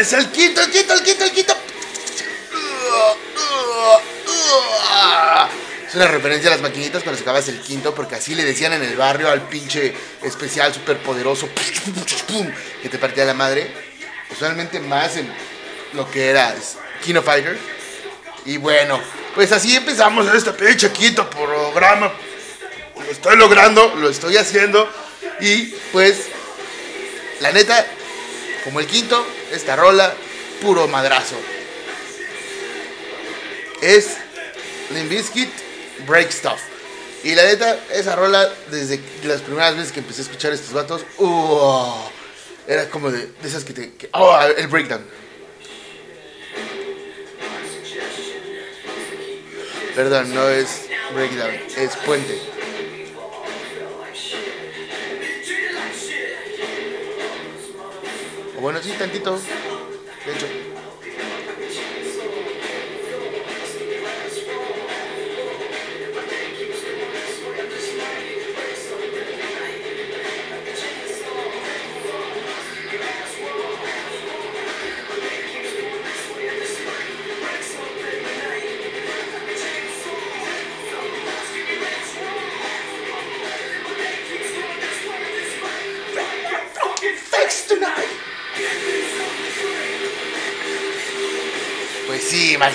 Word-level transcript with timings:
Es 0.00 0.14
el 0.14 0.30
quinto, 0.30 0.62
el 0.62 0.70
quinto, 0.70 0.94
el 0.94 1.02
quinto, 1.02 1.24
el 1.24 1.30
quinto. 1.30 1.54
Es 5.86 5.94
una 5.94 6.06
referencia 6.06 6.48
a 6.48 6.52
las 6.52 6.62
maquinitas 6.62 7.02
cuando 7.02 7.18
sacabas 7.18 7.48
el 7.48 7.60
quinto, 7.60 7.94
porque 7.94 8.14
así 8.14 8.34
le 8.34 8.42
decían 8.42 8.72
en 8.72 8.82
el 8.82 8.96
barrio 8.96 9.28
al 9.28 9.46
pinche 9.46 9.92
especial 10.22 10.72
superpoderoso 10.72 11.50
que 12.82 12.88
te 12.88 12.96
partía 12.96 13.26
la 13.26 13.34
madre. 13.34 13.70
Usualmente 14.30 14.80
más 14.80 15.18
en 15.18 15.30
lo 15.92 16.10
que 16.10 16.30
era 16.30 16.54
Kino 17.04 17.20
Fighter. 17.20 17.58
Y 18.46 18.56
bueno, 18.56 18.98
pues 19.34 19.52
así 19.52 19.76
empezamos 19.76 20.34
este 20.34 20.54
pinche 20.54 20.90
quinto 20.92 21.28
programa. 21.28 22.10
Lo 22.96 23.04
estoy 23.04 23.36
logrando, 23.36 23.94
lo 23.96 24.08
estoy 24.08 24.38
haciendo. 24.38 24.90
Y 25.42 25.66
pues, 25.92 26.28
la 27.40 27.52
neta, 27.52 27.84
como 28.64 28.80
el 28.80 28.86
quinto, 28.86 29.26
esta 29.50 29.76
rola, 29.76 30.14
puro 30.60 30.88
madrazo. 30.88 31.36
Es 33.80 34.16
Limbiskit 34.90 35.50
Break 36.06 36.30
Stuff. 36.30 36.60
Y 37.22 37.34
la 37.34 37.44
neta, 37.44 37.78
esa 37.92 38.16
rola, 38.16 38.50
desde 38.70 39.00
las 39.24 39.42
primeras 39.42 39.76
veces 39.76 39.92
que 39.92 40.00
empecé 40.00 40.22
a 40.22 40.24
escuchar 40.24 40.52
estos 40.52 40.72
vatos, 40.72 41.04
uh, 41.18 41.92
era 42.66 42.88
como 42.88 43.10
de, 43.10 43.28
esas 43.44 43.64
que 43.64 43.72
te. 43.72 43.92
oh, 44.12 44.38
el 44.56 44.68
breakdown. 44.68 45.04
Perdón, 49.94 50.34
no 50.34 50.48
es 50.48 50.86
breakdown, 51.12 51.54
es 51.76 51.96
puente. 51.96 52.59
Bueno, 58.60 58.78
sí, 58.82 58.92
tantito. 58.98 59.38
De 60.26 60.32
hecho. 60.32 60.59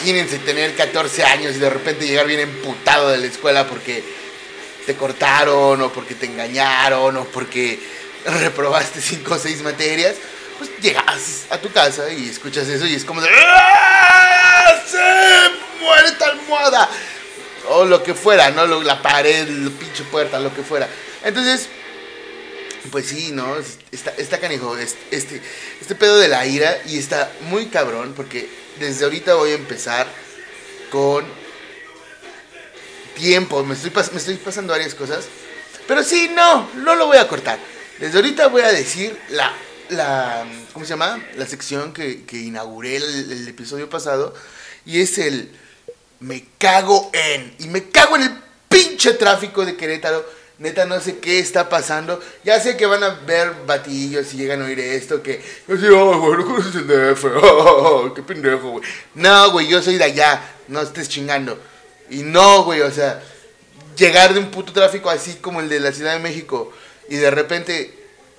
Imagínense 0.06 0.38
tener 0.38 0.76
14 0.76 1.24
años 1.24 1.56
y 1.56 1.60
de 1.60 1.68
repente 1.68 2.06
llegar 2.06 2.28
bien 2.28 2.40
emputado 2.40 3.10
de 3.10 3.18
la 3.18 3.26
escuela 3.26 3.66
porque 3.66 4.04
te 4.86 4.96
cortaron 4.96 5.82
o 5.82 5.92
porque 5.92 6.14
te 6.14 6.28
engañaron 6.28 7.18
o 7.18 7.26
porque 7.26 7.80
reprobaste 8.26 9.02
5 9.02 9.34
o 9.34 9.40
6 9.40 9.64
materias, 9.64 10.14
pues 10.60 10.70
llegas 10.80 11.46
a 11.50 11.58
tu 11.58 11.72
casa 11.72 12.12
y 12.14 12.30
escuchas 12.30 12.68
eso 12.68 12.86
y 12.86 12.94
es 12.94 13.04
como 13.04 13.20
de 13.20 13.30
¡Ah! 13.32 14.80
¡Se 14.86 15.84
muere 15.84 16.08
esta 16.10 16.28
almohada! 16.28 16.88
O 17.70 17.86
lo 17.86 18.04
que 18.04 18.14
fuera, 18.14 18.52
¿no? 18.52 18.68
La 18.84 19.02
pared, 19.02 19.48
la 19.48 19.72
pinche 19.72 20.04
puerta, 20.04 20.38
lo 20.40 20.54
que 20.54 20.62
fuera. 20.62 20.88
Entonces, 21.24 21.68
pues 22.92 23.08
sí, 23.08 23.32
¿no? 23.32 23.58
Está, 23.92 24.14
está 24.20 24.40
canijo, 24.40 24.78
este, 24.78 25.42
este 25.82 25.96
pedo 25.96 26.20
de 26.20 26.28
la 26.28 26.46
ira 26.46 26.78
y 26.86 27.00
está 27.00 27.32
muy 27.50 27.70
cabrón 27.70 28.14
porque 28.16 28.65
desde 28.80 29.06
ahorita 29.06 29.36
voy 29.36 29.52
a 29.52 29.56
empezar 29.56 30.08
con 30.92 31.26
tiempo. 33.16 33.64
Me 33.64 33.74
estoy, 33.74 33.92
me 34.12 34.18
estoy 34.18 34.36
pasando 34.36 34.74
varias 34.74 34.94
cosas. 34.94 35.26
Pero 35.88 36.04
sí, 36.04 36.32
no, 36.34 36.70
no 36.76 36.96
lo 36.96 37.08
voy 37.08 37.18
a 37.18 37.28
cortar. 37.28 37.60
Desde 38.00 38.18
ahorita 38.18 38.48
voy 38.48 38.64
a 38.64 38.72
decir 38.72 39.18
la, 39.30 39.54
la 39.90 40.46
¿cómo 40.74 40.86
se 40.86 40.90
llama? 40.90 41.24
La 41.38 41.46
sección 41.46 41.94
que, 41.94 42.26
inauguré 42.32 42.98
el, 42.98 43.32
el, 43.32 43.48
episodio 43.48 43.90
pasado. 43.90 44.34
Y 44.86 45.02
es 45.02 45.18
el 45.18 45.52
me 46.20 46.46
cago 46.58 47.10
en. 47.14 47.56
Y 47.60 47.68
me 47.68 47.90
cago 47.90 48.16
en 48.16 48.24
el 48.24 48.32
pinche 48.68 49.14
tráfico 49.14 49.66
de 49.66 49.76
Querétaro 49.76 50.26
Neta, 50.58 50.86
no 50.86 51.00
sé 51.02 51.18
qué 51.18 51.40
está 51.40 51.68
pasando. 51.68 52.22
Ya 52.44 52.60
sé 52.60 52.78
que 52.78 52.86
van 52.86 53.04
a 53.04 53.10
ver 53.10 53.54
batillos 53.66 54.28
si 54.28 54.38
llegan 54.38 54.62
a 54.62 54.66
oír 54.66 54.80
esto. 54.80 55.22
Que. 55.22 55.44
Yo 55.68 56.10
oh, 56.12 56.20
güey, 56.20 56.40
no 56.40 56.46
conoces 56.46 56.76
el 56.76 56.88
DF. 56.88 57.26
Oh, 57.36 58.14
qué 58.14 58.22
pendejo, 58.22 58.72
güey. 58.72 58.84
No, 59.16 59.52
güey, 59.52 59.68
yo 59.68 59.82
soy 59.82 59.98
de 59.98 60.06
allá. 60.06 60.42
No 60.68 60.82
estés 60.82 61.10
chingando. 61.10 61.60
Y 62.10 62.24
no, 62.24 62.64
güey, 62.64 62.82
o 62.82 62.92
sea, 62.92 63.22
llegar 63.98 64.34
de 64.34 64.40
un 64.40 64.52
puto 64.52 64.72
tráfico 64.72 65.10
así 65.10 65.36
como 65.36 65.60
el 65.60 65.70
de 65.70 65.80
la 65.80 65.92
Ciudad 65.92 66.14
de 66.14 66.20
México 66.20 66.72
y 67.10 67.18
de 67.18 67.32
repente 67.32 67.94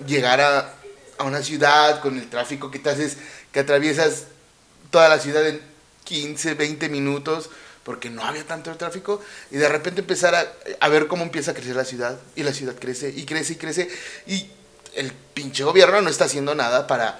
llegar 0.05 0.41
a, 0.41 0.73
a 1.17 1.23
una 1.23 1.41
ciudad 1.41 1.99
con 2.01 2.17
el 2.17 2.29
tráfico 2.29 2.71
que 2.71 2.79
te 2.79 2.89
haces, 2.89 3.17
que 3.51 3.59
atraviesas 3.59 4.25
toda 4.89 5.09
la 5.09 5.19
ciudad 5.19 5.45
en 5.47 5.61
15, 6.05 6.53
20 6.53 6.89
minutos 6.89 7.49
porque 7.87 8.09
no 8.09 8.21
había 8.21 8.45
tanto 8.45 8.75
tráfico, 8.75 9.21
y 9.49 9.55
de 9.55 9.69
repente 9.69 10.01
empezar 10.01 10.35
a, 10.81 10.89
ver 10.89 11.07
cómo 11.07 11.23
empieza 11.23 11.51
a 11.51 11.53
crecer 11.53 11.73
la 11.73 11.85
ciudad, 11.85 12.19
y 12.35 12.43
la 12.43 12.51
ciudad 12.51 12.75
crece, 12.77 13.13
y 13.15 13.23
crece, 13.23 13.53
y 13.53 13.55
crece, 13.55 13.89
y 14.25 14.51
el 14.93 15.13
pinche 15.33 15.63
gobierno 15.63 16.01
no 16.01 16.09
está 16.09 16.25
haciendo 16.25 16.53
nada 16.53 16.85
para... 16.85 17.17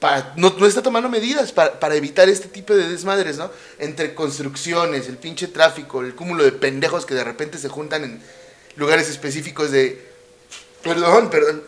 para 0.00 0.32
no, 0.34 0.52
no 0.58 0.66
está 0.66 0.82
tomando 0.82 1.08
medidas 1.08 1.52
para, 1.52 1.78
para, 1.78 1.94
evitar 1.94 2.28
este 2.28 2.48
tipo 2.48 2.74
de 2.74 2.88
desmadres, 2.88 3.36
¿no? 3.36 3.52
Entre 3.78 4.12
construcciones, 4.12 5.06
el 5.06 5.18
pinche 5.18 5.46
tráfico, 5.46 6.00
el 6.00 6.16
cúmulo 6.16 6.42
de 6.42 6.50
pendejos 6.50 7.06
que 7.06 7.14
de 7.14 7.22
repente 7.22 7.56
se 7.56 7.68
juntan 7.68 8.02
en 8.02 8.20
lugares 8.74 9.08
específicos 9.08 9.70
de... 9.70 10.04
Perdón, 10.82 11.30
perdón. 11.30 11.62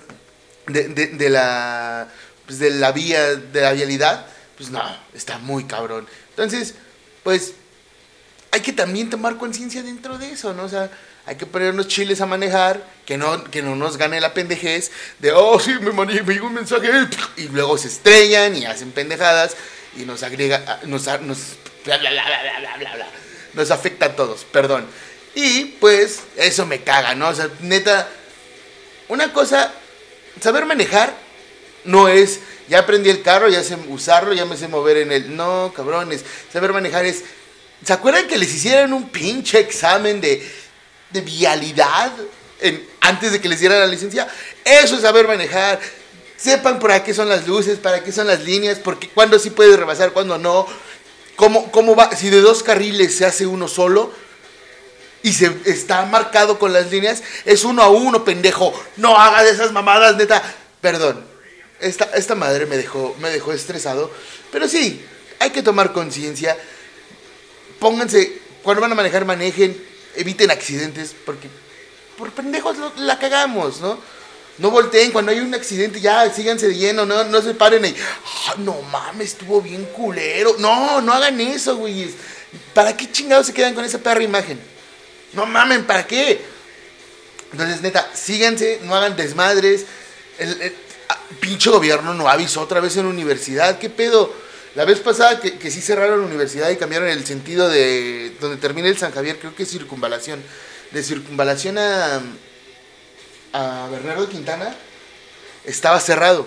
De, 0.67 0.89
de, 0.89 1.06
de 1.06 1.31
la... 1.31 2.09
Pues 2.47 2.59
de 2.59 2.71
la 2.71 2.91
vía, 2.91 3.37
de 3.37 3.61
la 3.61 3.73
vialidad. 3.75 4.27
Pues 4.56 4.71
no, 4.71 4.83
está 5.15 5.39
muy 5.39 5.67
cabrón. 5.67 6.09
Entonces, 6.31 6.75
pues 7.23 7.55
hay 8.50 8.60
que 8.60 8.72
también 8.72 9.10
tomar 9.10 9.36
conciencia 9.36 9.82
dentro 9.82 10.19
de 10.19 10.32
eso, 10.32 10.54
¿no? 10.54 10.64
O 10.64 10.69
sea, 10.69 10.91
hay 11.26 11.36
que 11.36 11.47
ponernos 11.47 11.88
chiles 11.88 12.20
a 12.20 12.26
manejar, 12.26 12.82
que 13.04 13.19
no, 13.19 13.44
que 13.44 13.60
no 13.60 13.76
nos 13.76 13.98
gane 13.98 14.20
la 14.20 14.32
pendejez 14.32 14.91
de, 15.19 15.32
oh, 15.32 15.60
sí, 15.60 15.75
me, 15.81 15.92
me 15.92 16.34
llegó 16.34 16.47
un 16.47 16.54
mensaje, 16.54 16.88
y 17.37 17.48
luego 17.48 17.76
se 17.76 17.88
estrellan 17.88 18.56
y 18.56 18.64
hacen 18.64 18.92
pendejadas 18.92 19.54
y 19.97 20.04
nos 20.04 20.22
agrega, 20.22 20.81
nos, 20.84 21.06
nos, 21.20 21.38
bla, 21.84 21.98
bla, 21.98 22.10
bla, 22.10 23.06
nos 23.53 23.70
afecta 23.70 24.06
a 24.06 24.16
todos, 24.16 24.44
perdón. 24.44 24.87
Y 25.34 25.64
pues 25.81 26.22
eso 26.37 26.64
me 26.64 26.82
caga, 26.82 27.14
¿no? 27.14 27.28
O 27.28 27.34
sea, 27.34 27.48
neta, 27.60 28.08
una 29.08 29.32
cosa, 29.32 29.72
saber 30.41 30.64
manejar 30.64 31.12
no 31.84 32.08
es, 32.08 32.41
ya 32.69 32.81
aprendí 32.81 33.10
el 33.10 33.22
carro, 33.22 33.48
ya 33.48 33.62
sé 33.62 33.76
usarlo, 33.88 34.32
ya 34.32 34.44
me 34.44 34.56
sé 34.56 34.69
mover 34.69 34.99
en 34.99 35.12
el, 35.12 35.37
no, 35.37 35.73
cabrones, 35.75 36.25
saber 36.52 36.73
manejar 36.73 37.05
es 37.05 37.25
¿Se 37.84 37.92
acuerdan 37.92 38.26
que 38.26 38.38
les 38.38 38.52
hicieran 38.52 38.92
un 38.92 39.08
pinche 39.08 39.60
examen 39.60 40.20
de, 40.20 40.42
vialidad 41.25 42.12
antes 43.00 43.32
de 43.32 43.40
que 43.40 43.48
les 43.48 43.60
dieran 43.60 43.80
la 43.80 43.86
licencia? 43.86 44.28
Eso 44.64 44.96
es 44.96 45.02
saber 45.02 45.28
manejar. 45.28 45.78
Sepan 46.36 46.78
para 46.78 47.02
qué 47.02 47.14
son 47.14 47.28
las 47.28 47.46
luces, 47.46 47.78
para 47.78 48.02
qué 48.02 48.12
son 48.12 48.26
las 48.26 48.44
líneas, 48.44 48.78
porque 48.78 49.08
cuándo 49.08 49.38
sí 49.38 49.50
puede 49.50 49.76
rebasar, 49.76 50.12
cuándo 50.12 50.38
no. 50.38 50.66
¿Cómo, 51.36 51.70
¿Cómo 51.70 51.94
va? 51.94 52.14
Si 52.16 52.30
de 52.30 52.40
dos 52.40 52.62
carriles 52.62 53.16
se 53.16 53.25
hace 53.25 53.46
uno 53.46 53.69
solo 53.69 54.12
y 55.22 55.32
se 55.32 55.52
está 55.66 56.04
marcado 56.04 56.58
con 56.58 56.72
las 56.72 56.90
líneas, 56.90 57.22
es 57.44 57.64
uno 57.64 57.82
a 57.82 57.88
uno, 57.88 58.25
pendejo. 58.25 58.72
No 58.96 59.16
haga 59.16 59.44
de 59.44 59.50
esas 59.50 59.72
mamadas, 59.72 60.16
neta. 60.16 60.42
Perdón. 60.80 61.25
Esta, 61.80 62.06
esta 62.14 62.34
madre 62.34 62.66
me 62.66 62.76
dejó, 62.76 63.14
me 63.20 63.30
dejó 63.30 63.52
estresado. 63.52 64.10
Pero 64.50 64.66
sí, 64.69 65.04
hay 65.38 65.50
que 65.50 65.62
tomar 65.62 65.92
conciencia 65.92 66.56
pónganse, 67.78 68.40
cuando 68.62 68.80
van 68.80 68.92
a 68.92 68.94
manejar, 68.94 69.25
manejen, 69.25 69.80
eviten 70.16 70.50
accidentes, 70.50 71.14
porque 71.25 71.48
por 72.16 72.32
pendejos 72.32 72.76
la 72.96 73.19
cagamos, 73.19 73.80
¿no? 73.80 73.98
No 74.58 74.72
volteen 74.72 75.12
cuando 75.12 75.30
hay 75.30 75.38
un 75.38 75.54
accidente, 75.54 76.00
ya 76.00 76.28
síganse 76.32 76.69
de 76.69 76.92
no, 76.92 77.06
no 77.06 77.42
se 77.42 77.54
paren 77.54 77.84
ahí. 77.84 77.96
Ah, 78.48 78.54
no 78.58 78.82
mames, 78.82 79.28
estuvo 79.28 79.62
bien 79.62 79.84
culero. 79.86 80.56
No, 80.58 81.00
no 81.00 81.12
hagan 81.12 81.40
eso, 81.40 81.76
güey. 81.76 82.12
¿Para 82.75 82.96
qué 82.96 83.10
chingados 83.10 83.46
se 83.46 83.54
quedan 83.54 83.75
con 83.75 83.84
esa 83.84 83.98
perra 83.98 84.22
imagen? 84.22 84.58
No 85.32 85.46
mamen, 85.46 85.84
¿para 85.84 86.04
qué? 86.06 86.40
Entonces, 87.52 87.82
neta, 87.82 88.10
síganse, 88.14 88.80
no 88.82 88.96
hagan 88.96 89.14
desmadres. 89.16 89.86
El, 90.38 90.60
el 90.60 90.75
ah, 91.08 91.20
pinche 91.38 91.70
gobierno 91.70 92.12
no 92.14 92.28
avisó 92.28 92.60
otra 92.62 92.80
vez 92.80 92.96
en 92.96 93.04
la 93.04 93.10
universidad. 93.10 93.78
¿Qué 93.78 93.88
pedo? 93.88 94.34
La 94.78 94.84
vez 94.84 95.00
pasada 95.00 95.40
que, 95.40 95.70
sí 95.72 95.80
cerraron 95.80 96.20
la 96.20 96.26
universidad 96.28 96.70
y 96.70 96.76
cambiaron 96.76 97.08
el 97.08 97.26
sentido 97.26 97.69
de 97.69 98.36
donde 98.40 98.58
termina 98.58 98.86
el 98.86 98.96
San 98.96 99.10
Javier, 99.10 99.36
creo 99.40 99.52
que 99.52 99.64
es 99.64 99.69
circunvalación. 99.69 100.40
De 100.92 101.02
circunvalación 101.02 101.78
a, 101.78 102.20
a 103.54 103.88
Bernardo 103.90 104.28
Quintana, 104.28 104.72
estaba 105.64 105.98
cerrado. 105.98 106.46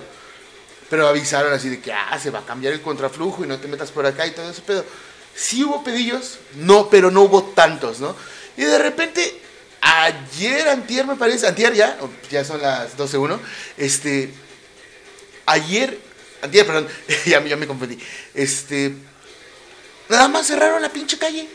pero 0.89 1.09
avisaron 1.09 1.51
así 1.51 1.67
de 1.67 1.81
que, 1.81 1.91
ah, 1.91 2.17
se 2.23 2.29
va 2.29 2.39
a 2.39 2.45
cambiar 2.45 2.71
el 2.71 2.79
contraflujo 2.79 3.43
y 3.43 3.49
no 3.49 3.59
te 3.59 3.67
metas 3.67 3.91
por 3.91 4.05
acá 4.05 4.25
y 4.25 4.31
todo 4.31 4.49
ese 4.49 4.61
pedo. 4.61 4.85
Sí 5.35 5.65
hubo 5.65 5.83
pedillos, 5.83 6.39
no, 6.55 6.89
pero 6.89 7.11
no 7.11 7.23
hubo 7.23 7.43
tantos, 7.43 7.99
¿no? 7.99 8.15
Y 8.55 8.63
de 8.63 8.77
repente, 8.77 9.41
ayer, 9.81 10.69
antier 10.69 11.05
me 11.05 11.17
parece, 11.17 11.47
antier 11.47 11.73
ya, 11.73 11.99
ya 12.29 12.45
son 12.45 12.61
las 12.61 12.97
12.1, 12.97 13.37
este, 13.75 14.31
ayer, 15.45 16.10
antier, 16.41 16.65
perdón, 16.65 16.87
ya, 17.25 17.39
me 17.39 17.67
confundí, 17.67 17.97
este, 18.33 18.93
nada 20.09 20.27
más 20.27 20.47
cerraron 20.47 20.81
la 20.81 20.89
pinche 20.89 21.17
calle. 21.17 21.47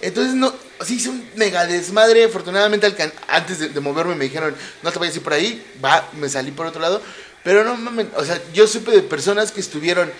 Entonces, 0.00 0.34
no, 0.34 0.54
sí 0.84 0.94
hice 0.94 1.08
un 1.08 1.28
mega 1.34 1.66
desmadre. 1.66 2.24
Afortunadamente, 2.24 2.86
antes 3.26 3.74
de, 3.74 3.80
moverme 3.80 4.14
me 4.14 4.24
dijeron, 4.24 4.54
no 4.82 4.92
te 4.92 4.98
vayas 4.98 5.14
a 5.14 5.18
ir 5.18 5.24
por 5.24 5.32
ahí. 5.32 5.64
Va, 5.84 6.08
me 6.16 6.28
salí 6.28 6.52
por 6.52 6.66
otro 6.66 6.80
lado. 6.80 7.02
Pero 7.42 7.64
no 7.64 7.76
mames, 7.76 8.06
o 8.16 8.24
sea, 8.24 8.40
yo 8.52 8.66
supe 8.66 8.90
de 8.90 9.02
personas 9.02 9.52
que 9.52 9.60
estuvieron 9.60 10.12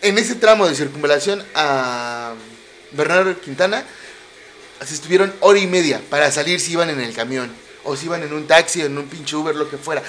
en 0.00 0.18
ese 0.18 0.34
tramo 0.34 0.66
de 0.66 0.74
circunvalación 0.74 1.44
a 1.54 2.34
Bernardo 2.92 3.40
Quintana. 3.40 3.84
Se 4.84 4.94
estuvieron 4.94 5.32
hora 5.40 5.60
y 5.60 5.66
media 5.66 6.00
para 6.10 6.32
salir 6.32 6.58
si 6.58 6.72
iban 6.72 6.90
en 6.90 7.00
el 7.00 7.14
camión. 7.14 7.52
O 7.84 7.96
si 7.96 8.06
iban 8.06 8.22
en 8.22 8.32
un 8.32 8.46
taxi, 8.46 8.80
en 8.80 8.98
un 8.98 9.06
pinche 9.08 9.36
Uber, 9.36 9.54
lo 9.54 9.68
que 9.70 9.76
fuera. 9.76 10.02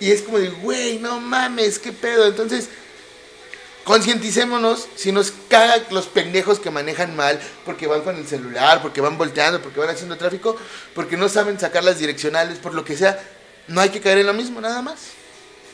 Y 0.00 0.10
es 0.10 0.22
como 0.22 0.38
de, 0.38 0.48
güey, 0.48 0.98
no 0.98 1.20
mames, 1.20 1.78
qué 1.78 1.92
pedo. 1.92 2.26
Entonces, 2.26 2.68
concienticémonos 3.84 4.88
si 4.96 5.12
nos 5.12 5.32
cagan 5.48 5.82
los 5.90 6.06
pendejos 6.06 6.58
que 6.58 6.70
manejan 6.70 7.14
mal 7.14 7.40
porque 7.64 7.86
van 7.86 8.02
con 8.02 8.16
el 8.16 8.26
celular, 8.26 8.82
porque 8.82 9.00
van 9.00 9.16
volteando, 9.16 9.62
porque 9.62 9.80
van 9.80 9.90
haciendo 9.90 10.16
tráfico, 10.16 10.56
porque 10.94 11.16
no 11.16 11.28
saben 11.28 11.58
sacar 11.58 11.84
las 11.84 11.98
direccionales, 11.98 12.58
por 12.58 12.74
lo 12.74 12.84
que 12.84 12.96
sea. 12.96 13.22
No 13.68 13.80
hay 13.80 13.90
que 13.90 14.00
caer 14.00 14.18
en 14.18 14.26
lo 14.26 14.34
mismo, 14.34 14.60
nada 14.60 14.82
más. 14.82 14.98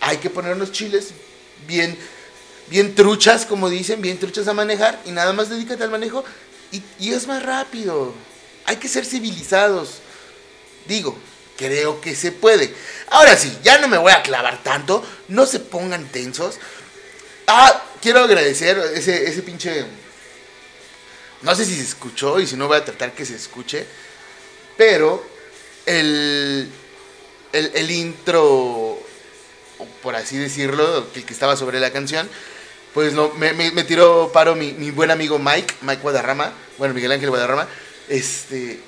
Hay 0.01 0.19
que 0.19 0.31
poner 0.31 0.55
unos 0.55 0.73
chiles 0.73 1.09
bien, 1.67 1.97
bien 2.69 2.95
truchas, 2.95 3.47
como 3.47 3.71
dicen, 3.71 4.03
bien 4.03 4.19
truchas 4.19 4.47
a 4.47 4.53
manejar 4.53 5.01
y 5.05 5.11
nada 5.11 5.33
más 5.33 5.49
dedícate 5.49 5.83
al 5.83 5.91
manejo 5.91 6.25
y, 6.71 6.83
y 6.99 7.13
es 7.13 7.27
más 7.27 7.43
rápido. 7.43 8.15
Hay 8.67 8.77
que 8.77 8.89
ser 8.89 9.05
civilizados. 9.05 10.01
Digo, 10.87 11.17
creo 11.57 12.01
que 12.01 12.15
se 12.15 12.33
puede. 12.33 12.75
Ahora 13.11 13.37
sí, 13.37 13.59
ya 13.63 13.79
no 13.79 13.89
me 13.89 13.99
voy 13.99 14.13
a 14.13 14.23
clavar 14.23 14.63
tanto, 14.63 15.05
no 15.29 15.47
se 15.47 15.61
pongan 15.61 16.07
tensos. 16.07 16.59
Ah, 17.47 17.83
quiero 18.01 18.21
agradecer 18.21 18.79
ese, 18.95 19.29
ese 19.29 19.43
pinche. 19.43 19.85
No 21.43 21.55
sé 21.55 21.65
si 21.65 21.75
se 21.75 21.83
escuchó 21.83 22.39
y 22.39 22.47
si 22.47 22.57
no 22.57 22.69
voy 22.69 22.79
a 22.79 22.85
tratar 22.85 23.13
que 23.13 23.27
se 23.27 23.35
escuche. 23.35 23.87
Pero 24.77 25.25
el, 25.87 26.71
el, 27.53 27.91
intro, 27.91 28.99
por 30.03 30.17
así 30.17 30.39
decirlo, 30.39 31.07
el 31.15 31.25
que 31.25 31.33
estaba 31.33 31.57
sobre 31.57 31.81
la 31.81 31.91
canción, 31.91 32.29
pues 32.95 33.13
no, 33.13 33.31
me, 33.35 33.53
me, 33.53 33.85
tiró 33.85 34.31
paro 34.33 34.55
mi, 34.55 34.73
mi, 34.73 34.91
buen 34.91 35.11
amigo 35.11 35.39
Mike, 35.39 35.75
Mike 35.83 36.03
Guadarrama, 36.03 36.53
bueno, 36.79 36.95
Miguel 36.95 37.13
Ángel 37.13 37.31
Guadarrama. 37.31 37.69
Este, 38.09 38.81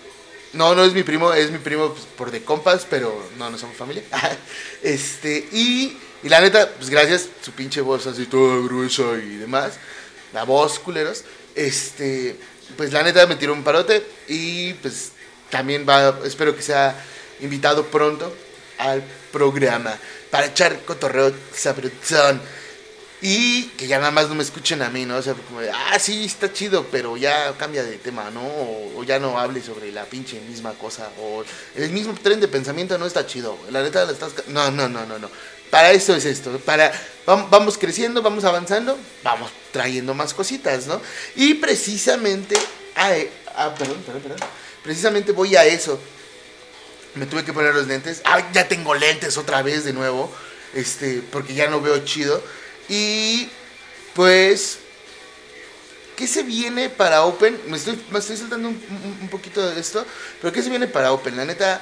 no, 0.55 0.75
no 0.75 0.85
es 0.85 0.93
mi 0.93 1.03
primo, 1.03 1.33
es 1.33 1.51
mi 1.51 1.59
primo 1.59 1.93
pues, 1.93 2.05
por 2.05 2.31
de 2.31 2.43
compas, 2.43 2.87
pero 2.89 3.29
no, 3.39 3.51
no 3.51 3.59
somos 3.59 3.77
familia. 3.77 4.03
este, 4.83 5.49
y 5.53 5.97
la 6.23 6.41
neta, 6.41 6.71
pues 6.77 6.91
gracias, 6.91 7.29
su 7.43 7.53
pinche 7.53 7.81
voz 7.81 8.07
así 8.07 8.27
toda 8.27 8.57
gruesa 8.65 9.03
y 9.23 9.37
demás. 9.37 9.75
La 10.33 10.45
voz, 10.45 10.79
culeros. 10.79 11.25
Este, 11.55 12.37
pues 12.77 12.93
la 12.93 13.03
neta 13.03 13.27
me 13.27 13.37
tiró 13.37 13.53
un 13.53 13.63
parote 13.63 14.05
y 14.29 14.73
pues 14.75 15.13
también 15.51 15.87
va, 15.89 16.19
espero 16.25 16.57
que 16.57 16.63
sea 16.63 16.97
invitado 17.41 17.87
pronto 17.87 18.35
al 18.79 19.05
programa 19.33 19.97
para 20.31 20.47
echar 20.47 20.81
cotorreo 20.85 21.33
sabrosón. 21.55 22.41
Y 23.21 23.69
que 23.79 23.87
ya 23.87 23.99
nada 23.99 24.11
más 24.11 24.29
no 24.29 24.35
me 24.35 24.43
escuchen 24.43 24.83
a 24.83 24.91
mí, 24.91 25.07
¿no? 25.07 25.17
O 25.17 25.23
sea, 25.23 25.35
como 25.35 25.61
ah, 25.61 25.99
sí, 25.99 26.25
está 26.25 26.53
chido, 26.53 26.87
pero 26.91 27.17
ya 27.17 27.55
cambia 27.57 27.83
de 27.83 27.97
tema, 27.97 28.31
¿no? 28.31 28.43
O, 28.43 29.03
ya 29.05 29.19
no 29.19 29.39
hable 29.39 29.63
sobre 29.63 29.91
la 29.93 30.05
pinche 30.05 30.41
misma 30.41 30.73
cosa. 30.75 31.09
O 31.21 31.45
el 31.75 31.91
mismo 31.91 32.15
tren 32.23 32.41
de 32.41 32.49
pensamiento 32.49 32.99
no 32.99 33.07
está 33.07 33.27
chido. 33.27 33.57
La 33.71 33.83
neta 33.83 34.05
la 34.05 34.13
estás... 34.13 34.33
No, 34.49 34.71
no, 34.71 34.89
no, 34.89 35.07
no, 35.07 35.19
no. 35.19 35.31
Para 35.71 35.93
eso 35.93 36.15
es 36.15 36.25
esto, 36.25 36.57
para 36.61 36.93
vamos 37.27 37.79
creciendo, 37.79 38.23
vamos 38.23 38.45
avanzando, 38.45 38.97
vamos 39.25 39.51
trayendo 39.73 40.15
más 40.15 40.33
cositas, 40.33 40.87
¿no? 40.87 41.01
Y 41.35 41.55
precisamente 41.55 42.57
a, 42.95 43.13
ah, 43.57 43.75
perdón, 43.75 44.03
perdón, 44.05 44.23
perdón. 44.23 44.49
Precisamente 44.83 45.33
voy 45.33 45.57
a 45.57 45.65
eso. 45.65 45.99
Me 47.15 47.27
tuve 47.27 47.45
que 47.45 47.53
poner 47.53 47.75
los 47.75 47.87
lentes. 47.87 48.21
Ah, 48.25 48.51
ya 48.53 48.69
tengo 48.69 48.95
lentes 48.95 49.37
otra 49.37 49.63
vez 49.63 49.85
de 49.85 49.93
nuevo. 49.93 50.33
Este, 50.75 51.23
porque 51.31 51.55
ya 51.55 51.69
no 51.69 51.81
veo 51.81 52.05
chido. 52.05 52.43
Y 52.89 53.49
pues 54.15 54.79
¿Qué 56.17 56.29
se 56.29 56.45
viene 56.45 56.91
para 56.91 57.25
Open? 57.25 57.59
Me 57.67 57.77
estoy, 57.77 58.01
me 58.13 58.21
estoy 58.21 58.37
saltando 58.37 58.69
un, 58.69 58.81
un, 59.23 59.29
poquito 59.29 59.69
de 59.69 59.81
esto, 59.81 60.07
pero 60.41 60.53
¿qué 60.53 60.63
se 60.63 60.71
viene 60.71 60.87
para 60.87 61.13
Open? 61.13 61.37
La 61.37 61.45
neta, 61.45 61.81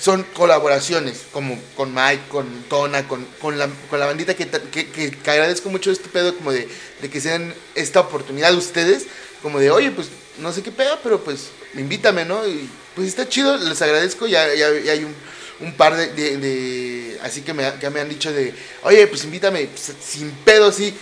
son 0.00 0.24
colaboraciones, 0.34 1.26
como 1.32 1.56
con 1.76 1.94
Mike, 1.94 2.24
con 2.28 2.64
Tona, 2.64 3.06
con, 3.06 3.24
con, 3.40 3.58
la, 3.58 3.68
con 3.88 4.00
la 4.00 4.06
bandita 4.06 4.34
que, 4.34 4.48
que, 4.48 4.90
que, 4.90 5.30
agradezco 5.30 5.68
mucho 5.70 5.92
este 5.92 6.08
pedo, 6.08 6.36
como 6.36 6.50
de, 6.50 6.68
de 7.00 7.10
que 7.10 7.20
sean 7.20 7.54
esta 7.76 8.00
oportunidad 8.00 8.52
ustedes, 8.54 9.06
como 9.42 9.60
de, 9.60 9.70
oye, 9.70 9.92
pues 9.92 10.08
no 10.38 10.52
sé 10.52 10.62
qué 10.62 10.72
pedo, 10.72 10.98
pero 11.02 11.22
pues 11.22 11.50
invítame, 11.74 12.24
¿no? 12.24 12.46
Y 12.46 12.68
pues 12.96 13.06
está 13.06 13.28
chido, 13.28 13.56
les 13.58 13.80
agradezco, 13.80 14.26
ya, 14.26 14.52
ya, 14.54 14.66
hay 14.66 15.04
un, 15.04 15.14
un 15.62 15.72
par 15.74 15.96
de, 15.96 17.18
así 17.22 17.42
que 17.42 17.54
me, 17.54 17.74
que 17.78 17.88
me 17.90 18.00
han 18.00 18.08
dicho 18.08 18.32
de, 18.32 18.52
oye, 18.82 19.06
pues 19.06 19.24
invítame, 19.24 19.66
pues, 19.66 19.92
sin 20.04 20.30
pedo, 20.44 20.72
sí, 20.72 20.94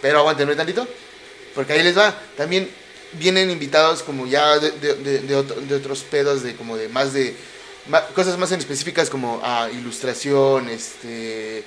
pero 0.00 0.18
aguántenme 0.18 0.56
tantito, 0.56 0.86
porque 1.54 1.72
ahí 1.72 1.82
les 1.82 1.96
va, 1.96 2.14
también 2.36 2.68
vienen 3.12 3.50
invitados 3.50 4.02
como 4.02 4.26
ya 4.26 4.58
de, 4.58 4.70
de, 4.72 5.20
de, 5.20 5.74
otros 5.74 6.00
pedos, 6.00 6.42
de 6.42 6.56
como 6.56 6.76
de 6.76 6.88
más 6.88 7.12
de 7.12 7.34
cosas 8.14 8.38
más 8.38 8.52
en 8.52 8.60
específicas 8.60 9.10
como 9.10 9.40
ah, 9.42 9.68
ilustración, 9.72 10.68
este... 10.68 11.64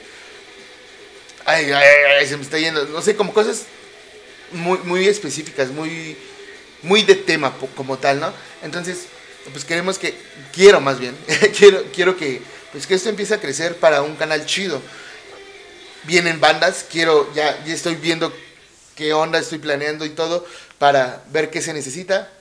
Ay, 1.45 1.71
ay, 1.71 1.85
ay, 2.19 2.27
se 2.27 2.37
me 2.37 2.43
está 2.43 2.57
yendo, 2.57 2.85
no 2.85 3.01
sé, 3.01 3.15
como 3.15 3.31
cosas 3.31 3.65
muy, 4.51 4.79
muy 4.79 5.07
específicas, 5.07 5.69
muy, 5.69 6.17
muy 6.81 7.03
de 7.03 7.15
tema 7.15 7.53
como 7.75 7.99
tal, 7.99 8.19
¿no? 8.19 8.33
Entonces, 8.63 9.05
pues 9.51 9.65
queremos 9.65 9.97
que, 9.97 10.17
quiero 10.53 10.81
más 10.81 10.99
bien, 10.99 11.15
quiero, 11.57 11.83
quiero 11.93 12.17
que, 12.17 12.41
pues 12.71 12.87
que 12.87 12.95
esto 12.95 13.09
empiece 13.09 13.33
a 13.33 13.41
crecer 13.41 13.77
para 13.77 14.01
un 14.01 14.15
canal 14.15 14.45
chido. 14.45 14.81
Vienen 16.03 16.39
bandas, 16.39 16.85
quiero, 16.89 17.33
ya, 17.33 17.63
ya 17.65 17.73
estoy 17.73 17.95
viendo 17.95 18.31
qué 18.95 19.13
onda 19.13 19.39
estoy 19.39 19.57
planeando 19.57 20.05
y 20.05 20.09
todo 20.09 20.45
para 20.77 21.23
ver 21.31 21.49
qué 21.49 21.61
se 21.61 21.73
necesita 21.73 22.31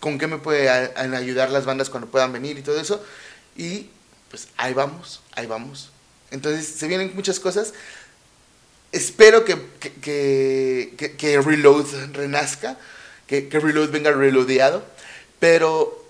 con 0.00 0.18
qué 0.18 0.26
me 0.26 0.38
pueden 0.38 1.14
ayudar 1.14 1.50
las 1.50 1.64
bandas 1.64 1.90
cuando 1.90 2.08
puedan 2.08 2.32
venir 2.32 2.58
y 2.58 2.62
todo 2.62 2.80
eso. 2.80 3.04
Y 3.56 3.88
pues 4.30 4.48
ahí 4.56 4.72
vamos, 4.74 5.20
ahí 5.32 5.46
vamos. 5.46 5.90
Entonces 6.30 6.66
se 6.66 6.86
vienen 6.86 7.12
muchas 7.14 7.40
cosas. 7.40 7.72
Espero 8.92 9.44
que, 9.44 9.58
que, 9.80 11.14
que, 11.16 11.40
Reload 11.40 11.86
renazca, 12.12 12.78
que, 13.26 13.48
Reload 13.50 13.90
venga 13.90 14.12
reloadeado. 14.12 14.84
Pero 15.40 16.05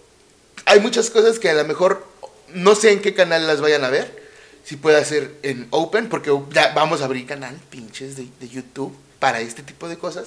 hay 0.67 0.81
muchas 0.81 1.11
cosas 1.11 1.39
que 1.39 1.49
a 1.49 1.55
lo 1.55 1.65
mejor 1.65 2.05
no 2.53 2.75
sé 2.75 2.93
en 2.93 3.01
qué 3.01 3.15
canal 3.15 3.47
las 3.47 3.61
vayan 3.61 3.85
a 3.85 3.89
ver. 3.89 4.27
Si 4.65 4.77
puede 4.77 5.03
ser 5.05 5.33
en 5.45 5.69
Open, 5.71 6.09
porque 6.09 6.37
ya 6.51 6.73
vamos 6.75 7.01
a 7.01 7.05
abrir 7.05 7.25
canal, 7.25 7.57
pinches, 7.71 8.17
de, 8.17 8.49
YouTube 8.49 8.93
para 9.21 9.41
este 9.41 9.63
tipo 9.63 9.89
de 9.89 9.97
cosas. 9.97 10.27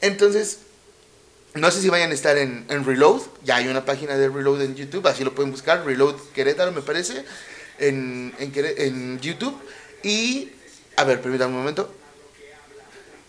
Entonces, 0.00 0.58
no 1.54 1.70
sé 1.70 1.80
si 1.80 1.88
vayan 1.88 2.10
a 2.10 2.14
estar 2.14 2.36
en, 2.36 2.66
Reload. 2.68 3.22
Ya 3.44 3.56
hay 3.56 3.68
una 3.68 3.84
página 3.84 4.16
de 4.16 4.28
Reload 4.28 4.62
en 4.62 4.74
YouTube, 4.74 5.06
así 5.06 5.22
lo 5.22 5.36
pueden 5.36 5.52
buscar. 5.52 5.86
Reload 5.86 6.16
Querétaro, 6.34 6.72
me 6.72 6.82
parece, 6.82 7.24
en, 7.78 8.34
en, 8.38 9.20
YouTube. 9.20 9.56
Y, 10.02 10.50
a 10.96 11.04
ver, 11.04 11.20
permítanme 11.20 11.54
un 11.54 11.60
momento. 11.60 11.94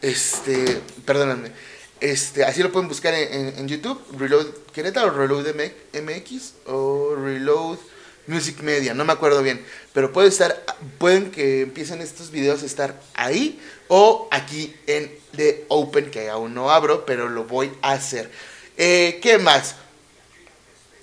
Este, 0.01 0.81
perdónenme. 1.05 1.51
Este, 1.99 2.45
así 2.45 2.63
lo 2.63 2.71
pueden 2.71 2.89
buscar 2.89 3.13
en, 3.13 3.59
en, 3.59 3.67
YouTube. 3.67 4.01
Reload 4.17 4.47
Querétaro, 4.77 5.09
Reload 5.09 5.47
MX 5.91 6.53
o 6.67 7.15
Reload 7.15 7.79
Music 8.27 8.61
Media, 8.61 8.93
no 8.93 9.05
me 9.05 9.13
acuerdo 9.13 9.41
bien, 9.41 9.65
pero 9.91 10.13
puede 10.13 10.27
estar, 10.27 10.63
pueden 10.99 11.31
que 11.31 11.61
empiecen 11.61 11.99
estos 11.99 12.29
videos 12.29 12.61
a 12.61 12.67
estar 12.67 13.01
ahí 13.15 13.59
o 13.87 14.27
aquí 14.29 14.75
en 14.85 15.11
The 15.35 15.65
Open, 15.69 16.11
que 16.11 16.29
aún 16.29 16.53
no 16.53 16.69
abro, 16.69 17.07
pero 17.07 17.27
lo 17.27 17.45
voy 17.45 17.71
a 17.81 17.93
hacer. 17.93 18.29
Eh, 18.77 19.17
¿Qué 19.19 19.39
más? 19.39 19.73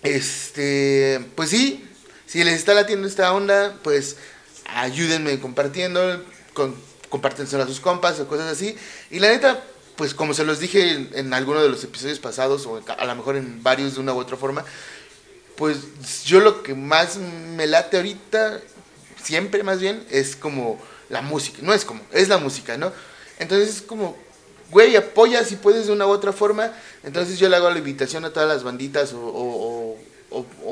Este, 0.05 1.19
pues 1.35 1.51
sí, 1.51 1.85
si 2.27 2.45
les 2.45 2.55
está 2.55 2.75
latiendo 2.75 3.09
esta 3.09 3.33
onda, 3.33 3.77
pues 3.83 4.19
ayúdenme 4.67 5.41
compartiendo, 5.41 6.23
con, 6.53 6.77
compártenselo 7.09 7.65
a 7.65 7.67
sus 7.67 7.81
compas 7.81 8.21
o 8.21 8.29
cosas 8.29 8.53
así. 8.53 8.77
Y 9.11 9.19
la 9.19 9.31
neta, 9.31 9.65
pues 9.97 10.15
como 10.15 10.35
se 10.35 10.45
los 10.45 10.59
dije 10.59 10.93
en, 10.93 11.11
en 11.15 11.35
alguno 11.35 11.63
de 11.63 11.69
los 11.69 11.85
episodios 11.85 12.19
pasados, 12.19 12.67
o 12.67 12.81
a 12.87 13.05
lo 13.05 13.15
mejor 13.15 13.37
en 13.37 13.63
varios 13.63 13.95
de 13.95 14.01
una 14.01 14.13
u 14.13 14.19
otra 14.19 14.37
forma, 14.37 14.65
pues 15.57 16.25
yo 16.25 16.41
lo 16.41 16.63
que 16.63 16.75
más 16.75 17.17
me 17.17 17.67
late 17.67 17.97
ahorita, 17.97 18.61
siempre 19.23 19.63
más 19.63 19.81
bien, 19.81 20.05
es 20.11 20.37
como 20.37 20.81
la 21.09 21.23
música, 21.23 21.59
no 21.63 21.73
es 21.73 21.85
como, 21.85 22.01
es 22.13 22.29
la 22.29 22.39
música, 22.39 22.77
¿no? 22.77 22.93
Entonces 23.39 23.77
es 23.77 23.83
como, 23.83 24.17
güey, 24.71 24.97
apoya 24.97 25.45
si 25.45 25.57
puedes 25.57 25.87
de 25.87 25.93
una 25.93 26.07
u 26.07 26.11
otra 26.11 26.33
forma. 26.33 26.73
Entonces 27.03 27.39
yo 27.39 27.49
le 27.49 27.57
hago 27.57 27.71
la 27.71 27.79
invitación 27.79 28.25
a 28.25 28.33
todas 28.33 28.49
las 28.49 28.63
banditas 28.63 29.13
o, 29.15 29.97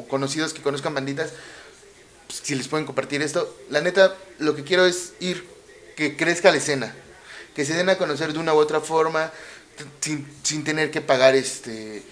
conocidos 0.09 0.53
que 0.53 0.63
conozcan 0.63 0.95
banditas, 0.95 1.31
pues, 2.27 2.41
si 2.43 2.55
les 2.55 2.69
pueden 2.69 2.87
compartir 2.87 3.23
esto. 3.23 3.57
La 3.71 3.81
neta, 3.81 4.17
lo 4.39 4.57
que 4.57 4.65
quiero 4.65 4.85
es 4.87 5.13
ir, 5.21 5.47
que 5.97 6.17
crezca 6.17 6.51
la 6.51 6.57
escena, 6.57 6.95
que 7.55 7.65
se 7.65 7.75
den 7.75 7.89
a 7.89 7.99
conocer 7.99 8.33
de 8.33 8.39
una 8.39 8.55
u 8.55 8.59
otra 8.59 8.81
forma, 8.81 9.33
sin, 10.01 10.27
sin 10.43 10.65
tener 10.65 10.91
que 10.91 11.01
pagar 11.01 11.35
este 11.35 12.03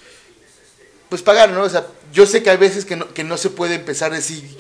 pues 1.10 1.22
pagar, 1.22 1.50
¿no? 1.50 1.62
O 1.62 1.68
sea, 1.68 1.86
yo 2.12 2.24
sé 2.24 2.42
que 2.42 2.50
hay 2.50 2.56
veces 2.56 2.84
que 2.84 2.96
no, 2.96 3.12
que 3.12 3.24
no 3.24 3.36
se 3.36 3.50
puede 3.50 3.74
empezar 3.74 4.14
así, 4.14 4.56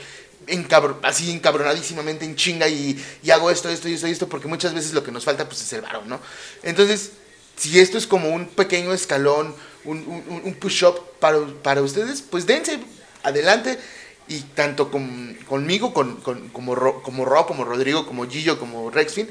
así 1.02 1.30
encabronadísimamente 1.30 2.24
en 2.24 2.34
chinga 2.34 2.68
y, 2.68 3.02
y, 3.22 3.30
hago 3.30 3.52
esto, 3.52 3.70
esto 3.70 3.88
y 3.88 3.94
esto 3.94 4.08
y 4.08 4.10
esto, 4.10 4.28
porque 4.28 4.48
muchas 4.48 4.74
veces 4.74 4.92
lo 4.92 5.04
que 5.04 5.12
nos 5.12 5.24
falta 5.24 5.48
pues 5.48 5.62
es 5.62 5.72
el 5.72 5.80
varón, 5.80 6.08
¿no? 6.08 6.20
Entonces, 6.64 7.12
si 7.56 7.78
esto 7.78 7.96
es 7.96 8.06
como 8.06 8.30
un 8.30 8.48
pequeño 8.48 8.92
escalón, 8.92 9.54
un, 9.84 9.98
un, 9.98 10.42
un 10.44 10.54
push-up 10.54 11.00
para, 11.20 11.38
para, 11.62 11.82
ustedes, 11.82 12.20
pues 12.20 12.46
dense 12.46 12.80
adelante 13.22 13.78
y 14.26 14.40
tanto 14.40 14.90
con, 14.90 15.38
conmigo, 15.48 15.94
con, 15.94 16.16
con, 16.16 16.48
como, 16.48 16.74
Ro, 16.74 17.00
como 17.02 17.24
Ro, 17.24 17.46
como 17.46 17.64
Rodrigo, 17.64 18.06
como 18.06 18.28
Gillo, 18.28 18.58
como 18.58 18.90
Rexfin, 18.90 19.28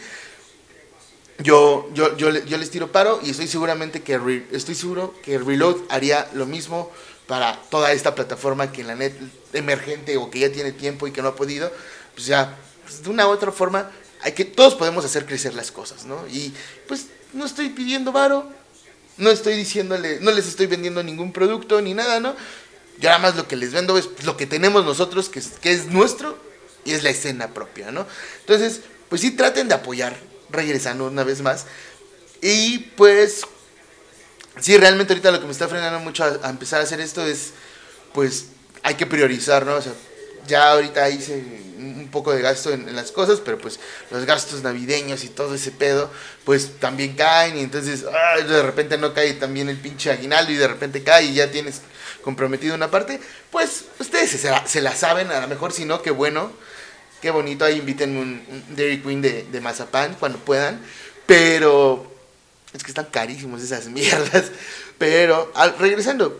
yo, 1.40 1.90
yo, 1.94 2.16
yo, 2.18 2.32
les 2.32 2.70
tiro 2.70 2.92
paro 2.92 3.20
y 3.24 3.32
estoy 3.32 3.48
seguramente 3.48 4.02
que 4.02 4.44
estoy 4.52 4.76
seguro 4.76 5.14
que 5.24 5.38
Reload 5.38 5.78
haría 5.90 6.30
lo 6.34 6.46
mismo 6.46 6.92
para 7.28 7.62
toda 7.70 7.92
esta 7.94 8.16
plataforma 8.16 8.72
que 8.72 8.82
en 8.82 8.88
la 8.88 8.96
net 8.96 9.14
emergente 9.54 10.18
o 10.18 10.30
que 10.30 10.40
ya 10.40 10.52
tiene 10.52 10.72
tiempo 10.72 11.08
y 11.08 11.12
que 11.12 11.22
no 11.22 11.30
ha 11.30 11.36
podido, 11.36 11.72
pues 12.16 12.28
ya 12.28 12.58
pues 12.84 13.04
de 13.04 13.10
una 13.10 13.28
u 13.28 13.30
otra 13.32 13.52
forma 13.52 13.90
hay 14.22 14.34
que 14.34 14.46
todos 14.46 14.76
podemos 14.76 15.06
hacer 15.06 15.26
crecer 15.26 15.54
las 15.54 15.72
cosas, 15.72 16.06
¿no? 16.06 16.28
Y 16.28 16.54
pues 16.88 17.08
no 17.34 17.46
estoy 17.46 17.70
pidiendo 17.70 18.12
varo, 18.12 18.50
no 19.18 19.30
estoy 19.30 19.56
diciéndole, 19.56 20.20
no 20.20 20.32
les 20.32 20.48
estoy 20.48 20.68
vendiendo 20.68 21.04
ningún 21.04 21.32
producto 21.32 21.82
ni 21.82 21.94
nada, 21.94 22.20
¿no? 22.20 22.36
Yo 23.00 23.10
nada 23.10 23.20
más 23.20 23.36
lo 23.36 23.48
que 23.48 23.56
les 23.56 23.72
vendo 23.72 23.98
es 23.98 24.10
lo 24.26 24.36
que 24.36 24.46
tenemos 24.46 24.84
nosotros, 24.84 25.30
que 25.30 25.40
es, 25.40 25.52
que 25.62 25.72
es 25.72 25.86
nuestro, 25.86 26.38
y 26.84 26.92
es 26.92 27.04
la 27.04 27.12
escena 27.12 27.54
propia, 27.54 27.92
¿no? 27.92 28.06
Entonces, 28.42 28.82
pues 29.08 29.22
sí 29.22 29.32
traten 29.32 29.68
de 29.68 29.76
apoyar, 29.76 30.18
regresando 30.52 31.08
una 31.08 31.24
vez 31.24 31.42
más. 31.42 31.66
Y 32.42 32.80
pues, 32.96 33.42
sí, 34.60 34.78
realmente 34.78 35.14
ahorita 35.14 35.32
lo 35.32 35.40
que 35.40 35.46
me 35.46 35.52
está 35.52 35.68
frenando 35.68 36.00
mucho 36.00 36.24
a, 36.24 36.50
empezar 36.50 36.80
a 36.82 36.84
hacer 36.84 37.02
esto 37.02 37.26
es, 37.26 37.52
pues, 38.14 38.48
hay 38.84 38.96
que 38.96 39.06
priorizar, 39.06 39.66
¿no? 39.66 39.76
O 39.76 39.82
sea, 39.82 39.94
ya 40.48 40.72
ahorita 40.72 41.10
hice 41.10 41.44
un 41.78 42.10
poco 42.12 42.34
de 42.34 42.42
gasto 42.42 42.72
en, 42.72 42.94
las 42.96 43.12
cosas, 43.12 43.40
pero 43.40 43.58
pues 43.58 43.80
los 44.12 44.26
gastos 44.26 44.64
navideños 44.64 45.24
y 45.24 45.30
todo 45.30 45.56
ese 45.56 45.72
pedo, 45.72 46.10
pues 46.44 46.80
también 46.80 47.16
caen 47.16 47.58
y 47.58 47.62
entonces 47.62 48.04
de 48.04 48.64
repente 48.64 48.98
no 48.98 49.14
cae 49.14 49.34
también 49.34 49.70
el 49.70 49.78
pinche 49.78 50.12
aguinaldo 50.12 50.52
y 50.52 50.56
de 50.56 50.68
repente 50.68 51.04
cae 51.04 51.26
y 51.26 51.36
ya 51.36 51.52
tienes 51.52 51.82
comprometido 52.24 52.76
una 52.76 52.92
parte, 52.92 53.22
pues 53.52 53.86
ustedes 54.00 54.32
se, 54.32 54.52
se 54.66 54.82
la 54.82 54.96
saben, 54.96 55.32
a 55.32 55.40
lo 55.40 55.48
mejor 55.48 55.72
si 55.72 55.86
no, 55.86 56.02
qué 56.02 56.12
bueno, 56.12 56.52
Qué 57.22 57.32
bonito, 57.32 57.66
ahí 57.66 57.78
inviten 57.78 58.18
un, 58.18 58.42
Dairy 58.76 59.02
Queen 59.02 59.22
de, 59.22 59.44
de 59.44 59.62
mazapán 59.62 60.16
cuando 60.20 60.40
puedan. 60.40 60.82
Pero 61.26 62.10
es 62.74 62.84
que 62.84 62.92
están 62.92 63.06
carísimos 63.06 63.62
esas 63.62 63.86
mierdas. 63.90 64.52
Pero 64.98 65.52
regresando, 65.80 66.40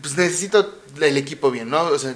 pues 0.00 0.16
necesito 0.16 0.82
el 1.00 1.16
equipo 1.16 1.50
bien, 1.50 1.70
¿no? 1.70 1.82
O 1.84 1.98
sea, 1.98 2.14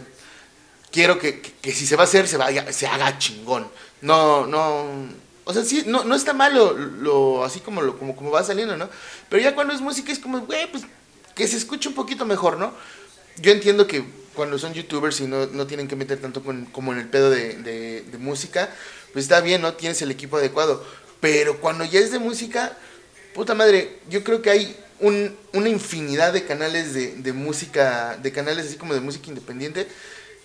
quiero 0.90 1.18
que, 1.18 1.40
que, 1.40 1.72
si 1.72 1.86
se 1.86 1.96
va 1.96 2.02
a 2.02 2.06
hacer, 2.06 2.26
se, 2.26 2.36
vaya, 2.36 2.72
se 2.72 2.86
haga 2.86 3.18
chingón. 3.18 3.68
No, 4.00 4.46
no. 4.46 4.86
O 5.44 5.52
sea, 5.52 5.64
sí, 5.64 5.84
no, 5.86 6.04
no 6.04 6.14
está 6.16 6.32
malo 6.32 6.72
lo, 6.72 7.44
así 7.44 7.60
como, 7.60 7.82
lo, 7.82 7.98
como, 7.98 8.16
como 8.16 8.30
va 8.30 8.42
saliendo, 8.42 8.76
¿no? 8.76 8.88
Pero 9.28 9.42
ya 9.42 9.54
cuando 9.54 9.72
es 9.72 9.80
música 9.80 10.10
es 10.10 10.18
como, 10.18 10.40
güey, 10.40 10.70
pues 10.70 10.84
que 11.34 11.46
se 11.46 11.56
escuche 11.56 11.88
un 11.88 11.94
poquito 11.94 12.24
mejor, 12.24 12.58
¿no? 12.58 12.72
Yo 13.36 13.52
entiendo 13.52 13.86
que 13.86 14.04
cuando 14.36 14.58
son 14.58 14.74
youtubers 14.74 15.20
y 15.20 15.26
no, 15.26 15.46
no 15.46 15.66
tienen 15.66 15.88
que 15.88 15.96
meter 15.96 16.20
tanto 16.20 16.42
como 16.70 16.92
en 16.92 16.98
el 16.98 17.08
pedo 17.08 17.30
de, 17.30 18.04
música, 18.18 18.68
pues 19.12 19.24
está 19.24 19.40
bien, 19.40 19.62
¿no? 19.62 19.74
Tienes 19.74 20.00
el 20.02 20.10
equipo 20.10 20.36
adecuado. 20.36 20.86
Pero 21.20 21.60
cuando 21.60 21.84
ya 21.84 21.98
es 21.98 22.12
de 22.12 22.18
música, 22.18 22.76
puta 23.34 23.54
madre, 23.54 23.98
yo 24.08 24.22
creo 24.22 24.42
que 24.42 24.50
hay 24.50 24.76
un, 25.00 25.36
una 25.52 25.68
infinidad 25.68 26.32
de 26.32 26.44
canales 26.44 26.94
de, 26.94 27.32
música, 27.32 28.16
de 28.22 28.30
canales 28.30 28.66
así 28.66 28.76
como 28.76 28.94
de 28.94 29.00
música 29.00 29.28
independiente, 29.28 29.88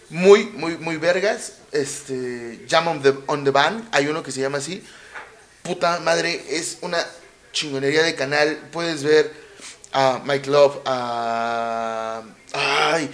muy, 0.09 0.45
muy, 0.45 0.77
muy 0.77 0.97
vergas. 0.97 1.57
Este, 1.71 2.65
Jam 2.67 2.87
on 2.87 3.01
the, 3.01 3.13
on 3.27 3.43
the 3.43 3.51
Band, 3.51 3.87
hay 3.91 4.07
uno 4.07 4.23
que 4.23 4.31
se 4.31 4.41
llama 4.41 4.57
así. 4.57 4.83
Puta 5.61 5.99
madre, 5.99 6.41
es 6.49 6.79
una 6.81 6.97
chingonería 7.51 8.03
de 8.03 8.15
canal. 8.15 8.57
Puedes 8.71 9.03
ver 9.03 9.31
a 9.91 10.21
Mike 10.25 10.49
Love, 10.49 10.79
a... 10.85 12.23
Ay, 12.53 13.09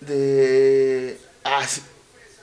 de, 0.00 1.18
ah, 1.44 1.66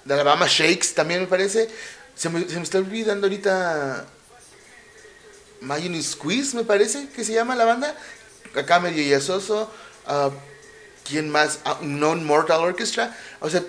de 0.05 0.13
Alabama 0.13 0.48
Shakes 0.48 0.93
también 0.93 1.22
me 1.22 1.27
parece. 1.27 1.69
Se 2.15 2.29
me, 2.29 2.48
se 2.48 2.55
me 2.55 2.63
está 2.63 2.77
olvidando 2.77 3.27
ahorita 3.27 4.05
Mayonnaise 5.62 6.12
Squeeze, 6.12 6.55
me 6.55 6.63
parece 6.63 7.07
que 7.10 7.24
se 7.24 7.33
llama 7.33 7.55
la 7.55 7.65
banda. 7.65 7.95
Acá 8.55 8.79
medio 8.79 9.03
yasoso. 9.03 9.69
Uh, 10.07 10.29
¿Quién 11.07 11.29
más? 11.29 11.60
Uh, 11.65 11.83
Non 11.86 12.24
Mortal 12.24 12.62
Orchestra. 12.62 13.17
O 13.39 13.50
sea, 13.50 13.63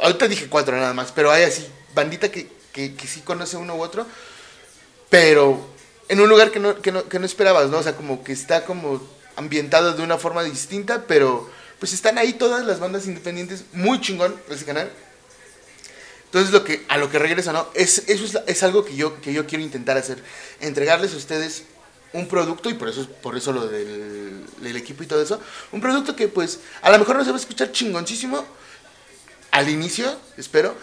ahorita 0.00 0.28
dije 0.28 0.48
cuatro 0.48 0.76
nada 0.76 0.94
más, 0.94 1.12
pero 1.12 1.30
hay 1.30 1.44
así, 1.44 1.66
bandita 1.94 2.30
que, 2.30 2.48
que, 2.72 2.94
que 2.94 3.06
sí 3.06 3.20
conoce 3.20 3.56
uno 3.56 3.76
u 3.76 3.82
otro. 3.82 4.06
Pero 5.10 5.66
en 6.08 6.20
un 6.20 6.28
lugar 6.28 6.50
que 6.50 6.60
no, 6.60 6.80
que 6.80 6.92
no, 6.92 7.08
que 7.08 7.18
no 7.18 7.26
esperabas, 7.26 7.70
¿no? 7.70 7.78
O 7.78 7.82
sea, 7.82 7.96
como 7.96 8.22
que 8.22 8.32
está 8.32 8.64
como 8.64 9.00
ambientado 9.36 9.94
de 9.94 10.02
una 10.02 10.18
forma 10.18 10.42
distinta, 10.42 11.04
pero 11.06 11.50
pues 11.78 11.92
están 11.92 12.18
ahí 12.18 12.34
todas 12.34 12.66
las 12.66 12.80
bandas 12.80 13.06
independientes, 13.06 13.64
muy 13.72 14.00
chingón 14.00 14.34
ese 14.48 14.64
canal. 14.64 14.90
Entonces 16.26 16.52
lo 16.52 16.64
que, 16.64 16.84
a 16.88 16.98
lo 16.98 17.10
que 17.10 17.20
regresa, 17.20 17.52
¿no? 17.52 17.68
Es, 17.74 18.08
eso 18.08 18.42
es, 18.46 18.62
algo 18.64 18.84
que 18.84 18.96
yo, 18.96 19.20
que 19.20 19.32
yo 19.32 19.46
quiero 19.46 19.62
intentar 19.62 19.96
hacer, 19.96 20.18
entregarles 20.60 21.14
a 21.14 21.16
ustedes 21.16 21.62
un 22.12 22.26
producto, 22.26 22.70
y 22.70 22.74
por 22.74 22.88
eso, 22.88 23.08
por 23.22 23.36
eso 23.36 23.52
lo 23.52 23.68
del, 23.68 24.44
equipo 24.76 25.04
y 25.04 25.06
todo 25.06 25.22
eso, 25.22 25.40
un 25.70 25.80
producto 25.80 26.16
que 26.16 26.26
pues 26.26 26.58
a 26.82 26.90
lo 26.90 26.98
mejor 26.98 27.16
no 27.16 27.24
se 27.24 27.30
va 27.30 27.36
a 27.36 27.40
escuchar 27.40 27.70
chingoncísimo 27.70 28.44
al 29.52 29.68
inicio, 29.68 30.12
espero, 30.36 30.74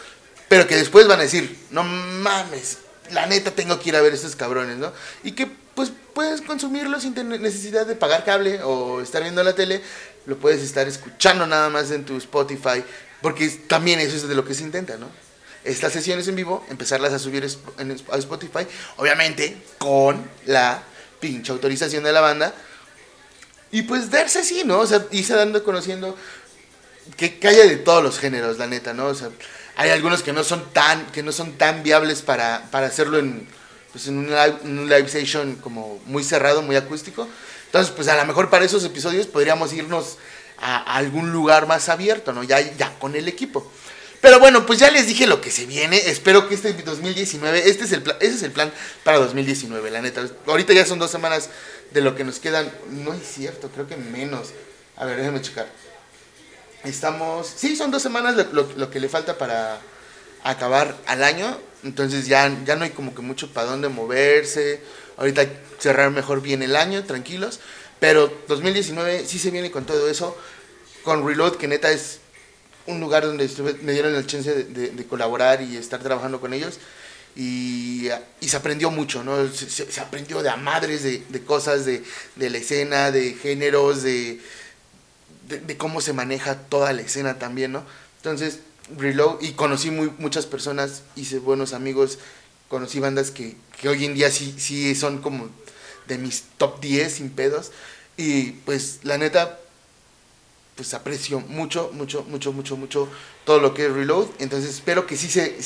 pero 0.48 0.68
que 0.68 0.78
después 0.78 1.06
van 1.08 1.20
a 1.20 1.24
decir, 1.24 1.58
no 1.70 1.84
mames, 1.84 2.78
la 3.12 3.26
neta 3.26 3.52
tengo 3.52 3.78
que 3.80 3.90
ir 3.90 3.98
a 3.98 4.02
ver 4.02 4.14
estos 4.14 4.38
cabrones, 4.38 4.78
¿no? 4.78 4.94
Y 5.24 5.34
que 5.34 5.52
pues 5.76 5.92
puedes 6.14 6.42
consumirlo 6.42 7.00
sin 7.00 7.14
tener 7.14 7.40
necesidad 7.40 7.86
de 7.86 7.96
pagar 7.96 8.24
cable 8.24 8.62
o 8.64 9.02
estar 9.02 9.22
viendo 9.22 9.44
la 9.44 9.56
tele, 9.56 9.82
lo 10.26 10.38
puedes 10.38 10.62
estar 10.62 10.88
escuchando 10.88 11.48
nada 11.48 11.70
más 11.70 11.92
en 11.92 12.06
tu 12.06 12.18
Spotify, 12.18 12.84
porque 13.22 13.50
también 13.68 14.00
eso 14.00 14.16
es 14.16 14.28
de 14.28 14.36
lo 14.36 14.46
que 14.46 14.54
se 14.54 14.64
intenta, 14.64 14.98
¿no? 14.98 15.10
Estas 15.64 15.94
sesiones 15.94 16.28
en 16.28 16.36
vivo, 16.36 16.66
empezarlas 16.70 17.14
a 17.14 17.20
subir 17.20 17.44
a 17.44 18.18
Spotify, 18.18 18.66
obviamente 18.98 19.62
con 19.78 20.24
la 20.46 20.84
pinche 21.20 21.52
autorización 21.52 22.04
de 22.04 22.12
la 22.12 22.22
banda, 22.22 22.54
y 23.72 23.84
pues 23.84 24.10
darse 24.10 24.40
así, 24.40 24.64
¿no? 24.66 24.80
O 24.80 24.88
sea, 24.88 25.06
irse 25.12 25.34
dando, 25.34 25.64
conociendo 25.64 26.18
que, 27.16 27.38
que 27.38 27.48
haya 27.48 27.66
de 27.66 27.78
todos 27.78 28.04
los 28.04 28.20
géneros, 28.20 28.58
la 28.58 28.68
neta, 28.68 28.94
¿no? 28.94 29.08
O 29.08 29.16
sea, 29.16 29.30
hay 29.76 29.90
algunos 29.90 30.24
que 30.24 30.34
no 30.34 30.44
son 30.44 30.72
tan, 30.74 31.06
que 31.08 31.24
no 31.24 31.32
son 31.32 31.54
tan 31.54 31.84
viables 31.84 32.22
para, 32.22 32.68
para 32.72 32.88
hacerlo 32.88 33.18
en, 33.20 33.48
pues 33.92 34.08
en 34.08 34.18
un 34.18 34.90
live, 34.90 35.06
station 35.08 35.56
como 35.56 36.02
muy 36.06 36.24
cerrado, 36.24 36.62
muy 36.62 36.76
acústico. 36.76 37.28
Entonces, 37.72 37.94
pues 37.96 38.10
a 38.10 38.18
lo 38.18 38.26
mejor 38.26 38.50
para 38.50 38.66
esos 38.66 38.84
episodios 38.84 39.28
podríamos 39.28 39.72
irnos 39.72 40.18
a, 40.58 40.98
algún 40.98 41.32
lugar 41.32 41.68
más 41.68 41.88
abierto, 41.88 42.34
¿no? 42.34 42.44
Ya, 42.44 42.60
ya 42.60 43.00
con 43.00 43.16
el 43.16 43.30
equipo. 43.30 43.72
Pero 44.20 44.42
bueno, 44.42 44.66
pues 44.66 44.78
ya 44.78 44.92
les 44.92 45.08
dije 45.08 45.26
lo 45.26 45.40
que 45.40 45.52
se 45.52 45.66
viene. 45.66 45.96
Espero 46.10 46.50
que 46.50 46.56
este 46.56 46.74
2019, 46.74 47.70
este 47.70 47.86
es 47.86 47.94
el 47.94 48.04
plan, 48.04 48.18
ese 48.20 48.36
es 48.36 48.44
el 48.44 48.52
plan 48.52 48.74
para 49.06 49.20
2019, 49.20 49.90
la 49.90 50.02
neta. 50.02 50.22
Ahorita 50.48 50.74
ya 50.74 50.86
son 50.86 51.00
dos 51.00 51.12
semanas 51.12 51.50
de 51.92 52.02
lo 52.02 52.14
que 52.14 52.26
nos 52.26 52.40
quedan. 52.40 52.70
No 52.90 53.14
es 53.14 53.24
cierto, 53.26 53.70
creo 53.70 53.88
que 53.88 53.96
menos. 53.96 54.50
A 54.98 55.06
ver, 55.06 55.16
déjenme 55.16 55.42
checar. 55.42 55.68
Estamos, 56.84 57.48
sí, 57.56 57.78
son 57.78 57.90
dos 57.90 58.02
semanas 58.02 58.36
lo, 58.52 58.68
lo, 58.76 58.90
que 58.90 59.00
le 59.00 59.08
falta 59.08 59.38
para 59.38 59.80
acabar 60.44 60.98
al 61.06 61.24
año. 61.24 61.58
Entonces 61.86 62.28
ya, 62.28 62.54
ya 62.66 62.76
no 62.76 62.84
hay 62.84 62.90
como 62.90 63.16
que 63.16 63.22
mucho 63.22 63.54
para 63.54 63.68
dónde 63.68 63.88
moverse. 63.88 64.82
Ahorita 65.18 65.46
cerrar 65.80 66.12
mejor 66.12 66.42
bien 66.42 66.64
el 66.64 66.76
año, 66.76 67.04
tranquilos. 67.04 67.60
Pero 68.00 68.32
2019 68.48 69.26
sí 69.26 69.40
se 69.40 69.52
viene 69.52 69.72
con 69.72 69.86
todo 69.86 70.10
eso. 70.10 70.38
Con 71.04 71.26
Reload, 71.26 71.56
que 71.56 71.68
neta 71.68 71.92
es 71.92 72.20
un 72.88 73.00
lugar 73.00 73.26
donde 73.26 73.50
me 73.82 73.92
dieron 73.92 74.14
la 74.14 74.26
chance 74.26 74.52
de, 74.52 75.06
colaborar 75.06 75.62
y 75.62 75.78
estar 75.78 76.02
trabajando 76.02 76.40
con 76.40 76.54
ellos. 76.54 76.80
Y, 77.36 78.10
y 78.42 78.50
se 78.50 78.58
aprendió 78.58 78.92
mucho, 78.92 79.24
¿no? 79.24 79.48
Se, 79.48 79.70
se 79.70 80.02
aprendió 80.02 80.44
de 80.44 80.50
a 80.50 80.58
madres 80.58 81.04
de, 81.04 81.24
de 81.30 81.42
cosas, 81.44 81.86
de, 81.86 82.04
de, 82.36 82.50
la 82.50 82.58
escena, 82.58 83.12
de 83.12 83.34
géneros, 83.36 84.04
de, 84.04 84.42
de, 85.48 85.78
cómo 85.78 86.02
se 86.02 86.12
maneja 86.12 86.56
toda 86.58 86.92
la 86.92 87.02
escena 87.02 87.40
también, 87.40 87.72
¿no? 87.72 87.86
Entonces, 88.18 88.60
Reload 88.98 89.42
y 89.42 89.54
conocí 89.54 89.92
muy, 89.92 90.12
muchas 90.18 90.46
personas, 90.46 91.04
hice 91.16 91.40
buenos 91.40 91.72
amigos, 91.74 92.20
conocí 92.72 93.02
bandas 93.02 93.32
que, 93.32 93.58
que 93.82 93.90
hoy 93.90 94.06
en 94.06 94.14
día 94.14 94.32
sí, 94.32 94.56
sí 94.58 94.96
son 94.96 95.22
como 95.22 95.50
de 96.08 96.18
mis 96.18 96.44
top 96.58 96.80
10 96.80 97.14
sin 97.14 97.30
pedos. 97.30 97.74
Y 98.16 98.52
pues 98.64 99.02
la 99.04 99.18
neta, 99.18 99.60
pues 100.78 100.94
aprecio 100.94 101.42
mucho, 101.42 101.92
mucho, 101.94 102.24
mucho, 102.24 102.54
mucho, 102.54 102.78
mucho 102.78 103.10
todo 103.44 103.60
lo 103.60 103.74
que 103.74 103.88
es 103.88 103.92
Reload. 103.92 104.28
Entonces 104.40 104.70
espero 104.70 105.06
que 105.06 105.18
sí 105.18 105.28
se, 105.28 105.58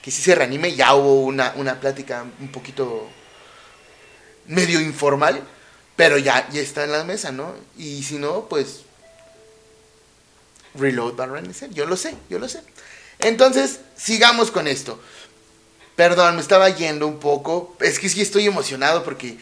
que 0.00 0.12
sí 0.12 0.22
se 0.22 0.36
reanime. 0.36 0.76
Ya 0.76 0.94
hubo 0.94 1.24
una, 1.24 1.52
una 1.56 1.80
plática 1.80 2.24
un 2.38 2.52
poquito 2.52 3.08
medio 4.46 4.80
informal, 4.80 5.42
pero 5.96 6.18
ya, 6.18 6.48
ya 6.50 6.60
está 6.60 6.84
en 6.84 6.92
la 6.92 7.02
mesa, 7.02 7.32
¿no? 7.32 7.52
Y 7.76 8.04
si 8.04 8.16
no, 8.16 8.48
pues 8.48 8.82
Reload 10.76 11.18
va 11.18 11.24
a 11.24 11.26
renacer. 11.26 11.70
Yo 11.70 11.84
lo 11.84 11.96
sé, 11.96 12.14
yo 12.30 12.38
lo 12.38 12.48
sé. 12.48 12.62
Entonces, 13.18 13.80
sigamos 13.96 14.52
con 14.52 14.68
esto. 14.68 15.00
Perdón, 15.96 16.36
me 16.36 16.42
estaba 16.42 16.68
yendo 16.70 17.06
un 17.06 17.18
poco. 17.18 17.76
Es 17.80 17.98
que 17.98 18.08
sí 18.08 18.20
estoy 18.20 18.46
emocionado 18.46 19.04
porque 19.04 19.38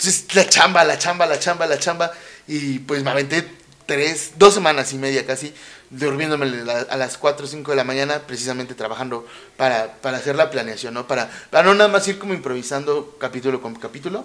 pues, 0.00 0.34
la 0.34 0.48
chamba, 0.48 0.84
la 0.84 0.98
chamba, 0.98 1.26
la 1.26 1.38
chamba, 1.38 1.66
la 1.66 1.78
chamba. 1.78 2.12
Y 2.46 2.78
pues 2.80 3.02
me 3.02 3.10
aventé 3.10 3.48
tres, 3.86 4.32
dos 4.36 4.54
semanas 4.54 4.92
y 4.92 4.98
media 4.98 5.26
casi, 5.26 5.52
durmiéndome 5.90 6.46
a 6.90 6.96
las 6.96 7.18
4 7.18 7.44
o 7.44 7.48
5 7.48 7.70
de 7.70 7.76
la 7.76 7.84
mañana, 7.84 8.20
precisamente 8.26 8.74
trabajando 8.74 9.26
para, 9.56 9.92
para 10.00 10.18
hacer 10.18 10.36
la 10.36 10.50
planeación, 10.50 10.94
¿no? 10.94 11.06
Para, 11.06 11.30
para 11.50 11.64
no 11.64 11.74
nada 11.74 11.88
más 11.88 12.06
ir 12.08 12.18
como 12.18 12.34
improvisando 12.34 13.16
capítulo 13.18 13.60
con 13.60 13.74
capítulo. 13.74 14.24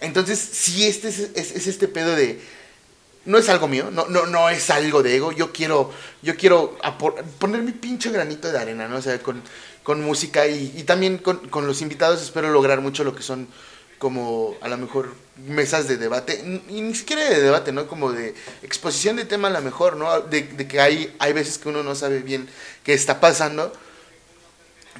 Entonces, 0.00 0.38
sí, 0.38 0.86
este 0.86 1.08
es, 1.08 1.18
es, 1.34 1.66
este 1.66 1.88
pedo 1.88 2.14
de... 2.14 2.40
No 3.24 3.38
es 3.38 3.48
algo 3.48 3.68
mío, 3.68 3.90
no, 3.90 4.06
no, 4.06 4.26
no 4.26 4.50
es 4.50 4.68
algo 4.68 5.02
de 5.02 5.16
ego. 5.16 5.32
Yo 5.32 5.50
quiero, 5.50 5.90
yo 6.20 6.36
quiero 6.36 6.76
poner 7.38 7.62
mi 7.62 7.72
pinche 7.72 8.10
granito 8.10 8.52
de 8.52 8.58
arena, 8.58 8.86
¿no? 8.86 8.98
O 8.98 9.02
sea, 9.02 9.18
con, 9.20 9.42
con 9.84 10.02
música 10.02 10.48
y, 10.48 10.72
y 10.76 10.82
también 10.82 11.18
con, 11.18 11.66
los 11.66 11.82
invitados 11.82 12.20
espero 12.20 12.50
lograr 12.50 12.80
mucho 12.80 13.04
lo 13.04 13.14
que 13.14 13.22
son 13.22 13.46
como 13.98 14.56
a 14.60 14.68
lo 14.68 14.76
mejor 14.76 15.14
mesas 15.46 15.86
de 15.86 15.96
debate, 15.96 16.42
y 16.68 16.80
ni 16.80 16.94
siquiera 16.94 17.22
de 17.24 17.40
debate, 17.40 17.70
¿no? 17.72 17.86
Como 17.86 18.12
de 18.12 18.34
exposición 18.62 19.16
de 19.16 19.24
tema 19.24 19.48
a 19.48 19.50
lo 19.52 19.62
mejor, 19.62 19.96
¿no? 19.96 20.20
De, 20.20 20.48
que 20.48 20.80
hay, 20.80 21.14
hay 21.18 21.32
veces 21.32 21.58
que 21.58 21.68
uno 21.68 21.82
no 21.82 21.94
sabe 21.94 22.18
bien 22.18 22.48
qué 22.82 22.92
está 22.92 23.20
pasando, 23.20 23.72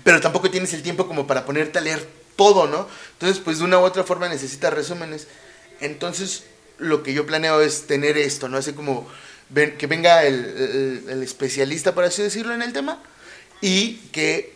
pero 0.05 0.21
tampoco 0.21 0.51
tienes 0.51 0.73
el 0.75 0.83
tiempo 0.83 1.07
como 1.07 1.27
para 1.27 1.45
ponerte 1.45 1.79
a 1.79 1.83
leer 1.83 2.07
todo, 2.37 2.67
¿no? 2.67 2.89
Entonces, 3.13 3.43
pues 3.43 3.59
de 3.59 3.65
una 3.65 3.79
u 3.79 3.83
otra 3.83 4.05
forma 4.05 4.29
necesitas 4.29 4.73
resúmenes. 4.73 5.29
Entonces, 5.81 6.45
lo 6.79 7.03
que 7.03 7.13
yo 7.13 7.27
planeo 7.27 7.61
es 7.61 7.87
tener 7.87 8.17
esto, 8.17 8.49
¿no? 8.49 8.59
Así 8.59 8.73
como 8.73 9.07
que 9.53 9.87
venga 9.87 10.25
el, 10.25 11.05
el 11.09 11.23
especialista, 11.23 11.95
por 11.95 12.05
así 12.05 12.23
decirlo, 12.23 12.55
en 12.55 12.63
el 12.63 12.73
tema, 12.73 13.03
y 13.61 13.97
que 14.13 14.54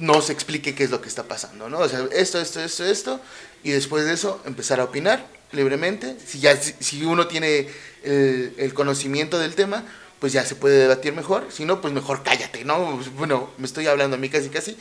nos 0.00 0.30
explique 0.30 0.74
qué 0.74 0.84
es 0.84 0.90
lo 0.90 1.00
que 1.00 1.08
está 1.08 1.24
pasando, 1.24 1.68
¿no? 1.68 1.78
O 1.78 1.88
sea, 1.88 2.06
esto, 2.12 2.40
esto, 2.40 2.60
esto, 2.60 2.84
esto, 2.84 3.20
y 3.62 3.70
después 3.70 4.04
de 4.04 4.14
eso 4.14 4.40
empezar 4.46 4.80
a 4.80 4.84
opinar 4.84 5.26
libremente. 5.52 6.16
Si 6.24 6.40
ya 6.40 6.56
si, 6.56 7.04
uno 7.04 7.26
tiene 7.26 7.68
el, 8.02 8.72
conocimiento 8.74 9.38
del 9.38 9.54
tema, 9.54 9.84
pues 10.18 10.32
ya 10.32 10.44
se 10.44 10.54
puede 10.54 10.78
debatir 10.78 11.12
mejor. 11.12 11.46
Si 11.50 11.64
no, 11.64 11.80
pues 11.80 11.92
mejor 11.92 12.22
cállate, 12.22 12.64
¿no? 12.64 13.00
Bueno, 13.16 13.50
me 13.58 13.66
estoy 13.66 13.86
hablando 13.86 14.16
a 14.16 14.18
mí 14.18 14.28
casi 14.28 14.48
casi. 14.48 14.76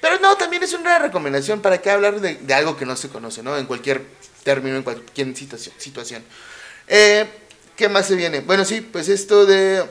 Pero 0.00 0.18
no, 0.20 0.36
también 0.36 0.62
es 0.62 0.72
una 0.74 0.98
recomendación 0.98 1.60
para 1.60 1.78
que 1.80 1.90
hablar 1.90 2.20
de, 2.20 2.54
algo 2.54 2.76
que 2.76 2.86
no 2.86 2.96
se 2.96 3.08
conoce, 3.08 3.42
¿no? 3.42 3.56
En 3.56 3.66
cualquier 3.66 4.02
término, 4.44 4.76
en 4.76 4.82
cualquier 4.82 5.34
situación. 5.36 5.74
situación. 5.78 6.22
Eh, 6.86 7.26
¿Qué 7.76 7.88
más 7.88 8.06
se 8.06 8.14
viene? 8.14 8.40
Bueno, 8.40 8.64
sí, 8.64 8.80
pues 8.80 9.08
esto 9.08 9.46
de 9.46 9.84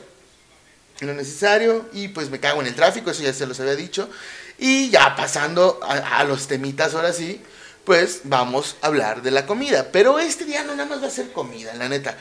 lo 0.99 1.13
necesario 1.13 1.87
y 1.93 2.07
pues 2.07 2.29
me 2.29 2.39
cago 2.39 2.61
en 2.61 2.67
el 2.67 2.75
tráfico, 2.75 3.11
eso 3.11 3.23
ya 3.23 3.33
se 3.33 3.45
los 3.45 3.59
había 3.59 3.75
dicho. 3.75 4.09
Y 4.57 4.89
ya 4.89 5.15
pasando 5.15 5.79
a, 5.83 6.19
a 6.19 6.23
los 6.23 6.47
temitas 6.47 6.95
ahora 6.95 7.13
sí, 7.13 7.41
pues 7.85 8.21
vamos 8.23 8.75
a 8.81 8.87
hablar 8.87 9.21
de 9.21 9.31
la 9.31 9.45
comida. 9.45 9.91
Pero 9.91 10.19
este 10.19 10.45
día 10.45 10.63
no 10.63 10.75
nada 10.75 10.89
más 10.89 11.01
va 11.01 11.07
a 11.07 11.11
ser 11.11 11.31
comida, 11.31 11.73
la 11.75 11.87
neta. 11.87 12.17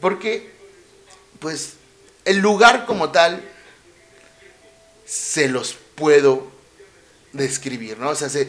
Porque, 0.00 0.52
pues, 1.38 1.74
el 2.24 2.38
lugar 2.38 2.86
como 2.86 3.10
tal, 3.10 3.42
se 5.06 5.48
los 5.48 5.76
puedo 5.94 6.50
describir, 7.32 7.98
¿no? 7.98 8.10
O 8.10 8.14
sea, 8.14 8.28
se, 8.28 8.48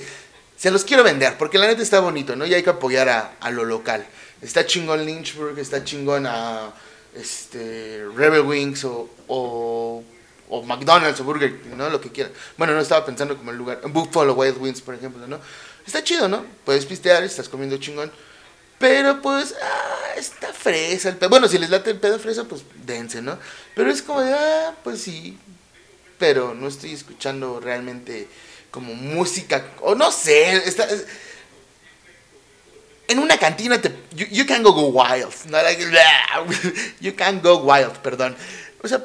se 0.58 0.72
los 0.72 0.84
quiero 0.84 1.04
vender, 1.04 1.38
porque 1.38 1.60
la 1.60 1.68
neta 1.68 1.84
está 1.84 2.00
bonito, 2.00 2.36
¿no? 2.36 2.46
Y 2.46 2.54
hay 2.54 2.64
que 2.64 2.72
apoyar 2.72 3.38
a, 3.40 3.52
lo 3.52 3.64
local. 3.64 4.06
Está 4.42 4.66
chingón 4.66 5.06
Lynchburg, 5.06 5.58
está 5.60 5.84
chingón 5.84 6.26
a 6.26 6.74
este, 7.16 8.04
Rebel 8.16 8.42
Wings 8.42 8.86
o, 8.86 10.04
o, 10.50 10.64
McDonald's 10.64 11.20
o 11.20 11.24
Burger 11.24 11.54
¿no? 11.76 11.90
Lo 11.90 12.00
que 12.00 12.12
quieran. 12.12 12.34
Bueno, 12.58 12.74
no 12.74 12.82
estaba 12.82 13.06
pensando 13.06 13.38
como 13.38 13.52
el 13.52 13.58
lugar. 13.58 13.82
Buffalo 13.90 14.34
Wild 14.34 14.58
Wings, 14.58 14.82
por 14.82 14.96
ejemplo, 14.96 15.28
¿no? 15.28 15.40
Está 15.86 16.04
chido, 16.04 16.28
¿no? 16.28 16.46
Puedes 16.66 16.86
pistear, 16.86 17.24
estás 17.24 17.50
comiendo 17.50 17.78
chingón. 17.78 18.12
Pero 18.80 19.22
pues, 19.22 19.56
ah, 19.62 20.14
está 20.18 20.54
fresa 20.54 21.10
el 21.10 21.18
pedo. 21.18 21.30
Bueno, 21.30 21.48
si 21.48 21.58
les 21.58 21.70
late 21.70 21.92
el 21.92 22.00
pedo 22.00 22.20
fresa, 22.20 22.44
pues 22.44 22.64
dense, 22.86 23.22
¿no? 23.22 23.40
Pero 23.76 23.90
es 23.90 24.02
como 24.02 24.22
de, 24.22 24.34
ah, 24.34 24.76
pues 24.84 25.02
sí. 25.02 25.38
Pero 26.20 26.54
no 26.54 26.68
estoy 26.68 26.94
escuchando 26.94 27.60
realmente 27.60 28.28
como 28.70 28.94
música. 28.94 29.66
O 29.82 29.96
no 29.96 30.12
sé, 30.12 30.58
está. 30.68 30.88
En 33.08 33.20
una 33.20 33.38
cantina 33.38 33.82
te. 33.82 33.92
You, 34.14 34.46
can 34.46 34.64
go, 34.64 34.74
go 34.74 34.88
wild. 34.88 35.34
No 35.46 35.62
like, 35.62 35.82
you 37.00 37.16
can 37.16 37.42
go 37.42 37.58
wild, 37.58 37.98
perdón. 38.00 38.36
O 38.84 38.88
sea, 38.88 39.04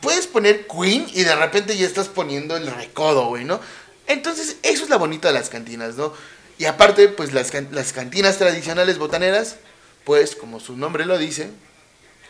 puedes 0.00 0.26
poner 0.26 0.66
Queen 0.66 1.06
y 1.12 1.22
de 1.24 1.34
repente 1.34 1.76
ya 1.76 1.86
estás 1.86 2.08
poniendo 2.08 2.56
el 2.56 2.66
recodo, 2.66 3.28
güey, 3.28 3.44
¿no? 3.44 3.60
Entonces, 4.06 4.56
eso 4.62 4.84
es 4.84 4.90
la 4.90 4.96
bonita 4.96 5.28
de 5.28 5.34
las 5.34 5.48
cantinas, 5.48 5.96
¿no? 5.96 6.12
Y 6.58 6.64
aparte, 6.64 7.08
pues 7.08 7.32
las, 7.32 7.52
las 7.70 7.92
cantinas 7.92 8.38
tradicionales 8.38 8.98
botaneras, 8.98 9.56
pues 10.04 10.36
como 10.36 10.60
su 10.60 10.76
nombre 10.76 11.04
lo 11.04 11.18
dice, 11.18 11.50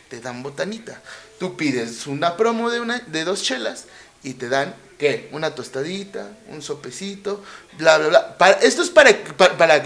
te 0.08 0.20
dan 0.20 0.42
botanita. 0.42 1.00
Tú 1.38 1.56
pides 1.56 2.06
una 2.06 2.36
promo 2.36 2.70
de, 2.70 2.80
una, 2.80 2.98
de 2.98 3.24
dos 3.24 3.42
chelas 3.42 3.84
y 4.22 4.34
te 4.34 4.48
dan, 4.48 4.74
¿qué? 4.98 5.28
Una 5.32 5.54
tostadita, 5.54 6.30
un 6.48 6.62
sopecito, 6.62 7.42
bla, 7.78 7.98
bla, 7.98 8.08
bla. 8.08 8.38
Para, 8.38 8.58
esto 8.60 8.82
es 8.82 8.90
para, 8.90 9.16
para, 9.36 9.56
para, 9.56 9.82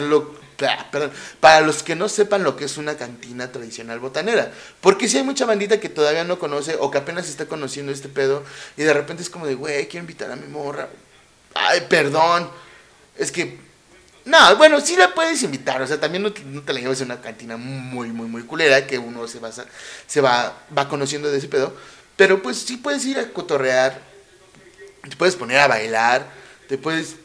para 1.40 1.60
los 1.60 1.82
que 1.82 1.96
no 1.96 2.08
sepan 2.08 2.44
lo 2.44 2.56
que 2.56 2.64
es 2.64 2.76
una 2.76 2.96
cantina 2.96 3.52
tradicional 3.52 4.00
botanera. 4.00 4.52
Porque 4.80 5.08
si 5.08 5.18
hay 5.18 5.24
mucha 5.24 5.46
bandita 5.46 5.80
que 5.80 5.88
todavía 5.88 6.24
no 6.24 6.38
conoce 6.38 6.76
o 6.78 6.90
que 6.90 6.98
apenas 6.98 7.28
está 7.28 7.46
conociendo 7.46 7.92
este 7.92 8.08
pedo 8.08 8.44
y 8.76 8.82
de 8.82 8.92
repente 8.92 9.22
es 9.22 9.30
como 9.30 9.46
de, 9.46 9.54
güey, 9.54 9.88
quiero 9.88 10.04
invitar 10.04 10.30
a 10.30 10.36
mi 10.36 10.46
morra 10.46 10.88
Ay, 11.54 11.82
perdón. 11.88 12.50
Es 13.16 13.32
que. 13.32 13.58
No, 14.24 14.56
bueno, 14.56 14.80
sí 14.80 14.96
la 14.96 15.14
puedes 15.14 15.42
invitar. 15.42 15.80
O 15.82 15.86
sea, 15.86 15.98
también 15.98 16.22
no, 16.22 16.32
te 16.32 16.72
la 16.72 16.80
lleves 16.80 17.00
a 17.00 17.04
una 17.04 17.20
cantina 17.20 17.56
muy, 17.56 18.08
muy, 18.08 18.28
muy 18.28 18.42
culera. 18.42 18.86
Que 18.86 18.98
uno 18.98 19.26
se 19.26 19.40
va, 19.40 19.50
se 20.06 20.20
va, 20.20 20.56
va 20.76 20.88
conociendo 20.88 21.30
de 21.30 21.38
ese 21.38 21.48
pedo. 21.48 21.74
Pero 22.16 22.42
pues 22.42 22.58
sí 22.58 22.76
puedes 22.76 23.04
ir 23.06 23.18
a 23.18 23.28
cotorrear. 23.30 24.00
Te 25.08 25.16
puedes 25.16 25.36
poner 25.36 25.58
a 25.58 25.68
bailar. 25.68 26.26
Te 26.68 26.78
puedes. 26.78 27.16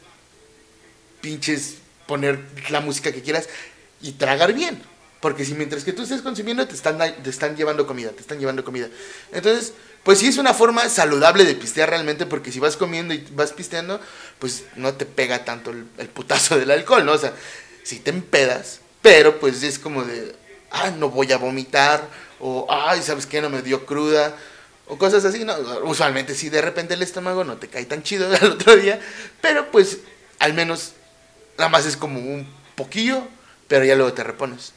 Pinches. 1.20 1.76
Poner 2.06 2.40
la 2.70 2.80
música 2.80 3.12
que 3.12 3.22
quieras. 3.22 3.48
Y 4.00 4.12
tragar 4.12 4.52
bien. 4.52 4.82
Porque 5.20 5.44
si 5.44 5.54
mientras 5.54 5.82
que 5.82 5.92
tú 5.92 6.02
estés 6.02 6.22
consumiendo, 6.22 6.66
te 6.66 6.74
están, 6.74 6.98
te 6.98 7.30
están 7.30 7.56
llevando 7.56 7.86
comida. 7.86 8.10
Te 8.10 8.20
están 8.20 8.38
llevando 8.38 8.64
comida. 8.64 8.88
Entonces 9.32 9.72
pues 10.06 10.20
sí 10.20 10.28
es 10.28 10.38
una 10.38 10.54
forma 10.54 10.88
saludable 10.88 11.44
de 11.44 11.56
pistear 11.56 11.90
realmente, 11.90 12.26
porque 12.26 12.52
si 12.52 12.60
vas 12.60 12.76
comiendo 12.76 13.12
y 13.12 13.26
vas 13.32 13.52
pisteando, 13.52 14.00
pues 14.38 14.62
no 14.76 14.94
te 14.94 15.04
pega 15.04 15.44
tanto 15.44 15.72
el, 15.72 16.08
putazo 16.10 16.56
del 16.56 16.70
alcohol, 16.70 17.04
¿no? 17.04 17.10
O 17.10 17.18
sea, 17.18 17.32
si 17.82 17.98
te 17.98 18.10
empedas, 18.10 18.78
pero 19.02 19.40
pues 19.40 19.64
es 19.64 19.80
como 19.80 20.04
de, 20.04 20.32
ah, 20.70 20.92
no 20.92 21.10
voy 21.10 21.32
a 21.32 21.38
vomitar, 21.38 22.08
o, 22.38 22.68
ay, 22.70 23.02
¿sabes 23.02 23.26
qué? 23.26 23.42
No 23.42 23.50
me 23.50 23.62
dio 23.62 23.84
cruda, 23.84 24.36
o 24.86 24.96
cosas 24.96 25.24
así, 25.24 25.44
¿no? 25.44 25.56
Usualmente 25.82 26.36
si 26.36 26.50
de 26.50 26.62
repente 26.62 26.94
el 26.94 27.02
estómago 27.02 27.42
no 27.42 27.56
te 27.56 27.66
cae 27.66 27.84
tan 27.84 28.04
chido 28.04 28.32
al 28.40 28.52
otro 28.52 28.76
día, 28.76 29.00
pero 29.40 29.72
pues 29.72 29.98
al 30.38 30.54
menos 30.54 30.92
nada 31.58 31.68
más 31.68 31.86
es 31.86 31.96
como 31.96 32.18
un 32.20 32.46
poquillo, 32.74 33.26
pero 33.68 33.84
ya 33.84 33.94
luego 33.94 34.12
te 34.12 34.24
repones. 34.24 34.72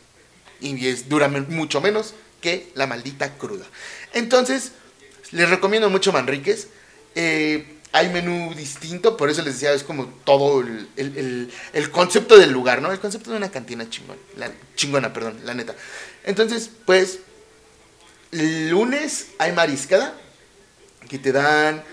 Y 0.61 0.87
es, 0.87 1.09
dura 1.09 1.27
mucho 1.27 1.81
menos 1.81 2.13
que 2.41 2.71
la 2.75 2.87
maldita 2.87 3.37
cruda. 3.37 3.65
Entonces, 4.13 4.71
les 5.31 5.49
recomiendo 5.49 5.89
mucho 5.89 6.11
Manríquez. 6.11 6.67
Eh, 7.15 7.79
hay 7.91 8.09
menú 8.09 8.53
distinto, 8.53 9.17
por 9.17 9.29
eso 9.29 9.41
les 9.41 9.55
decía, 9.55 9.73
es 9.73 9.83
como 9.83 10.05
todo 10.23 10.61
el, 10.61 11.51
concepto 11.91 12.37
del 12.37 12.51
lugar, 12.51 12.81
¿no? 12.81 12.91
El 12.91 12.99
concepto 12.99 13.31
de 13.31 13.37
una 13.37 13.49
cantina 13.49 13.89
chingón, 13.89 14.17
chingona, 14.75 15.11
perdón, 15.11 15.39
la 15.43 15.55
neta. 15.55 15.75
Entonces, 16.23 16.69
pues, 16.85 17.19
lunes 18.31 19.29
hay 19.39 19.53
mariscada, 19.53 20.13
que 21.07 21.17
te 21.17 21.31
dan 21.31 21.83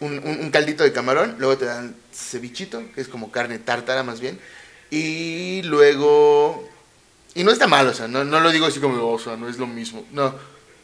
un, 0.00 0.50
caldito 0.50 0.82
de 0.82 0.92
camarón, 0.92 1.36
luego 1.38 1.58
te 1.58 1.66
dan 1.66 1.94
cevichito, 2.12 2.82
que 2.94 3.00
es 3.00 3.08
como 3.08 3.30
carne 3.30 3.58
tártara 3.58 4.02
más 4.02 4.20
bien, 4.20 4.38
y 4.90 5.62
luego... 5.62 6.68
Y 7.34 7.44
no 7.44 7.52
está 7.52 7.68
mal, 7.68 7.86
o 7.86 7.94
sea, 7.94 8.08
no, 8.08 8.24
no 8.24 8.40
lo 8.40 8.50
digo 8.50 8.66
así 8.66 8.80
como, 8.80 9.08
o 9.08 9.18
sea, 9.18 9.36
no 9.36 9.48
es 9.48 9.56
lo 9.58 9.66
mismo, 9.68 10.04
no, 10.10 10.34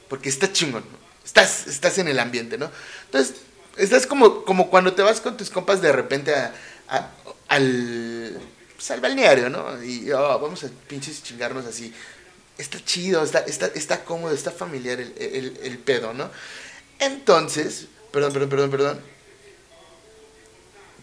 porque 0.08 0.28
está 0.28 0.52
chingón, 0.52 0.84
estás, 1.24 1.66
estás 1.66 1.98
en 1.98 2.06
el 2.06 2.20
ambiente, 2.20 2.56
¿no? 2.56 2.70
Entonces, 3.06 3.34
Estás 3.76 4.06
como, 4.06 4.44
como 4.44 4.70
cuando 4.70 4.94
te 4.94 5.02
vas 5.02 5.20
con 5.20 5.36
tus 5.36 5.50
compas 5.50 5.82
de 5.82 5.92
repente 5.92 6.34
a, 6.34 7.10
al, 7.48 8.40
pues, 8.74 8.90
al 8.90 9.00
balneario, 9.00 9.50
¿no? 9.50 9.82
Y 9.82 10.10
oh, 10.12 10.38
vamos 10.38 10.64
a 10.64 10.68
pinches 10.88 11.22
chingarnos 11.22 11.66
así. 11.66 11.92
Está 12.56 12.82
chido, 12.82 13.22
está, 13.22 13.40
está, 13.40 13.66
está 13.66 14.02
cómodo, 14.02 14.32
está 14.32 14.50
familiar 14.50 14.98
el, 14.98 15.12
el, 15.18 15.58
el 15.62 15.78
pedo, 15.78 16.14
¿no? 16.14 16.30
Entonces, 16.98 17.86
perdón, 18.12 18.32
perdón, 18.32 18.48
perdón, 18.48 18.70
perdón. 18.70 19.00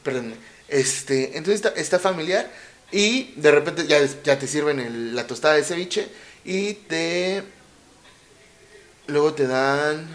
Perdón. 0.04 0.36
Este, 0.68 1.38
entonces 1.38 1.56
está, 1.56 1.70
está 1.70 2.00
familiar 2.00 2.50
y 2.92 3.34
de 3.36 3.52
repente 3.52 3.88
ya, 3.88 4.00
ya 4.24 4.38
te 4.40 4.48
sirven 4.48 5.16
la 5.16 5.28
tostada 5.28 5.56
de 5.56 5.64
ceviche 5.64 6.08
y 6.46 6.74
te... 6.74 7.44
Luego 9.08 9.34
te 9.34 9.48
dan 9.48 10.08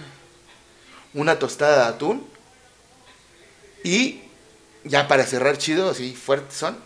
una 1.13 1.39
tostada 1.39 1.85
de 1.85 1.89
atún 1.95 2.27
y 3.85 4.21
ya 4.85 5.09
para 5.09 5.27
cerrar 5.27 5.59
chido, 5.59 5.91
así 5.91 6.15
fuertes 6.15 6.57
son, 6.57 6.79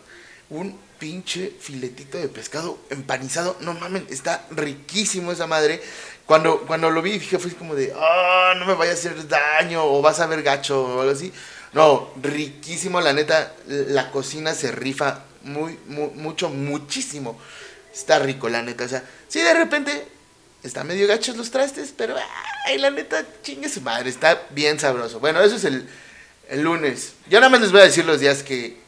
un 0.50 0.78
pinche 0.98 1.52
filetito 1.58 2.18
de 2.18 2.28
pescado 2.28 2.78
empanizado. 2.90 3.56
No 3.60 3.74
mames, 3.74 4.04
está 4.10 4.46
riquísimo 4.50 5.32
esa 5.32 5.46
madre. 5.46 5.82
Cuando, 6.26 6.60
cuando 6.60 6.90
lo 6.90 7.02
vi, 7.02 7.18
dije, 7.18 7.38
fue 7.38 7.52
como 7.52 7.74
de, 7.74 7.92
ah, 7.96 8.54
no 8.56 8.66
me 8.66 8.74
vaya 8.74 8.92
a 8.92 8.94
hacer 8.94 9.26
daño 9.26 9.84
o 9.84 10.00
vas 10.00 10.20
a 10.20 10.26
ver 10.26 10.42
gacho 10.42 10.84
o 10.84 11.00
algo 11.00 11.12
así. 11.12 11.32
No, 11.72 12.10
riquísimo, 12.22 13.00
la 13.00 13.12
neta, 13.12 13.54
la 13.66 14.10
cocina 14.10 14.54
se 14.54 14.70
rifa 14.72 15.24
muy, 15.42 15.78
mucho, 15.86 16.50
muchísimo. 16.50 17.38
Está 17.92 18.18
rico, 18.18 18.48
la 18.48 18.62
neta. 18.62 18.84
O 18.84 18.88
sea, 18.88 19.02
sí, 19.28 19.40
de 19.40 19.54
repente 19.54 20.06
está 20.62 20.84
medio 20.84 21.06
gachos 21.08 21.36
los 21.36 21.50
trastes, 21.50 21.92
pero, 21.96 22.14
ay, 22.66 22.78
la 22.78 22.90
neta, 22.90 23.26
chingue 23.42 23.68
su 23.68 23.80
madre, 23.80 24.10
está 24.10 24.46
bien 24.50 24.78
sabroso. 24.78 25.18
Bueno, 25.20 25.40
eso 25.40 25.56
es 25.56 25.64
el, 25.64 25.88
el 26.48 26.62
lunes. 26.62 27.14
Yo 27.28 27.40
nada 27.40 27.50
más 27.50 27.60
les 27.60 27.72
voy 27.72 27.80
a 27.80 27.84
decir 27.84 28.04
los 28.04 28.20
días 28.20 28.42
que. 28.42 28.80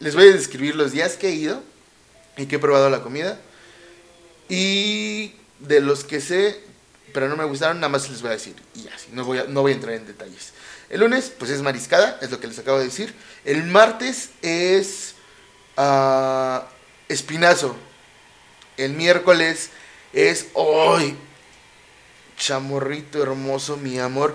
Les 0.00 0.14
voy 0.14 0.28
a 0.28 0.32
describir 0.32 0.74
los 0.74 0.92
días 0.92 1.16
que 1.16 1.28
he 1.28 1.32
ido 1.32 1.62
y 2.36 2.46
que 2.46 2.56
he 2.56 2.58
probado 2.58 2.90
la 2.90 3.02
comida. 3.02 3.40
Y 4.48 5.34
de 5.60 5.80
los 5.80 6.04
que 6.04 6.20
sé, 6.20 6.60
pero 7.12 7.28
no 7.28 7.36
me 7.36 7.44
gustaron, 7.44 7.78
nada 7.78 7.88
más 7.88 8.10
les 8.10 8.20
voy 8.20 8.30
a 8.30 8.34
decir. 8.34 8.56
Y 8.74 8.88
así, 8.88 9.08
no 9.12 9.24
voy 9.24 9.38
a, 9.38 9.44
no 9.44 9.62
voy 9.62 9.72
a 9.72 9.74
entrar 9.76 9.94
en 9.94 10.06
detalles. 10.06 10.52
El 10.94 11.00
lunes, 11.00 11.32
pues 11.36 11.50
es 11.50 11.60
mariscada, 11.60 12.20
es 12.22 12.30
lo 12.30 12.38
que 12.38 12.46
les 12.46 12.56
acabo 12.56 12.78
de 12.78 12.84
decir. 12.84 13.12
El 13.44 13.64
martes 13.64 14.30
es 14.42 15.16
uh, 15.76 16.60
espinazo. 17.08 17.74
El 18.76 18.92
miércoles 18.92 19.70
es 20.12 20.46
hoy. 20.52 21.16
chamorrito 22.36 23.20
hermoso, 23.20 23.76
mi 23.76 23.98
amor. 23.98 24.34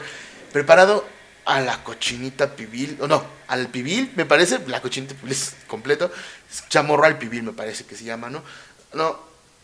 Preparado 0.51 1.07
a 1.45 1.61
la 1.61 1.81
cochinita 1.81 2.57
pibil, 2.57 2.97
o 2.99 3.07
no, 3.07 3.25
al 3.47 3.69
pibil, 3.69 4.11
me 4.17 4.25
parece, 4.25 4.59
la 4.67 4.81
cochinita 4.81 5.15
pibil 5.15 5.31
es 5.31 5.55
completo, 5.65 6.11
chamorro 6.67 7.05
al 7.05 7.17
pibil 7.17 7.41
me 7.41 7.53
parece 7.53 7.85
que 7.85 7.95
se 7.95 8.03
llama, 8.03 8.29
¿no? 8.29 8.43
No, 8.93 9.17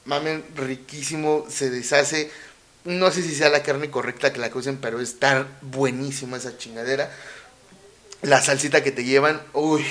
mamen, 0.05 0.45
riquísimo, 0.55 1.45
se 1.49 1.69
deshace, 1.69 2.31
no 2.85 3.11
sé 3.11 3.21
si 3.21 3.35
sea 3.35 3.49
la 3.49 3.63
carne 3.63 3.89
correcta 3.89 4.31
que 4.31 4.39
la 4.39 4.49
cocen, 4.49 4.77
pero 4.77 5.01
está 5.01 5.47
buenísima 5.61 6.37
esa 6.37 6.57
chingadera. 6.57 7.11
La 8.21 8.41
salsita 8.41 8.83
que 8.83 8.91
te 8.91 9.03
llevan, 9.03 9.41
uy, 9.53 9.83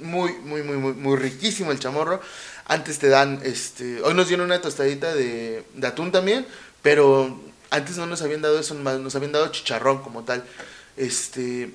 muy, 0.00 0.32
muy, 0.38 0.62
muy, 0.62 0.76
muy, 0.76 0.92
muy 0.94 1.16
riquísimo 1.16 1.72
el 1.72 1.78
chamorro. 1.78 2.20
Antes 2.66 2.98
te 2.98 3.08
dan, 3.08 3.40
este, 3.44 4.00
hoy 4.02 4.14
nos 4.14 4.28
dieron 4.28 4.46
una 4.46 4.60
tostadita 4.60 5.14
de, 5.14 5.64
de 5.74 5.86
atún 5.86 6.12
también, 6.12 6.46
pero 6.82 7.40
antes 7.70 7.96
no 7.96 8.06
nos 8.06 8.22
habían 8.22 8.42
dado 8.42 8.58
eso, 8.58 8.74
nos 8.74 9.14
habían 9.14 9.32
dado 9.32 9.48
chicharrón 9.48 10.02
como 10.02 10.24
tal. 10.24 10.44
Este, 10.96 11.70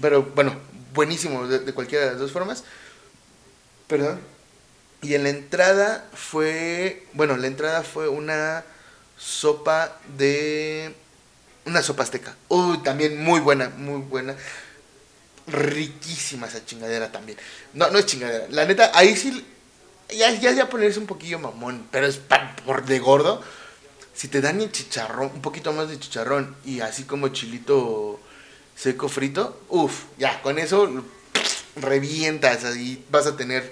pero 0.00 0.22
bueno, 0.22 0.56
buenísimo 0.92 1.46
de, 1.46 1.72
cualquiera 1.72 2.04
de 2.04 2.10
las 2.12 2.20
dos 2.20 2.32
formas. 2.32 2.64
Perdón. 3.86 4.20
Y 5.02 5.14
en 5.14 5.22
la 5.22 5.28
entrada 5.28 6.08
fue, 6.14 7.06
bueno, 7.12 7.36
la 7.36 7.46
entrada 7.46 7.82
fue 7.82 8.08
una 8.08 8.64
sopa 9.16 9.98
de 10.16 10.94
una 11.64 11.82
sopa 11.82 12.02
azteca. 12.02 12.36
Uy, 12.48 12.78
también 12.78 13.22
muy 13.22 13.40
buena, 13.40 13.68
muy 13.70 14.00
buena. 14.00 14.36
Riquísima 15.46 16.46
esa 16.46 16.64
chingadera 16.64 17.12
también. 17.12 17.38
No, 17.74 17.90
no 17.90 17.98
es 17.98 18.06
chingadera. 18.06 18.46
La 18.50 18.64
neta, 18.64 18.90
ahí 18.94 19.16
sí 19.16 19.44
ya 20.10 20.30
ya 20.30 20.52
ya 20.52 20.68
ponerse 20.68 20.98
un 20.98 21.06
poquillo 21.06 21.38
mamón, 21.38 21.86
pero 21.90 22.06
es 22.06 22.20
por 22.64 22.84
de 22.84 22.98
gordo. 22.98 23.42
Si 24.14 24.28
te 24.28 24.40
dan 24.40 24.60
el 24.60 24.72
chicharrón, 24.72 25.30
un 25.34 25.42
poquito 25.42 25.72
más 25.72 25.88
de 25.88 25.98
chicharrón 25.98 26.56
y 26.64 26.80
así 26.80 27.04
como 27.04 27.28
chilito 27.28 28.18
seco 28.74 29.08
frito, 29.08 29.60
uff, 29.68 30.04
ya, 30.18 30.40
con 30.42 30.58
eso 30.58 31.04
revientas 31.76 32.76
y 32.76 33.04
vas 33.10 33.26
a 33.26 33.36
tener 33.36 33.70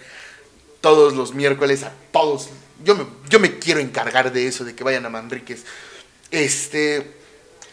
todos 0.80 1.14
los 1.14 1.34
miércoles 1.34 1.82
a 1.82 1.92
todos. 2.12 2.48
Yo 2.84 2.94
me, 2.94 3.06
yo 3.28 3.40
me 3.40 3.58
quiero 3.58 3.80
encargar 3.80 4.32
de 4.32 4.46
eso, 4.46 4.64
de 4.64 4.74
que 4.74 4.84
vayan 4.84 5.06
a 5.06 5.08
Manriquez. 5.08 5.64
Este, 6.30 7.14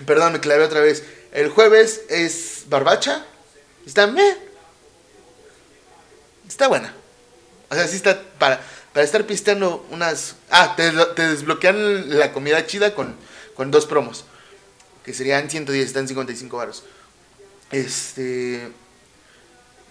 perdón, 0.06 0.34
me 0.34 0.40
clavé 0.40 0.64
otra 0.64 0.80
vez. 0.80 1.04
El 1.32 1.50
jueves 1.50 2.02
es 2.10 2.64
barbacha. 2.70 3.26
Está 3.86 4.06
bien. 4.06 4.38
Está 6.48 6.68
buena. 6.68 6.94
O 7.70 7.76
sea, 7.76 7.88
sí 7.88 7.96
está 7.98 8.22
para, 8.38 8.62
para 8.94 9.06
estar 9.06 9.26
pisteando 9.26 9.86
unas... 9.92 10.36
Ah, 10.50 10.76
te, 10.76 10.92
desbloquean 10.92 12.18
la 12.18 12.32
comida 12.34 12.66
chida 12.66 12.94
con, 12.94 13.16
con 13.56 13.72
dos 13.72 13.86
promos. 13.86 14.26
Que 15.04 15.14
serían 15.14 15.50
110, 15.50 15.88
están 15.88 16.08
55 16.08 16.58
baros. 16.58 16.84
Este. 17.72 18.72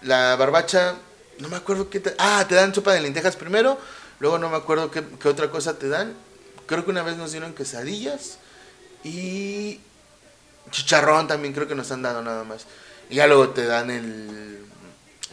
La 0.02 0.36
barbacha. 0.36 0.96
No 1.38 1.48
me 1.48 1.56
acuerdo 1.56 1.90
qué. 1.90 2.00
Te, 2.00 2.14
ah, 2.18 2.44
te 2.48 2.54
dan 2.54 2.74
sopa 2.74 2.92
de 2.92 3.00
lentejas 3.00 3.36
primero. 3.36 3.78
Luego 4.20 4.38
no 4.38 4.48
me 4.50 4.56
acuerdo 4.56 4.90
qué, 4.90 5.28
otra 5.28 5.50
cosa 5.50 5.78
te 5.78 5.88
dan. 5.88 6.14
Creo 6.66 6.84
que 6.84 6.90
una 6.90 7.02
vez 7.02 7.16
nos 7.16 7.32
dieron 7.32 7.54
quesadillas. 7.54 8.38
Y. 9.02 9.80
Chicharrón 10.70 11.26
también 11.26 11.52
creo 11.52 11.66
que 11.66 11.74
nos 11.74 11.90
han 11.90 12.02
dado 12.02 12.22
nada 12.22 12.44
más. 12.44 12.66
Y 13.08 13.16
ya 13.16 13.26
luego 13.26 13.50
te 13.50 13.64
dan 13.64 13.90
el. 13.90 14.64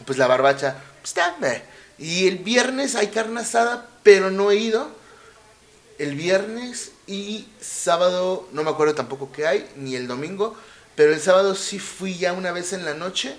Pues 0.04 0.18
la 0.18 0.26
barbacha. 0.26 0.82
Pues. 1.38 1.62
Y 1.98 2.26
el 2.28 2.38
viernes 2.38 2.94
hay 2.94 3.08
carne 3.08 3.40
asada, 3.40 3.88
pero 4.02 4.30
no 4.30 4.50
he 4.50 4.56
ido. 4.56 4.88
El 5.98 6.14
viernes 6.14 6.92
y 7.06 7.48
sábado, 7.60 8.48
no 8.52 8.62
me 8.62 8.70
acuerdo 8.70 8.94
tampoco 8.94 9.32
qué 9.32 9.46
hay, 9.46 9.68
ni 9.76 9.96
el 9.96 10.08
domingo. 10.08 10.56
Pero 10.94 11.12
el 11.12 11.20
sábado 11.20 11.54
sí 11.54 11.78
fui 11.78 12.16
ya 12.16 12.32
una 12.32 12.52
vez 12.52 12.72
en 12.72 12.84
la 12.84 12.94
noche 12.94 13.36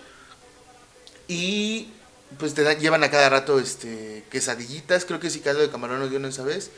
y 1.28 1.90
pues 2.38 2.54
te 2.54 2.76
llevan 2.76 3.04
a 3.04 3.12
cada 3.12 3.30
rato 3.30 3.60
este 3.60 4.24
quesadillitas, 4.30 5.06
creo 5.06 5.20
que 5.20 5.30
sí 5.30 5.39
caldo 5.39 5.62
de 5.62 5.70
camarón 5.70 6.08
dieron 6.10 6.30
esa 6.30 6.44
vez 6.44 6.70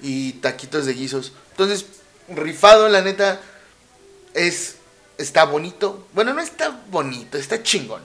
y 0.00 0.34
taquitos 0.34 0.86
de 0.86 0.94
guisos. 0.94 1.32
Entonces, 1.52 1.86
rifado, 2.28 2.88
la 2.88 3.00
neta 3.00 3.40
es 4.34 4.76
está 5.18 5.44
bonito. 5.44 6.06
Bueno, 6.12 6.34
no 6.34 6.40
está 6.40 6.82
bonito, 6.90 7.38
está 7.38 7.62
chingón. 7.62 8.02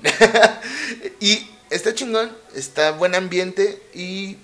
y 1.19 1.49
está 1.69 1.93
chingón, 1.93 2.35
está 2.55 2.91
buen 2.91 3.15
ambiente 3.15 3.81
y 3.93 4.37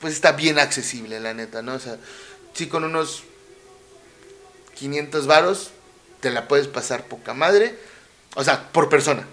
pues 0.00 0.14
está 0.14 0.32
bien 0.32 0.58
accesible, 0.58 1.20
la 1.20 1.34
neta, 1.34 1.62
¿no? 1.62 1.74
O 1.74 1.78
sea, 1.78 1.96
sí 2.54 2.66
con 2.66 2.84
unos 2.84 3.22
500 4.74 5.26
varos 5.26 5.70
te 6.20 6.30
la 6.30 6.48
puedes 6.48 6.68
pasar 6.68 7.06
poca 7.06 7.34
madre. 7.34 7.76
O 8.34 8.44
sea, 8.44 8.72
por 8.72 8.88
persona. 8.88 9.26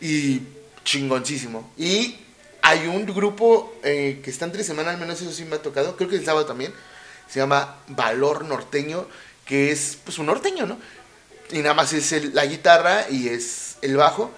Y 0.00 0.42
chingoncísimo. 0.84 1.70
Y 1.76 2.16
hay 2.62 2.86
un 2.86 3.06
grupo 3.06 3.74
eh, 3.82 4.20
que 4.22 4.30
está 4.30 4.44
entre 4.44 4.64
semana, 4.64 4.90
al 4.90 4.98
menos 4.98 5.20
eso 5.20 5.32
sí 5.32 5.44
me 5.44 5.56
ha 5.56 5.62
tocado, 5.62 5.96
creo 5.96 6.08
que 6.08 6.16
el 6.16 6.24
sábado 6.24 6.46
también, 6.46 6.72
se 7.28 7.40
llama 7.40 7.76
Valor 7.88 8.44
Norteño, 8.44 9.06
que 9.44 9.70
es 9.70 9.98
pues 10.04 10.18
un 10.18 10.26
norteño, 10.26 10.66
¿no? 10.66 10.78
Y 11.50 11.58
nada 11.58 11.74
más 11.74 11.92
es 11.92 12.32
la 12.32 12.46
guitarra 12.46 13.06
y 13.10 13.28
es 13.28 13.76
el 13.82 13.96
bajo. 13.96 14.30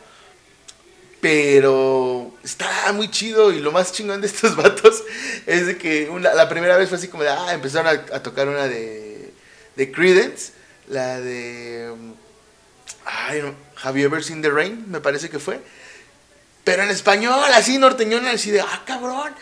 Pero 1.21 2.35
está 2.45 2.93
muy 2.93 3.11
chido 3.11 3.53
y 3.53 3.61
lo 3.61 3.73
más 3.73 3.93
chingón 3.93 4.21
de 4.21 4.27
estos 4.27 4.55
vatos 4.63 5.03
es 5.47 5.67
de 5.67 5.79
que 5.79 6.11
la 6.21 6.49
primera 6.49 6.77
vez 6.77 6.89
fue 6.89 6.99
así 6.99 7.09
como 7.09 7.23
de, 7.23 7.31
ah, 7.31 7.53
empezaron 7.53 7.87
a, 8.13 8.23
tocar 8.23 8.49
una 8.49 8.69
de, 8.69 9.33
de 9.77 9.93
Credence 9.93 10.53
la 10.89 11.21
de. 11.21 11.93
Ay, 13.05 13.43
no, 13.43 13.55
Have 13.83 13.99
you 13.99 14.07
ever 14.07 14.23
seen 14.23 14.43
the 14.43 14.51
rain? 14.51 14.85
Me 14.89 15.01
parece 15.01 15.29
que 15.29 15.39
fue. 15.39 15.61
Pero 16.67 16.83
en 16.83 16.91
español, 16.91 17.45
así 17.55 17.79
norteñón, 17.79 18.27
así 18.27 18.51
de, 18.51 18.61
ah, 18.61 18.83
cabrón. 18.85 19.33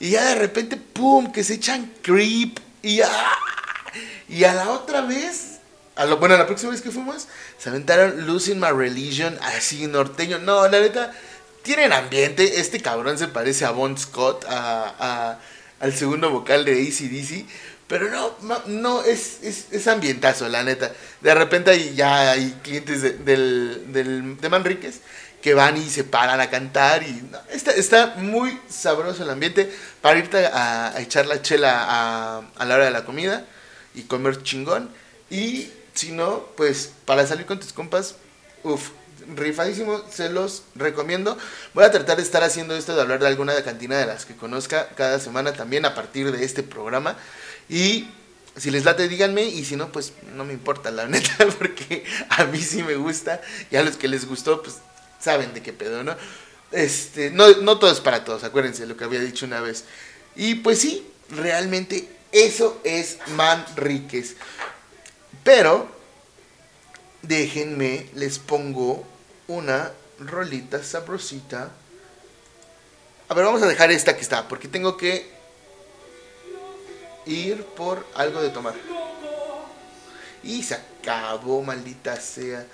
Y 0.00 0.10
ya 0.10 0.22
de 0.26 0.34
repente, 0.34 0.76
pum, 0.76 1.32
que 1.32 1.42
se 1.42 1.54
echan 1.54 1.90
creep. 2.02 2.60
Y 2.82 2.96
ya. 2.96 3.10
Y 4.28 4.44
a 4.44 4.52
la 4.52 4.68
otra 4.68 5.00
vez, 5.00 5.60
a 5.96 6.04
lo, 6.04 6.18
bueno, 6.18 6.36
la 6.36 6.44
próxima 6.44 6.72
vez 6.72 6.82
que 6.82 6.90
fuimos, 6.90 7.26
se 7.56 7.70
aventaron 7.70 8.26
Losing 8.26 8.60
My 8.60 8.68
Religion, 8.68 9.34
así 9.40 9.86
norteño. 9.86 10.40
No, 10.40 10.68
la 10.68 10.78
neta, 10.78 11.10
tienen 11.62 11.90
ambiente. 11.94 12.60
Este 12.60 12.78
cabrón 12.80 13.16
se 13.16 13.28
parece 13.28 13.64
a 13.64 13.70
Bon 13.70 13.96
Scott, 13.96 14.44
a, 14.46 14.94
a, 14.98 15.38
al 15.80 15.94
segundo 15.94 16.28
vocal 16.28 16.66
de 16.66 16.72
ACDC. 16.72 17.46
Pero 17.88 18.10
no, 18.10 18.36
no, 18.66 19.02
es, 19.04 19.38
es, 19.42 19.68
es, 19.70 19.88
ambientazo, 19.88 20.50
la 20.50 20.62
neta. 20.62 20.92
De 21.22 21.34
repente 21.34 21.94
ya 21.94 22.32
hay 22.32 22.58
clientes 22.62 23.00
del, 23.00 23.90
del, 23.90 24.38
de 24.38 24.48
Manríquez 24.50 25.00
que 25.44 25.52
van 25.52 25.76
y 25.76 25.90
se 25.90 26.04
paran 26.04 26.40
a 26.40 26.48
cantar 26.48 27.02
y 27.02 27.22
está, 27.50 27.72
está 27.72 28.14
muy 28.16 28.58
sabroso 28.66 29.24
el 29.24 29.28
ambiente 29.28 29.70
para 30.00 30.18
irte 30.18 30.46
a, 30.46 30.94
echar 31.00 31.26
la 31.26 31.42
chela 31.42 31.84
a, 31.86 32.38
a, 32.56 32.64
la 32.64 32.74
hora 32.76 32.86
de 32.86 32.90
la 32.90 33.04
comida 33.04 33.44
y 33.94 34.04
comer 34.04 34.42
chingón. 34.42 34.88
Y 35.28 35.70
si 35.92 36.12
no, 36.12 36.46
pues 36.56 36.92
para 37.04 37.26
salir 37.26 37.44
con 37.44 37.60
tus 37.60 37.74
compas, 37.74 38.14
uff, 38.62 38.92
rifadísimo, 39.36 40.02
se 40.10 40.30
los 40.30 40.62
recomiendo. 40.76 41.36
Voy 41.74 41.84
a 41.84 41.90
tratar 41.90 42.16
de 42.16 42.22
estar 42.22 42.42
haciendo 42.42 42.74
esto, 42.74 42.96
de 42.96 43.02
hablar 43.02 43.20
de 43.20 43.26
alguna 43.26 43.62
cantina 43.62 43.98
de 43.98 44.06
las 44.06 44.24
que 44.24 44.34
conozca 44.34 44.88
cada 44.96 45.20
semana 45.20 45.52
también 45.52 45.84
a 45.84 45.94
partir 45.94 46.32
de 46.32 46.42
este 46.42 46.62
programa. 46.62 47.18
Y 47.68 48.08
si 48.56 48.70
les 48.70 48.86
late, 48.86 49.08
díganme. 49.08 49.44
Y 49.44 49.66
si 49.66 49.76
no, 49.76 49.92
pues 49.92 50.14
no 50.34 50.46
me 50.46 50.54
importa, 50.54 50.90
la 50.90 51.06
neta, 51.06 51.36
porque 51.58 52.06
a 52.30 52.44
mí 52.44 52.62
sí 52.62 52.82
me 52.82 52.94
gusta. 52.94 53.42
Y 53.70 53.76
a 53.76 53.82
los 53.82 53.98
que 53.98 54.08
les 54.08 54.26
gustó, 54.26 54.62
pues 54.62 54.76
saben 55.24 55.54
de 55.54 55.62
qué 55.62 55.72
pedo, 55.72 56.04
¿no? 56.04 56.14
Este, 56.70 57.30
no, 57.30 57.48
no 57.62 57.78
todo 57.78 57.90
es 57.90 58.00
para 58.00 58.24
todos, 58.24 58.44
acuérdense 58.44 58.86
lo 58.86 58.96
que 58.96 59.04
había 59.04 59.20
dicho 59.20 59.46
una 59.46 59.60
vez. 59.60 59.84
Y 60.36 60.56
pues 60.56 60.80
sí, 60.80 61.06
realmente 61.30 62.08
eso 62.30 62.80
es 62.84 63.18
Manríquez. 63.28 64.36
Pero, 65.42 65.88
déjenme, 67.22 68.10
les 68.14 68.38
pongo 68.38 69.06
una 69.48 69.92
rolita 70.18 70.82
sabrosita. 70.82 71.70
A 73.28 73.34
ver, 73.34 73.44
vamos 73.44 73.62
a 73.62 73.66
dejar 73.66 73.90
esta 73.90 74.16
que 74.16 74.22
está, 74.22 74.46
porque 74.48 74.68
tengo 74.68 74.96
que 74.96 75.32
ir 77.26 77.64
por 77.64 78.06
algo 78.14 78.42
de 78.42 78.50
tomar. 78.50 78.74
Y 80.42 80.62
se 80.62 80.74
acabó, 80.74 81.62
maldita 81.62 82.20
sea. 82.20 82.66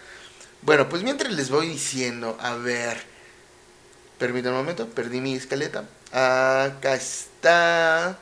Bueno, 0.62 0.88
pues 0.88 1.02
mientras 1.02 1.32
les 1.32 1.48
voy 1.48 1.68
diciendo, 1.68 2.36
a 2.40 2.54
ver, 2.54 3.02
permítanme 4.18 4.56
un 4.56 4.62
momento, 4.62 4.88
perdí 4.88 5.20
mi 5.20 5.34
escaleta. 5.34 5.84
Acá 6.12 6.94
está. 6.94 8.18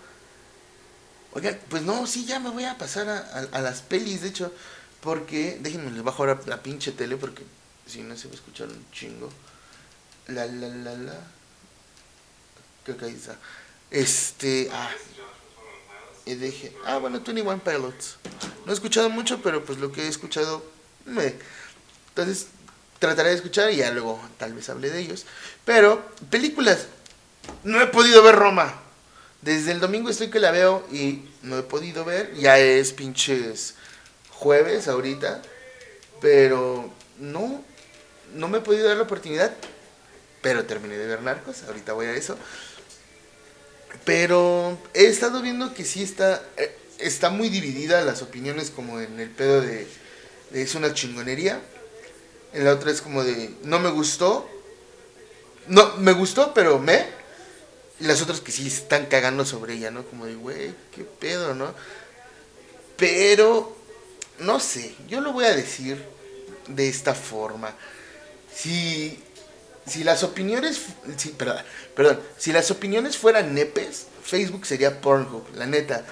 Oigan, 1.33 1.59
pues 1.69 1.83
no, 1.83 2.07
sí, 2.07 2.25
ya 2.25 2.39
me 2.39 2.51
voy 2.51 2.65
a 2.65 2.79
pasar 2.79 3.09
a, 3.09 3.61
las 3.61 3.83
pelis, 3.83 4.23
de 4.23 4.29
hecho, 4.29 4.53
porque, 5.01 5.59
déjenme, 5.61 5.91
les 5.91 6.03
bajo 6.03 6.23
ahora 6.23 6.41
la 6.47 6.63
pinche 6.63 6.93
tele, 6.93 7.17
porque 7.17 7.43
si 7.87 8.03
no 8.03 8.17
se 8.17 8.29
va 8.29 8.33
a 8.33 8.37
escuchar 8.37 8.69
un 8.69 8.87
chingo. 8.93 9.31
La, 10.29 10.47
la, 10.47 10.69
la, 10.69 10.95
la. 10.95 11.15
Creo 12.85 12.97
que 12.97 13.05
ahí 13.07 13.15
está. 13.15 13.37
Este, 13.91 14.71
ah. 14.73 14.91
Y 16.25 16.35
dije, 16.35 16.77
ah, 16.85 16.99
bueno, 16.99 17.21
21 17.21 17.65
Pilots. 17.65 18.17
No 18.65 18.73
he 18.73 18.75
escuchado 18.75 19.11
mucho, 19.11 19.43
pero 19.43 19.65
pues 19.65 19.79
lo 19.79 19.91
que 19.91 20.05
he 20.05 20.09
escuchado 20.09 20.63
me 21.07 21.35
entonces, 22.19 22.49
trataré 22.99 23.29
de 23.31 23.37
escuchar 23.37 23.71
y 23.71 23.77
ya 23.77 23.93
luego 23.93 24.21
tal 24.39 24.53
vez 24.53 24.69
hable 24.69 24.91
de 24.91 24.99
ellos. 24.99 25.25
Pero, 25.65 26.05
películas. 26.31 26.87
No 27.63 27.81
he 27.81 27.87
podido 27.87 28.25
ver 28.25 28.35
Roma. 28.35 28.75
Desde 29.41 29.71
el 29.71 29.79
domingo 29.79 30.11
estoy 30.11 30.29
que 30.29 30.41
la 30.41 30.51
veo 30.51 30.85
y 30.91 31.23
no 31.43 31.57
he 31.57 31.63
podido 31.63 32.05
ver. 32.05 32.35
Ya 32.35 32.59
es 32.59 32.93
pinches 32.93 33.75
jueves 34.31 34.89
ahorita. 34.89 35.43
Pero 36.21 36.93
no, 37.21 37.65
no 38.35 38.49
me 38.49 38.59
he 38.59 38.63
podido 38.63 38.89
dar 38.89 38.97
la 38.97 39.05
oportunidad. 39.05 39.55
Pero 40.43 40.65
terminé 40.65 40.97
de 40.97 41.07
ver 41.07 41.23
Narcos. 41.23 41.63
Ahorita 41.69 41.93
voy 41.93 42.07
a 42.07 42.15
eso. 42.15 42.37
Pero 44.05 44.77
he 44.93 45.07
estado 45.07 45.41
viendo 45.41 45.73
que 45.73 45.85
sí 45.85 46.03
está, 46.03 46.43
eh, 46.57 46.77
está 46.99 47.31
muy 47.31 47.49
dividida 47.49 48.05
las 48.05 48.23
opiniones 48.23 48.71
como 48.71 49.01
en 49.01 49.21
el 49.21 49.31
pedo 49.31 49.61
de, 49.61 49.87
de 50.51 50.63
es 50.63 50.75
una 50.75 50.93
chingonería 50.93 51.61
en 52.53 52.65
la 52.65 52.73
otra 52.73 52.91
es 52.91 53.01
como 53.01 53.25
de, 53.25 53.55
no 53.63 53.79
me 53.79 53.91
gustó. 53.91 54.49
No, 55.67 55.97
me 55.97 56.13
gustó, 56.13 56.55
pero 56.55 56.79
me. 56.79 57.07
Y 58.01 58.05
las 58.05 58.23
otras 58.23 58.41
que 58.41 58.53
sí 58.53 58.67
están 58.67 59.07
cagando 59.07 59.45
sobre 59.45 59.75
ella, 59.75 59.91
¿no? 59.91 60.05
Como 60.05 60.27
de, 60.27 60.35
güey, 60.35 60.75
qué 60.95 61.05
pedo, 61.05 61.55
¿no? 61.55 61.75
Pero, 62.97 63.77
no 64.39 64.61
sé, 64.61 64.95
yo 65.09 65.21
lo 65.21 65.33
voy 65.33 65.45
a 65.45 65.55
decir 65.55 66.03
de 66.69 66.89
esta 66.89 67.15
forma. 67.15 67.75
Si, 68.55 69.23
si 69.87 70.05
las 70.05 70.23
opiniones, 70.23 70.81
perdón, 71.37 71.63
perdón, 71.95 72.21
si 72.39 72.53
las 72.53 72.71
opiniones 72.71 73.17
fueran 73.19 73.55
nepes, 73.55 74.07
Facebook 74.25 74.65
sería 74.65 75.01
Pornhub, 75.01 75.45
la 75.55 75.67
neta. 75.67 76.05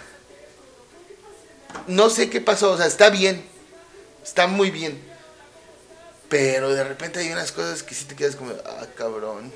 No 1.86 2.10
sé 2.10 2.30
qué 2.30 2.40
pasó, 2.40 2.72
o 2.72 2.76
sea, 2.76 2.86
está 2.86 3.10
bien, 3.10 3.44
está 4.22 4.46
muy 4.46 4.70
bien 4.70 5.15
pero 6.28 6.74
de 6.74 6.84
repente 6.84 7.20
hay 7.20 7.30
unas 7.30 7.52
cosas 7.52 7.82
que 7.82 7.94
sí 7.94 8.04
te 8.04 8.16
quedas 8.16 8.36
como, 8.36 8.52
ah, 8.52 8.86
cabrón. 8.96 9.52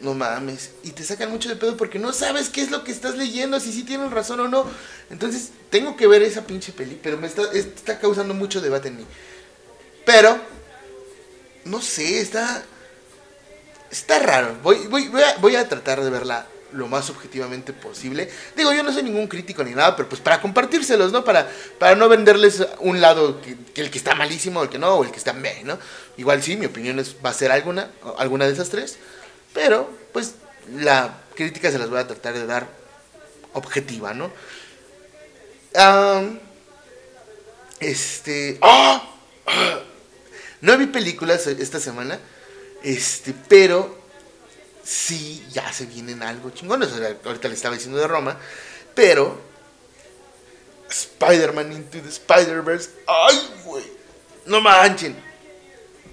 No 0.00 0.14
mames. 0.14 0.70
Y 0.82 0.90
te 0.90 1.04
sacan 1.04 1.30
mucho 1.30 1.48
de 1.48 1.56
pedo 1.56 1.76
porque 1.76 1.98
no 1.98 2.12
sabes 2.12 2.48
qué 2.48 2.60
es 2.60 2.70
lo 2.70 2.82
que 2.82 2.90
estás 2.90 3.16
leyendo, 3.16 3.60
si 3.60 3.72
sí 3.72 3.84
tienen 3.84 4.10
razón 4.10 4.40
o 4.40 4.48
no. 4.48 4.66
Entonces, 5.10 5.50
tengo 5.70 5.96
que 5.96 6.06
ver 6.06 6.22
esa 6.22 6.44
pinche 6.44 6.72
peli, 6.72 6.98
pero 7.00 7.18
me 7.18 7.28
está, 7.28 7.42
está 7.52 7.98
causando 7.98 8.34
mucho 8.34 8.60
debate 8.60 8.88
en 8.88 8.96
mí. 8.98 9.06
Pero, 10.04 10.38
no 11.64 11.80
sé, 11.80 12.20
está. 12.20 12.64
Está 13.90 14.18
raro. 14.18 14.58
Voy, 14.62 14.86
voy, 14.88 15.08
voy, 15.08 15.22
a, 15.22 15.36
voy 15.36 15.56
a 15.56 15.68
tratar 15.68 16.02
de 16.02 16.10
verla 16.10 16.46
lo 16.72 16.88
más 16.88 17.10
objetivamente 17.10 17.72
posible. 17.72 18.28
Digo, 18.56 18.72
yo 18.72 18.82
no 18.82 18.92
soy 18.92 19.02
ningún 19.02 19.26
crítico 19.26 19.62
ni 19.64 19.72
nada, 19.72 19.96
pero 19.96 20.08
pues 20.08 20.20
para 20.20 20.40
compartírselos, 20.40 21.12
¿no? 21.12 21.24
Para, 21.24 21.50
para 21.78 21.94
no 21.94 22.08
venderles 22.08 22.66
un 22.80 23.00
lado 23.00 23.40
que, 23.40 23.56
el 23.80 23.90
que 23.90 23.98
está 23.98 24.14
malísimo, 24.14 24.62
el 24.62 24.68
que 24.68 24.78
no, 24.78 24.94
o 24.94 25.04
el 25.04 25.10
que 25.10 25.18
está 25.18 25.32
meh, 25.32 25.62
¿no? 25.64 25.78
Igual 26.16 26.42
sí, 26.42 26.56
mi 26.56 26.66
opinión 26.66 26.98
es, 26.98 27.16
va 27.24 27.30
a 27.30 27.34
ser 27.34 27.52
alguna, 27.52 27.90
alguna 28.18 28.46
de 28.46 28.52
esas 28.52 28.68
tres, 28.68 28.98
pero 29.52 29.90
pues 30.12 30.34
la 30.74 31.18
crítica 31.34 31.70
se 31.70 31.78
las 31.78 31.90
voy 31.90 31.98
a 31.98 32.06
tratar 32.06 32.34
de 32.34 32.46
dar 32.46 32.68
objetiva, 33.52 34.14
¿no? 34.14 34.30
este... 37.80 38.58
¡Ah! 38.60 39.08
No 40.60 40.78
vi 40.78 40.86
películas 40.86 41.48
esta 41.48 41.80
semana, 41.80 42.20
este, 42.84 43.34
pero 43.48 44.01
sí 44.84 45.44
ya 45.52 45.72
se 45.72 45.86
vienen 45.86 46.22
algo 46.22 46.50
chingón. 46.50 46.82
ahorita 46.82 47.48
le 47.48 47.54
estaba 47.54 47.74
diciendo 47.74 47.98
de 47.98 48.08
Roma, 48.08 48.38
pero 48.94 49.40
Spider-Man 50.90 51.72
Into 51.72 52.00
the 52.02 52.08
Spider-Verse, 52.08 52.90
¡ay, 53.06 53.50
güey! 53.64 53.84
No 54.46 54.60
manchen. 54.60 55.16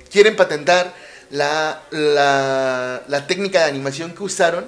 Quieren 0.09 0.35
patentar 0.35 0.93
la, 1.29 1.83
la, 1.91 3.27
técnica 3.27 3.59
de 3.59 3.65
animación 3.65 4.13
que 4.15 4.23
usaron 4.23 4.65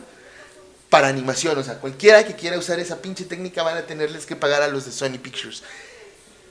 para 0.90 1.08
animación. 1.08 1.58
O 1.58 1.64
sea, 1.64 1.76
cualquiera 1.76 2.26
que 2.26 2.36
quiera 2.36 2.58
usar 2.58 2.80
esa 2.80 3.02
pinche 3.02 3.26
técnica 3.26 3.64
van 3.64 3.78
a 3.78 3.84
tenerles 3.84 4.26
que 4.26 4.36
pagar 4.36 4.62
a 4.62 4.68
los 4.68 4.86
de 4.86 4.92
Sony 4.92 5.18
Pictures. 5.22 5.64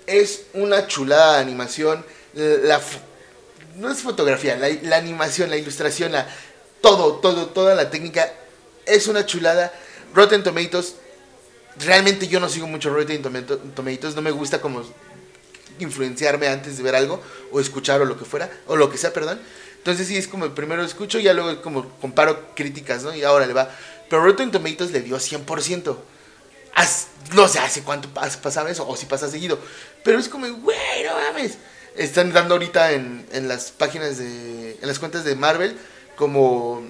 Es 0.06 0.44
una 0.54 0.86
chulada 0.86 1.36
de 1.36 1.42
animación. 1.42 2.04
La, 2.32 2.80
no 3.76 3.90
es 3.90 3.98
fotografía, 3.98 4.56
la 4.56 4.96
animación, 4.96 5.50
la 5.50 5.56
ilustración, 5.56 6.12
la, 6.12 6.26
todo, 6.80 7.14
todo, 7.14 7.46
toda 7.46 7.74
la 7.74 7.90
técnica 7.90 8.32
es 8.86 9.06
una 9.06 9.26
chulada. 9.26 9.72
Rotten 10.14 10.42
Tomatoes, 10.42 10.96
realmente 11.78 12.26
yo 12.26 12.40
no 12.40 12.48
sigo 12.48 12.66
mucho 12.66 12.90
Rotten 12.90 13.22
Tomatoes, 13.22 14.14
no 14.14 14.22
me 14.22 14.30
gusta 14.30 14.60
como 14.60 14.82
influenciarme 15.78 16.48
antes 16.48 16.76
de 16.76 16.82
ver 16.82 16.94
algo 16.94 17.22
o 17.52 17.60
escuchar 17.60 18.00
o 18.00 18.04
lo 18.04 18.18
que 18.18 18.24
fuera, 18.24 18.50
o 18.66 18.76
lo 18.76 18.90
que 18.90 18.98
sea, 18.98 19.12
perdón. 19.12 19.40
Entonces 19.78 20.08
sí 20.08 20.16
es 20.16 20.28
como 20.28 20.54
primero 20.54 20.84
escucho 20.84 21.18
y 21.18 21.22
ya 21.22 21.32
luego 21.32 21.62
como 21.62 21.88
comparo 22.00 22.54
críticas, 22.54 23.02
¿no? 23.02 23.14
Y 23.14 23.22
ahora 23.22 23.46
le 23.46 23.54
va. 23.54 23.70
Pero 24.08 24.22
Rotten 24.22 24.50
Tomatoes 24.50 24.90
le 24.90 25.00
dio 25.00 25.16
100%. 25.16 25.96
no 27.34 27.48
sé 27.48 27.58
hace 27.60 27.82
cuánto 27.82 28.08
pasaba 28.10 28.70
eso, 28.70 28.86
o 28.86 28.96
si 28.96 29.06
pasa 29.06 29.30
seguido. 29.30 29.58
Pero 30.04 30.18
es 30.18 30.28
como, 30.28 30.46
güey, 30.46 31.04
no 31.04 31.14
mames. 31.14 31.56
Están 31.96 32.32
dando 32.32 32.54
ahorita 32.54 32.92
en, 32.92 33.26
en 33.32 33.48
las 33.48 33.70
páginas 33.70 34.18
de. 34.18 34.78
en 34.80 34.86
las 34.86 34.98
cuentas 34.98 35.24
de 35.24 35.34
Marvel 35.34 35.76
como... 36.20 36.83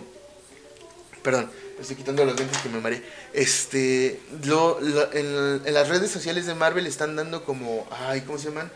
Perdón, 1.23 1.49
estoy 1.81 1.95
quitando 1.95 2.25
los 2.25 2.37
lentes 2.37 2.59
que 2.59 2.69
me 2.69 2.81
mareé. 2.81 3.01
Este, 3.33 4.21
lo, 4.45 4.81
en, 5.13 5.63
las 5.73 5.89
redes 5.89 6.11
sociales 6.11 6.47
de 6.47 6.57
Marvel 6.57 6.85
están 6.85 7.15
dando 7.15 7.45
como, 7.45 7.87
ay, 7.93 8.23
¿cómo 8.23 8.39
se 8.39 8.49
llaman? 8.49 8.73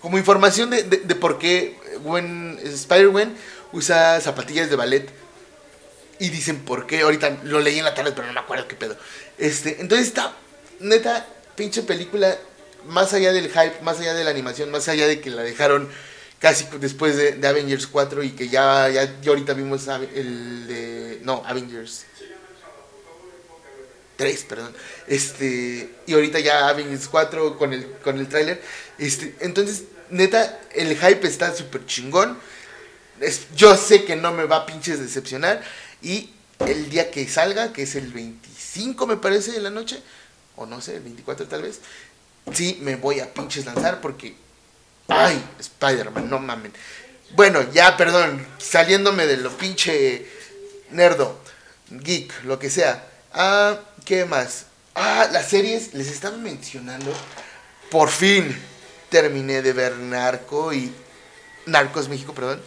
Como 0.00 0.18
información 0.18 0.70
de, 0.70 0.82
de, 0.82 1.14
por 1.14 1.38
qué 1.38 1.78
Spider-Man 2.64 3.36
usa 3.72 4.20
zapatillas 4.20 4.68
de 4.68 4.74
ballet. 4.74 5.08
Y 6.18 6.30
dicen 6.30 6.64
por 6.64 6.88
qué. 6.88 7.02
Ahorita 7.02 7.38
lo 7.44 7.60
leí 7.60 7.78
en 7.78 7.84
la 7.84 7.94
tarde, 7.94 8.10
pero 8.10 8.26
no 8.26 8.32
me 8.32 8.40
acuerdo 8.40 8.66
qué 8.66 8.74
pedo. 8.74 8.96
Este, 9.38 9.80
entonces 9.80 10.08
está, 10.08 10.34
neta, 10.80 11.24
pinche 11.54 11.82
película, 11.82 12.36
más 12.86 13.12
allá 13.12 13.32
del 13.32 13.48
hype, 13.48 13.80
más 13.82 14.00
allá 14.00 14.14
de 14.14 14.24
la 14.24 14.30
animación, 14.30 14.72
más 14.72 14.88
allá 14.88 15.06
de 15.06 15.20
que 15.20 15.30
la 15.30 15.42
dejaron 15.42 15.88
casi 16.38 16.66
después 16.80 17.16
de, 17.16 17.46
Avengers 17.46 17.86
4 17.86 18.22
y 18.22 18.30
que 18.30 18.48
ya, 18.48 18.88
ya, 18.88 19.08
ahorita 19.26 19.54
vimos 19.54 19.86
el 20.14 20.66
de... 20.66 21.20
No, 21.22 21.42
Avengers. 21.44 22.04
3, 24.16 24.44
perdón. 24.44 24.74
Este, 25.06 25.94
y 26.06 26.12
ahorita 26.12 26.40
ya 26.40 26.68
Avengers 26.68 27.08
4 27.08 27.56
con 27.56 27.72
el, 27.72 27.88
con 28.02 28.18
el 28.18 28.28
tráiler. 28.28 28.60
Este, 28.98 29.34
entonces, 29.40 29.84
neta, 30.10 30.60
el 30.74 30.96
hype 30.96 31.26
está 31.26 31.54
súper 31.54 31.86
chingón. 31.86 32.38
Es, 33.20 33.46
yo 33.54 33.76
sé 33.76 34.04
que 34.04 34.16
no 34.16 34.32
me 34.32 34.44
va 34.44 34.56
a 34.56 34.66
pinches 34.66 35.00
decepcionar. 35.00 35.62
Y 36.02 36.30
el 36.66 36.90
día 36.90 37.10
que 37.10 37.26
salga, 37.28 37.72
que 37.72 37.82
es 37.82 37.94
el 37.94 38.12
25 38.12 39.06
me 39.06 39.16
parece 39.16 39.52
de 39.52 39.60
la 39.60 39.70
noche, 39.70 40.02
o 40.56 40.66
no 40.66 40.80
sé, 40.80 40.96
el 40.96 41.02
24 41.02 41.46
tal 41.46 41.62
vez, 41.62 41.80
sí 42.52 42.78
me 42.82 42.96
voy 42.96 43.20
a 43.20 43.32
pinches 43.32 43.64
lanzar 43.64 44.00
porque... 44.00 44.34
Ay, 45.08 45.42
Spider-Man, 45.58 46.28
no 46.28 46.38
mamen. 46.38 46.72
Bueno, 47.30 47.62
ya, 47.72 47.96
perdón, 47.96 48.46
saliéndome 48.58 49.26
de 49.26 49.38
lo 49.38 49.50
pinche 49.50 50.26
nerdo, 50.90 51.38
geek, 51.90 52.44
lo 52.44 52.58
que 52.58 52.70
sea. 52.70 53.06
Ah, 53.32 53.78
¿qué 54.04 54.24
más? 54.24 54.66
Ah, 54.94 55.28
las 55.32 55.48
series, 55.48 55.94
les 55.94 56.08
estaba 56.08 56.36
mencionando. 56.36 57.12
Por 57.90 58.10
fin 58.10 58.56
terminé 59.08 59.62
de 59.62 59.72
ver 59.72 59.96
Narco 59.96 60.72
y. 60.72 60.92
Narcos 61.66 62.08
México, 62.08 62.34
perdón. 62.34 62.62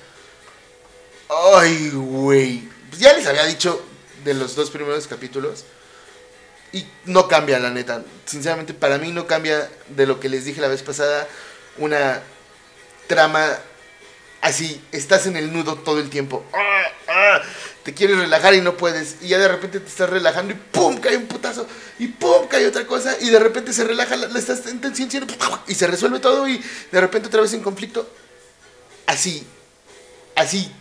Ay, 1.55 1.89
güey. 1.89 2.69
Pues 2.89 3.01
ya 3.01 3.13
les 3.13 3.25
había 3.25 3.45
dicho 3.45 3.83
de 4.23 4.33
los 4.33 4.55
dos 4.55 4.69
primeros 4.69 5.07
capítulos. 5.07 5.65
Y 6.71 6.85
no 7.05 7.27
cambia, 7.27 7.59
la 7.59 7.69
neta. 7.69 8.03
Sinceramente, 8.25 8.73
para 8.73 8.97
mí 8.97 9.11
no 9.11 9.27
cambia 9.27 9.69
de 9.89 10.05
lo 10.05 10.19
que 10.19 10.29
les 10.29 10.45
dije 10.45 10.61
la 10.61 10.67
vez 10.67 10.83
pasada. 10.83 11.27
Una 11.81 12.21
trama 13.07 13.57
así, 14.41 14.79
estás 14.91 15.25
en 15.25 15.35
el 15.35 15.51
nudo 15.51 15.75
todo 15.75 15.99
el 15.99 16.11
tiempo. 16.11 16.45
¡Ah, 16.53 16.83
ah! 17.07 17.41
Te 17.83 17.95
quieres 17.95 18.19
relajar 18.19 18.53
y 18.53 18.61
no 18.61 18.77
puedes. 18.77 19.17
Y 19.21 19.29
ya 19.29 19.39
de 19.39 19.47
repente 19.47 19.79
te 19.79 19.87
estás 19.87 20.09
relajando 20.09 20.53
y 20.53 20.55
¡pum! 20.55 20.99
cae 20.99 21.17
un 21.17 21.25
putazo. 21.25 21.65
Y 21.97 22.07
¡pum! 22.07 22.47
cae 22.47 22.67
otra 22.67 22.85
cosa. 22.85 23.17
Y 23.19 23.29
de 23.29 23.39
repente 23.39 23.73
se 23.73 23.83
relaja, 23.83 24.15
la, 24.15 24.37
estás 24.37 24.61
en 24.67 24.79
y 25.67 25.73
se 25.73 25.87
resuelve 25.87 26.19
todo. 26.19 26.47
Y 26.47 26.63
de 26.91 27.01
repente 27.01 27.29
otra 27.29 27.41
vez 27.41 27.53
en 27.53 27.61
conflicto. 27.61 28.07
Así. 29.07 29.45
Así. 30.35 30.71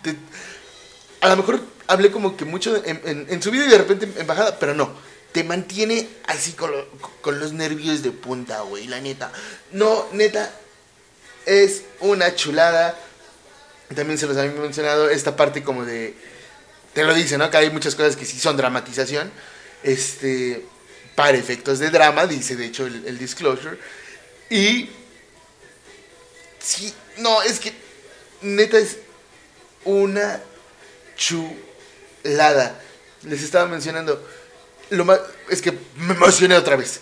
a 1.22 1.28
lo 1.28 1.36
mejor 1.36 1.60
hablé 1.86 2.10
como 2.10 2.36
que 2.36 2.44
mucho 2.44 2.76
en, 2.84 3.00
en, 3.04 3.40
vida 3.40 3.64
y 3.64 3.70
de 3.70 3.78
repente 3.78 4.06
en 4.16 4.26
bajada, 4.26 4.58
pero 4.58 4.74
no. 4.74 4.92
Te 5.32 5.42
mantiene 5.44 6.08
así 6.26 6.52
con, 6.52 6.70
con 7.22 7.40
los 7.40 7.52
nervios 7.52 8.02
de 8.02 8.10
punta, 8.10 8.60
güey, 8.60 8.86
la 8.88 9.00
neta. 9.00 9.32
No, 9.72 10.06
neta, 10.12 10.52
es 11.50 11.82
una 12.00 12.34
chulada 12.34 12.96
también 13.94 14.18
se 14.18 14.26
los 14.26 14.36
había 14.36 14.52
mencionado 14.52 15.10
esta 15.10 15.34
parte 15.36 15.62
como 15.62 15.84
de, 15.84 16.14
te 16.94 17.04
lo 17.04 17.14
dice, 17.14 17.38
¿no? 17.38 17.50
Que 17.50 17.56
hay 17.56 17.70
muchas 17.70 17.94
cosas 17.94 18.16
que 18.16 18.24
sí 18.24 18.38
son 18.38 18.56
dramatización, 18.56 19.30
este, 19.82 20.64
para 21.16 21.36
efectos 21.36 21.78
de 21.80 21.90
drama, 21.90 22.26
dice 22.26 22.56
de 22.56 22.66
hecho 22.66 22.86
el, 22.86 23.18
disclosure, 23.18 23.78
y 24.48 24.88
sí, 26.60 26.94
no, 27.18 27.42
es 27.42 27.58
que 27.58 27.72
neta 28.42 28.78
es 28.78 28.98
una 29.84 30.40
chulada. 31.16 32.80
Les 33.24 33.42
estaba 33.42 33.66
mencionando, 33.66 34.24
lo 34.90 35.04
más, 35.04 35.20
es 35.48 35.60
que 35.60 35.72
me 35.96 36.14
emocioné 36.14 36.56
otra 36.56 36.76
vez. 36.76 37.00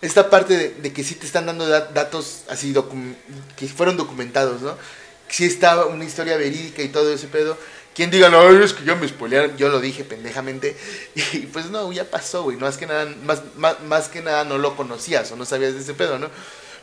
Esta 0.00 0.30
parte 0.30 0.74
de, 0.80 0.92
que 0.92 1.02
sí 1.02 1.14
te 1.16 1.26
están 1.26 1.46
dando 1.46 1.66
datos 1.68 2.42
así 2.48 2.74
que 3.56 3.66
fueron 3.66 3.96
documentados, 3.96 4.62
¿no? 4.62 4.76
si 5.28 5.44
estaba 5.44 5.86
una 5.86 6.04
historia 6.04 6.36
verídica 6.36 6.82
y 6.82 6.88
todo 6.88 7.12
ese 7.12 7.28
pedo. 7.28 7.56
Quien 7.94 8.10
diga, 8.10 8.28
no, 8.28 8.48
es 8.62 8.74
que 8.74 8.84
yo 8.84 8.96
me 8.96 9.08
spoilearon, 9.08 9.56
yo 9.56 9.68
lo 9.68 9.80
dije 9.80 10.04
pendejamente. 10.04 10.76
Y 11.32 11.46
pues 11.46 11.66
no, 11.66 11.92
ya 11.92 12.04
pasó, 12.04 12.44
güey. 12.44 12.56
Más 12.56 12.76
que 12.76 12.86
nada, 12.86 13.06
más, 13.24 13.42
más, 13.82 14.08
que 14.08 14.22
nada 14.22 14.44
no 14.44 14.58
lo 14.58 14.76
conocías 14.76 15.30
o 15.32 15.36
no 15.36 15.44
sabías 15.44 15.74
de 15.74 15.80
ese 15.80 15.94
pedo, 15.94 16.18
¿no? 16.18 16.30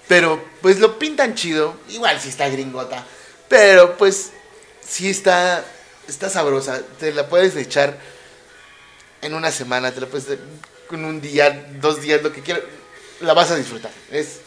Pero 0.07 0.43
pues 0.61 0.79
lo 0.79 0.99
pintan 0.99 1.35
chido. 1.35 1.75
Igual 1.89 2.19
si 2.19 2.29
está 2.29 2.49
gringota. 2.49 3.05
Pero 3.47 3.97
pues 3.97 4.31
sí 4.85 5.09
está, 5.09 5.63
está 6.07 6.29
sabrosa. 6.29 6.81
Te 6.99 7.13
la 7.13 7.27
puedes 7.27 7.55
echar 7.55 7.97
en 9.21 9.33
una 9.33 9.51
semana, 9.51 9.91
te 9.91 10.01
la 10.01 10.07
puedes 10.07 10.37
con 10.87 11.03
un 11.05 11.21
día, 11.21 11.67
dos 11.79 12.01
días, 12.01 12.21
lo 12.21 12.31
que 12.31 12.41
quieras. 12.41 12.63
La 13.21 13.33
vas 13.33 13.51
a 13.51 13.55
disfrutar. 13.55 13.91
Es 14.11 14.39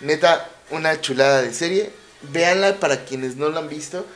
neta 0.00 0.48
una 0.70 1.00
chulada 1.00 1.42
de 1.42 1.52
serie 1.52 2.02
véanla 2.30 2.78
para 2.78 3.04
quienes 3.04 3.36
no 3.36 3.48
la 3.50 3.60
han 3.60 3.68
visto. 3.68 4.06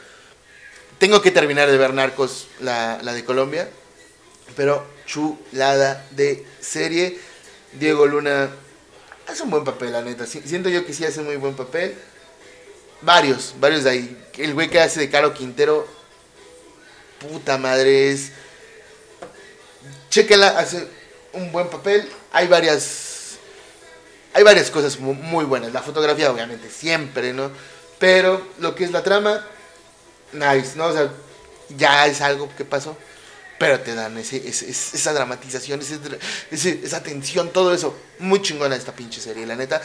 Tengo 0.98 1.20
que 1.20 1.30
terminar 1.30 1.70
de 1.70 1.76
ver 1.76 1.92
Narcos, 1.92 2.48
la, 2.60 2.98
de 2.98 3.24
Colombia. 3.24 3.68
Pero 4.54 4.86
chulada 5.06 6.06
de 6.12 6.46
serie. 6.60 7.18
Diego 7.72 8.06
Luna 8.06 8.50
hace 9.26 9.42
un 9.42 9.50
buen 9.50 9.64
papel, 9.64 9.92
la 9.92 10.02
neta. 10.02 10.26
Siento 10.26 10.68
yo 10.68 10.86
que 10.86 10.94
sí 10.94 11.04
hace 11.04 11.20
muy 11.20 11.36
buen 11.36 11.54
papel. 11.54 11.94
Varios, 13.02 13.54
varios 13.58 13.84
de 13.84 13.90
ahí. 13.90 14.24
El 14.38 14.54
güey 14.54 14.70
que 14.70 14.80
hace 14.80 15.00
de 15.00 15.10
Caro 15.10 15.34
Quintero. 15.34 15.86
Puta 17.18 17.58
madre 17.58 18.12
es. 18.12 18.30
Chequenla, 20.10 20.58
hace 20.58 20.86
un 21.32 21.52
buen 21.52 21.68
papel. 21.68 22.08
Hay 22.32 22.46
varias. 22.46 23.15
Hay 24.36 24.42
varias 24.42 24.70
cosas 24.70 25.00
muy 25.00 25.46
buenas. 25.46 25.72
La 25.72 25.80
fotografía, 25.80 26.30
obviamente, 26.30 26.68
siempre, 26.68 27.32
¿no? 27.32 27.50
Pero 27.98 28.46
lo 28.58 28.74
que 28.74 28.84
es 28.84 28.90
la 28.90 29.02
trama, 29.02 29.42
nice, 30.34 30.76
¿no? 30.76 30.88
O 30.88 30.92
sea, 30.92 31.10
ya 31.70 32.06
es 32.06 32.20
algo 32.20 32.54
que 32.54 32.66
pasó. 32.66 32.98
Pero 33.58 33.80
te 33.80 33.94
dan 33.94 34.18
ese, 34.18 34.46
esa 34.46 35.14
dramatización, 35.14 35.80
ese, 35.80 36.80
esa 36.84 37.02
tensión, 37.02 37.50
todo 37.50 37.72
eso. 37.72 37.96
Muy 38.18 38.42
chingona 38.42 38.76
esta 38.76 38.92
pinche 38.92 39.22
serie, 39.22 39.46
la 39.46 39.56
neta. 39.56 39.80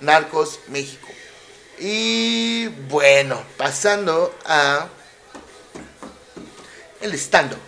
Narcos, 0.00 0.58
México. 0.66 1.06
Y 1.78 2.66
bueno, 2.88 3.40
pasando 3.56 4.36
a 4.46 4.88
el 7.00 7.14
stand-up. 7.14 7.60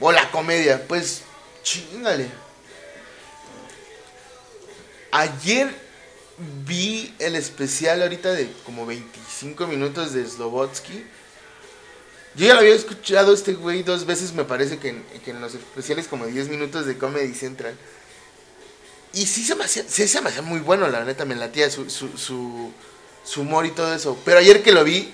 O 0.00 0.10
la 0.10 0.28
comedia, 0.32 0.82
pues 0.88 1.22
chingale. 1.62 2.47
Ayer 5.10 5.74
vi 6.66 7.14
el 7.18 7.34
especial 7.34 8.02
ahorita 8.02 8.32
de 8.32 8.50
como 8.64 8.86
25 8.86 9.66
minutos 9.66 10.12
de 10.12 10.26
Slobotsky. 10.26 11.04
Yo 12.34 12.46
ya 12.46 12.54
lo 12.54 12.60
había 12.60 12.74
escuchado 12.74 13.32
este 13.32 13.54
güey 13.54 13.82
dos 13.82 14.06
veces, 14.06 14.32
me 14.32 14.44
parece 14.44 14.78
que 14.78 14.90
en, 14.90 15.40
los 15.40 15.54
especiales 15.54 16.06
como 16.06 16.26
10 16.26 16.48
minutos 16.48 16.86
de 16.86 16.96
Comedy 16.96 17.34
Central. 17.34 17.74
Y 19.12 19.26
sí 19.26 19.42
se 19.42 19.54
me 19.56 19.64
hacía, 19.64 20.42
muy 20.42 20.60
bueno, 20.60 20.88
la 20.88 21.04
neta, 21.04 21.24
me 21.24 21.34
latía 21.34 21.70
su, 21.70 21.88
su, 21.88 22.16
su, 22.16 22.70
su 23.24 23.40
humor 23.40 23.66
y 23.66 23.70
todo 23.70 23.92
eso. 23.94 24.16
Pero 24.24 24.38
ayer 24.38 24.62
que 24.62 24.70
lo 24.70 24.84
vi, 24.84 25.12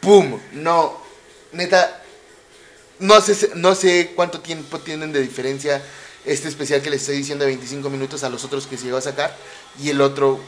¡pum! 0.00 0.38
No, 0.52 1.00
neta, 1.52 2.02
no 2.98 3.20
sé, 3.20 3.52
no 3.54 3.74
sé 3.74 4.12
cuánto 4.14 4.40
tiempo 4.40 4.80
tienen 4.80 5.12
de 5.12 5.22
diferencia 5.22 5.82
este 6.24 6.48
especial 6.48 6.82
que 6.82 6.90
les 6.90 7.00
estoy 7.00 7.16
diciendo 7.16 7.44
de 7.44 7.50
25 7.50 7.90
minutos 7.90 8.22
a 8.24 8.28
los 8.28 8.44
otros 8.44 8.66
que 8.66 8.76
se 8.76 8.84
llegó 8.84 8.98
a 8.98 9.02
sacar 9.02 9.36
y 9.80 9.90
el 9.90 10.00
otro 10.00 10.40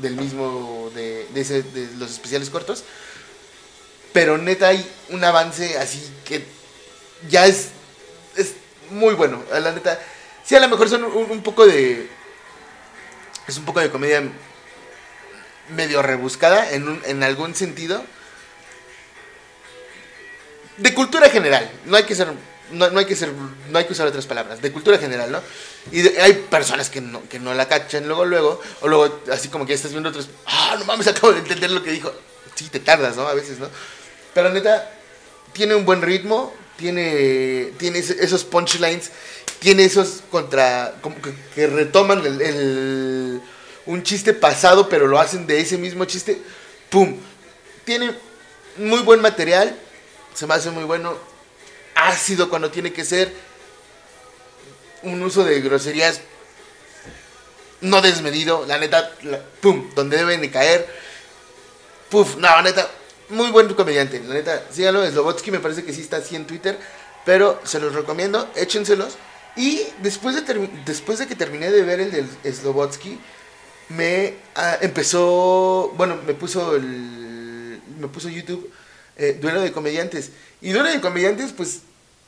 del 0.00 0.16
mismo 0.16 0.90
de, 0.94 1.26
ese, 1.34 1.62
de 1.62 1.88
los 1.96 2.10
especiales 2.10 2.50
cortos. 2.50 2.84
Pero 4.12 4.36
neta 4.36 4.68
hay 4.68 4.86
un 5.08 5.24
avance 5.24 5.78
así 5.78 6.02
que 6.24 6.44
ya 7.30 7.46
es, 7.46 7.68
es 8.36 8.54
muy 8.90 9.14
bueno. 9.14 9.42
La 9.50 9.72
neta, 9.72 9.98
sí, 10.44 10.54
a 10.54 10.60
lo 10.60 10.68
mejor 10.68 10.88
son 10.88 11.04
un, 11.04 11.42
poco 11.42 11.66
de... 11.66 12.08
Es 13.48 13.56
un 13.56 13.64
poco 13.64 13.80
de 13.80 13.90
comedia 13.90 14.22
medio 15.70 16.02
rebuscada 16.02 16.70
en, 16.72 17.00
en 17.06 17.22
algún 17.22 17.54
sentido. 17.54 18.04
De 20.76 20.92
cultura 20.94 21.30
general. 21.30 21.70
No 21.86 21.96
hay 21.96 22.04
que 22.04 22.14
ser 22.14 22.28
no, 22.72 22.90
no, 22.90 22.98
hay 22.98 23.06
que 23.06 23.16
ser, 23.16 23.32
no 23.70 23.78
hay 23.78 23.84
que 23.84 23.92
usar 23.92 24.06
otras 24.06 24.26
palabras, 24.26 24.60
de 24.60 24.72
cultura 24.72 24.98
general, 24.98 25.30
¿no? 25.30 25.40
Y 25.90 26.06
hay 26.18 26.34
personas 26.50 26.90
que 26.90 27.00
no, 27.00 27.22
que 27.28 27.38
no 27.38 27.54
la 27.54 27.68
cachan 27.68 28.06
luego, 28.06 28.24
luego, 28.24 28.60
o 28.80 28.88
luego, 28.88 29.20
así 29.30 29.48
como 29.48 29.66
que 29.66 29.74
estás 29.74 29.92
viendo 29.92 30.08
otros, 30.08 30.28
ah, 30.46 30.76
no 30.78 30.84
mames, 30.84 31.06
acabo 31.08 31.32
de 31.32 31.40
entender 31.40 31.70
lo 31.70 31.82
que 31.82 31.92
dijo. 31.92 32.12
Sí, 32.54 32.68
te 32.68 32.80
tardas, 32.80 33.16
¿no? 33.16 33.26
A 33.26 33.34
veces, 33.34 33.58
¿no? 33.58 33.68
Pero 34.34 34.50
neta, 34.50 34.90
tiene 35.52 35.74
un 35.74 35.84
buen 35.84 36.02
ritmo, 36.02 36.52
tiene, 36.76 37.72
tiene 37.78 37.98
esos 37.98 38.44
punchlines, 38.44 39.10
tiene 39.58 39.84
esos 39.84 40.22
contra, 40.30 40.94
que, 41.54 41.66
retoman 41.66 42.24
el, 42.24 43.40
un 43.86 44.02
chiste 44.02 44.32
pasado, 44.32 44.88
pero 44.88 45.06
lo 45.06 45.18
hacen 45.18 45.46
de 45.46 45.60
ese 45.60 45.78
mismo 45.78 46.04
chiste, 46.04 46.40
¡pum! 46.90 47.16
Tiene 47.84 48.14
muy 48.76 49.00
buen 49.00 49.20
material, 49.20 49.76
se 50.34 50.46
me 50.46 50.54
hace 50.54 50.70
muy 50.70 50.84
bueno, 50.84 51.16
ácido 52.08 52.48
cuando 52.48 52.70
tiene 52.70 52.92
que 52.92 53.04
ser, 53.04 53.32
un 55.02 55.22
uso 55.22 55.44
de 55.44 55.60
groserías 55.60 56.20
no 57.80 58.00
desmedido, 58.00 58.64
la 58.66 58.78
neta, 58.78 59.10
pum, 59.60 59.90
donde 59.94 60.16
deben 60.16 60.40
de 60.40 60.50
caer, 60.50 60.86
puf, 62.10 62.36
no, 62.36 62.42
la 62.42 62.62
neta, 62.62 62.88
muy 63.30 63.50
buen 63.50 63.72
comediante, 63.74 64.20
la 64.20 64.34
neta, 64.34 64.64
síganlo, 64.70 65.04
Slobotsky 65.04 65.50
me 65.50 65.58
parece 65.58 65.84
que 65.84 65.92
sí 65.92 66.00
está 66.00 66.18
así 66.18 66.36
en 66.36 66.46
Twitter, 66.46 66.78
Pero 67.24 67.60
se 67.62 67.78
los 67.78 67.94
recomiendo, 67.94 68.50
échenselos. 68.56 69.16
Y 69.54 69.80
después 69.98 70.34
de, 70.34 70.68
después 70.84 71.20
de 71.20 71.28
que 71.28 71.36
terminé 71.36 71.70
de 71.70 71.82
ver 71.82 72.00
el 72.00 72.10
del 72.10 72.28
Slobotsky, 72.52 73.16
me 73.90 74.34
ah, 74.56 74.78
empezó, 74.80 75.92
bueno, 75.96 76.18
me 76.26 76.34
puso 76.34 76.74
el, 76.74 77.80
me 77.98 78.08
puso 78.08 78.28
YouTube 78.28 78.72
eh, 79.16 79.38
Duelo 79.40 79.60
de 79.60 79.72
Comediantes. 79.72 80.30
Y 80.60 80.72
Duelo 80.72 80.90
de 80.90 81.00
Comediantes, 81.00 81.52
pues, 81.52 81.82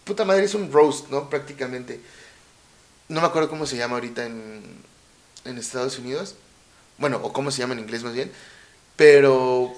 puta 0.05 0.24
madre, 0.24 0.44
es 0.44 0.55
un 0.55 0.70
roast, 0.70 1.09
¿no? 1.11 1.28
Prácticamente. 1.28 2.00
No 3.09 3.20
me 3.20 3.26
acuerdo 3.26 3.48
cómo 3.48 3.66
se 3.66 3.76
llama 3.76 3.96
ahorita 3.96 4.24
en, 4.24 4.62
en 5.44 5.59
Estados 5.59 5.98
Unidos. 5.98 6.36
Bueno, 6.98 7.20
o 7.22 7.32
cómo 7.32 7.50
se 7.50 7.59
llama 7.59 7.74
en 7.74 7.80
inglés 7.80 8.02
más 8.02 8.14
bien. 8.14 8.30
Pero 8.96 9.74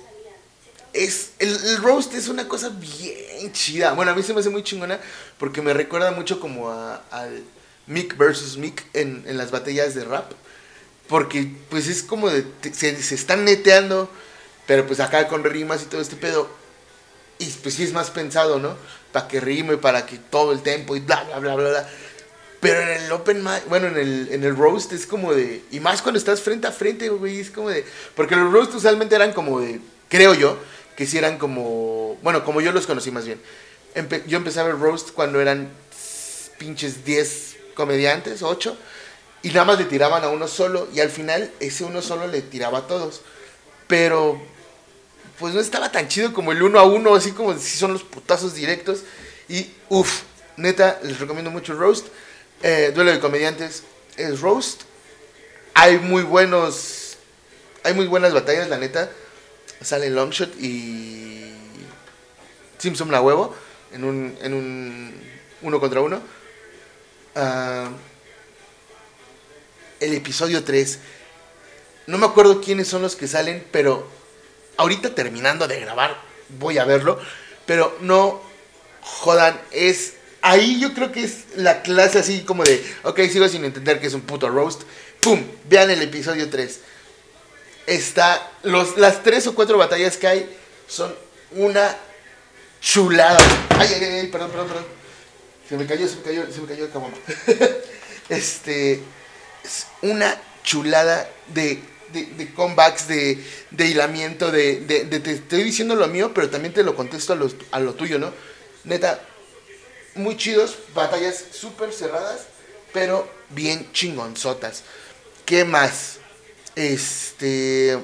es 0.93 1.33
el, 1.39 1.79
roast 1.79 2.15
es 2.15 2.29
una 2.29 2.49
cosa 2.49 2.71
bien 2.71 3.53
chida. 3.53 3.93
Bueno, 3.93 4.13
a 4.13 4.15
mí 4.15 4.23
se 4.23 4.35
me 4.35 4.41
hace 4.41 4.51
muy 4.51 4.63
chingona 4.63 5.01
porque 5.39 5.63
me 5.63 5.75
recuerda 5.75 6.11
mucho 6.11 6.41
como 6.41 6.71
a, 6.71 7.03
al 7.11 7.43
Mick 7.87 8.17
versus 8.17 8.57
Mick 8.57 8.85
en, 8.95 9.25
en, 9.27 9.37
las 9.37 9.51
batallas 9.51 9.95
de 9.95 10.05
rap. 10.05 10.33
Porque 11.09 11.51
pues 11.71 11.89
es 11.89 12.03
como 12.03 12.29
de, 12.31 12.45
se, 12.73 13.01
se, 13.01 13.15
están 13.15 13.45
neteando, 13.45 14.11
pero 14.67 14.87
pues 14.87 14.99
acá 14.99 15.29
con 15.29 15.45
rimas 15.45 15.83
y 15.83 15.87
todo 15.87 16.01
este 16.01 16.17
pedo. 16.17 16.49
Y 17.39 17.47
pues 17.47 17.75
sí 17.75 17.85
es 17.85 17.93
más 17.93 18.11
pensado, 18.11 18.59
¿no? 18.59 18.77
Para 19.17 19.29
que 19.29 19.41
rime, 19.41 19.79
para 19.79 20.05
que 20.05 20.19
todo 20.19 20.53
el 20.53 20.61
tempo 20.61 20.95
y 20.95 21.01
bla, 21.01 21.25
bla, 21.25 21.39
bla, 21.39 21.55
bla, 21.55 21.71
bla. 21.71 21.89
Pero 22.61 22.83
en 22.83 22.89
el 22.91 23.11
open 23.11 23.43
mic, 23.43 23.67
bueno, 23.67 23.87
en 23.87 23.97
el, 23.97 24.29
en 24.31 24.45
el 24.45 24.55
roast 24.55 24.93
es 24.93 25.07
como 25.07 25.33
de... 25.33 25.63
Y 25.71 25.81
más 25.81 26.03
cuando 26.03 26.19
estás 26.19 26.43
frente 26.43 26.67
a 26.67 26.71
frente, 26.71 27.09
güey, 27.09 27.41
es 27.41 27.51
como 27.51 27.71
de... 27.71 27.83
Porque 28.15 28.37
los 28.37 28.53
roasts 28.53 28.75
usualmente 28.75 29.15
eran 29.15 29.33
como 29.33 29.61
de... 29.61 29.81
Creo 30.11 30.35
yo, 30.35 30.59
que 30.99 31.07
si 31.07 31.17
eran 31.17 31.39
como, 31.39 32.19
bueno, 32.23 32.45
como 32.45 32.61
yo 32.61 32.73
los 32.73 32.87
conocí 32.87 33.11
más 33.11 33.25
bien. 33.25 33.41
yo 34.27 34.37
empecé 34.37 34.61
a 34.61 34.65
ver 34.65 34.79
roast 34.79 35.13
cuando 35.13 35.41
eran 35.41 35.71
pinches 36.59 37.03
10 37.07 37.57
comediantes, 37.75 38.43
8, 38.43 38.77
y 39.45 39.49
nada 39.49 39.65
más 39.65 39.79
le 39.79 39.87
tiraban 39.87 40.25
a 40.25 40.29
uno 40.29 40.47
solo, 40.47 40.89
y 40.93 41.01
al 41.01 41.09
final 41.09 41.51
ese 41.59 41.85
uno 41.85 42.03
solo 42.03 42.27
le 42.27 42.43
tiraba 42.43 42.81
a 42.81 42.87
todos. 42.87 43.23
Pero, 43.87 44.39
pues 45.39 45.55
no 45.55 45.61
estaba 45.61 45.93
tan 45.93 46.09
chido 46.09 46.33
como 46.33 46.53
el 46.53 46.63
uno 46.63 46.79
a 46.79 46.85
uno, 46.85 47.15
así 47.15 47.33
como 47.33 47.57
si 47.59 47.77
son 47.77 47.93
los 47.93 48.03
putazos 48.03 48.55
directos. 48.55 49.03
Y, 49.49 49.71
uff, 49.89 50.23
neta, 50.57 50.99
les 51.03 51.19
recomiendo 51.19 51.51
mucho 51.51 51.75
roast. 51.75 52.07
Eh, 52.63 52.93
duelo 52.95 53.11
de 53.11 53.21
comediantes 53.21 53.83
es 54.17 54.41
roast. 54.41 54.83
Hay 55.75 55.99
muy 55.99 56.23
buenos, 56.23 57.19
hay 57.83 57.93
muy 57.95 58.07
buenas 58.07 58.33
batallas, 58.33 58.69
la 58.69 58.79
neta 58.79 59.11
sale 59.81 60.11
Longshot 60.11 60.61
y 60.61 61.53
Simpson 62.79 63.11
la 63.11 63.21
huevo 63.21 63.55
en 63.93 64.05
un, 64.05 64.37
en 64.43 64.55
un 64.55 65.15
uno 65.63 65.81
contra 65.81 66.01
uno. 66.01 66.21
Ah, 67.35 67.91
el 70.01 70.15
episodio 70.15 70.65
3. 70.65 70.99
No 72.07 72.19
me 72.19 72.27
acuerdo 72.27 72.61
quiénes 72.61 72.89
son 72.89 73.03
los 73.03 73.17
que 73.17 73.27
salen, 73.27 73.67
pero 73.73 74.07
ahorita 74.77 75.15
terminando 75.15 75.67
de 75.67 75.81
grabar 75.81 76.21
voy 76.59 76.79
a 76.79 76.85
verlo. 76.85 77.21
Pero 77.67 77.97
no 78.01 78.41
jodan, 79.01 79.61
es... 79.71 80.15
Ahí 80.43 80.79
yo 80.79 80.95
creo 80.95 81.11
que 81.11 81.25
es 81.25 81.45
la 81.57 81.83
clase 81.83 82.21
así 82.21 82.43
como 82.43 82.63
de, 82.63 82.85
ok, 83.03 83.21
sigo 83.23 83.49
sin 83.49 83.65
entender 83.65 84.01
que 84.01 84.07
es 84.07 84.15
un 84.15 84.21
puto 84.21 84.49
roast. 84.49 84.83
¡Pum! 85.21 85.43
Vean 85.69 85.91
el 85.91 86.03
episodio 86.03 86.49
3 86.49 86.81
está. 87.87 88.51
Los, 88.63 88.97
las 88.97 89.23
tres 89.23 89.47
o 89.47 89.55
cuatro 89.55 89.79
batallas 89.79 90.17
que 90.17 90.27
hay 90.27 90.57
son 90.89 91.15
una 91.53 91.97
chulada. 92.81 93.39
Ay, 93.71 93.89
ay, 93.95 94.05
ay, 94.05 94.27
perdón, 94.29 94.51
perdón, 94.51 94.69
perdón. 94.69 94.87
Se 95.69 95.77
me 95.77 95.87
cayó, 95.87 96.07
se 96.09 96.17
me 96.17 96.23
cayó, 96.23 96.53
se 96.53 96.61
me 96.61 96.67
cayó 96.67 96.85
el 96.85 96.91
cabrón. 96.91 97.15
este. 98.29 99.03
Es 99.65 99.87
una 100.03 100.41
chulada 100.63 101.29
de, 101.49 101.83
de, 102.13 102.27
de 102.27 102.53
comebacks, 102.53 103.09
de, 103.09 103.39
de 103.71 103.87
hilamiento, 103.87 104.51
de, 104.51 104.81
de, 104.81 105.05
de, 105.05 105.21
Te 105.21 105.33
estoy 105.33 105.63
diciendo 105.63 105.95
lo 105.95 106.07
mío, 106.09 106.33
pero 106.35 106.51
también 106.51 106.75
te 106.75 106.83
lo 106.83 106.95
contesto 106.95 107.33
a 107.33 107.37
lo, 107.37 107.51
a 107.71 107.81
lo 107.81 107.95
tuyo, 107.95 108.19
¿no? 108.19 108.33
Neta, 108.85 109.21
muy 110.15 110.37
chidos, 110.37 110.79
batallas 110.95 111.45
súper 111.53 111.93
cerradas, 111.93 112.47
pero 112.93 113.29
bien 113.51 113.93
chingonzotas. 113.93 114.83
¿Qué 115.45 115.65
más? 115.65 116.19
Este. 116.75 117.99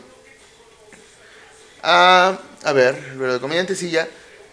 Ah, 1.83 2.39
a 2.63 2.73
ver, 2.73 3.15
pero 3.19 3.41
comediante 3.41 3.75
sí 3.75 3.91
ya. 3.91 4.09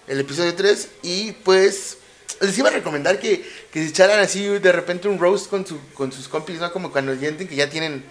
El 0.07 0.19
episodio 0.19 0.55
3. 0.55 0.89
Y 1.03 1.31
pues. 1.31 1.97
Les 2.41 2.57
iba 2.57 2.69
a 2.69 2.71
recomendar 2.71 3.19
que, 3.19 3.45
que 3.69 3.83
se 3.83 3.89
echaran 3.89 4.19
así 4.21 4.45
de 4.45 4.71
repente 4.71 5.09
un 5.09 5.19
roast 5.19 5.49
con, 5.49 5.67
su, 5.67 5.77
con 5.93 6.09
sus 6.13 6.29
compis, 6.29 6.59
¿no? 6.59 6.71
Como 6.71 6.89
cuando 6.89 7.13
sienten 7.17 7.49
que 7.49 7.55
ya 7.55 7.69
tienen 7.69 8.05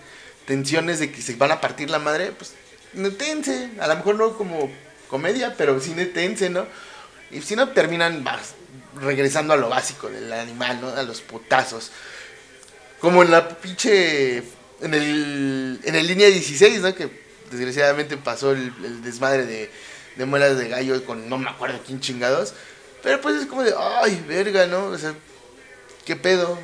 tensiones 0.48 0.98
de 0.98 1.12
que 1.12 1.20
se 1.20 1.36
van 1.36 1.52
a 1.52 1.60
partir 1.60 1.90
la 1.90 1.98
madre, 1.98 2.32
pues 2.32 2.54
netense. 2.94 3.68
A 3.78 3.86
lo 3.86 3.96
mejor 3.96 4.14
no 4.14 4.36
como 4.36 4.72
comedia, 5.08 5.54
pero 5.58 5.78
sí 5.78 5.92
netense, 5.92 6.48
¿no? 6.48 6.66
Y 7.30 7.42
si 7.42 7.54
no, 7.54 7.68
terminan 7.68 8.24
regresando 8.98 9.52
a 9.52 9.58
lo 9.58 9.68
básico 9.68 10.08
del 10.08 10.32
animal, 10.32 10.80
¿no? 10.80 10.88
A 10.88 11.02
los 11.02 11.20
putazos. 11.20 11.92
Como 12.98 13.22
en 13.22 13.30
la 13.30 13.46
pinche 13.46 14.38
en 14.80 14.94
el, 14.94 15.80
en 15.84 15.94
el 15.94 16.06
línea 16.06 16.28
16, 16.28 16.80
¿no? 16.80 16.94
Que 16.94 17.10
desgraciadamente 17.50 18.16
pasó 18.16 18.52
el, 18.52 19.02
desmadre 19.02 19.44
de, 19.44 19.70
de 20.16 20.24
muelas 20.24 20.56
de 20.56 20.68
gallo 20.68 21.04
con 21.04 21.28
no 21.28 21.36
me 21.36 21.50
acuerdo 21.50 21.78
quién 21.86 22.00
chingados. 22.00 22.54
Pero 23.02 23.20
pues 23.20 23.36
es 23.36 23.46
como 23.46 23.64
de, 23.64 23.74
ay, 23.76 24.24
verga, 24.26 24.66
¿no? 24.66 24.86
O 24.86 24.96
sea, 24.96 25.14
¿qué 26.06 26.16
pedo? 26.16 26.58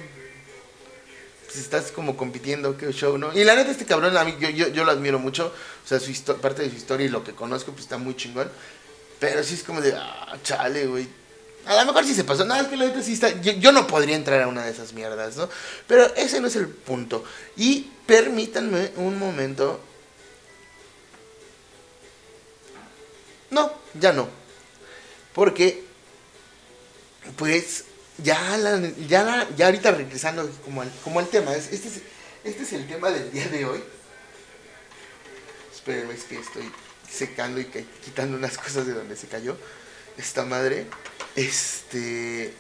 Estás 1.57 1.93
como 1.93 2.17
compitiendo, 2.17 2.77
qué 2.77 2.93
show, 2.93 3.19
¿no? 3.19 3.33
Y 3.33 3.45
la 3.45 3.55
neta, 3.55 3.71
este 3.71 3.85
cabrón, 3.85 4.17
a 4.17 4.25
mí, 4.25 4.37
yo, 4.41 4.49
yo, 4.51 4.69
yo 4.69 4.85
lo 4.85 4.93
admiro 4.93 5.19
mucho. 5.19 5.53
O 5.85 5.89
sea, 5.89 6.01
su 6.01 6.13
parte 6.37 6.63
de 6.63 6.71
su 6.71 6.77
historia 6.77 7.07
y 7.07 7.11
lo 7.11 7.25
que 7.25 7.33
conozco, 7.33 7.73
pues 7.73 7.85
está 7.85 7.99
muy 7.99 8.17
chingón. 8.17 8.51
Pero 9.21 9.43
sí 9.43 9.55
es 9.55 9.63
como 9.63 9.81
de, 9.81 9.93
ah, 9.95 10.37
chale, 10.43 10.87
güey 10.87 11.09
a 11.67 11.77
lo 11.77 11.87
mejor 11.87 12.05
sí 12.05 12.15
se 12.15 12.25
pasó. 12.25 12.45
No, 12.45 12.55
es 12.55 12.67
que 12.67 12.77
la 12.77 12.87
neta 12.87 13.03
sí 13.03 13.15
está. 13.15 13.41
Yo, 13.41 13.73
no 13.73 13.87
podría 13.87 14.17
entrar 14.17 14.43
a 14.43 14.49
una 14.49 14.65
de 14.65 14.71
esas 14.71 14.93
mierdas, 14.93 15.37
¿no? 15.37 15.49
Pero 15.87 16.15
ese 16.15 16.41
no 16.41 16.49
es 16.49 16.57
el 16.57 16.69
punto. 16.69 17.25
Y 17.57 17.91
permítanme 18.07 18.93
un 18.97 19.19
momento. 19.19 19.81
No, 23.51 23.73
ya 23.99 24.13
no. 24.13 24.29
Porque, 25.33 25.85
pues, 27.37 27.85
ya, 28.19 28.57
la, 28.57 28.81
ya, 29.09 29.49
ya 29.57 29.67
ahorita 29.67 29.91
regresando 29.91 30.49
como 30.65 30.83
al, 30.83 30.93
como 31.03 31.19
al 31.19 31.29
tema. 31.29 31.55
Este 31.55 31.77
es, 31.77 32.01
este 32.45 32.63
es 32.63 32.73
el 32.73 32.87
tema 32.87 33.11
del 33.11 33.31
día 33.33 33.49
de 33.49 33.65
hoy. 33.65 33.83
Espérenme, 35.73 36.15
es 36.15 36.25
que 36.25 36.39
estoy 36.39 36.71
secando 37.11 37.61
y 37.61 37.67
quitando 38.05 38.37
unas 38.37 38.57
cosas 38.57 38.87
de 38.87 38.93
donde 38.93 39.17
se 39.17 39.27
cayó 39.27 39.57
esta 40.17 40.45
madre. 40.45 40.87
Este. 41.35 42.55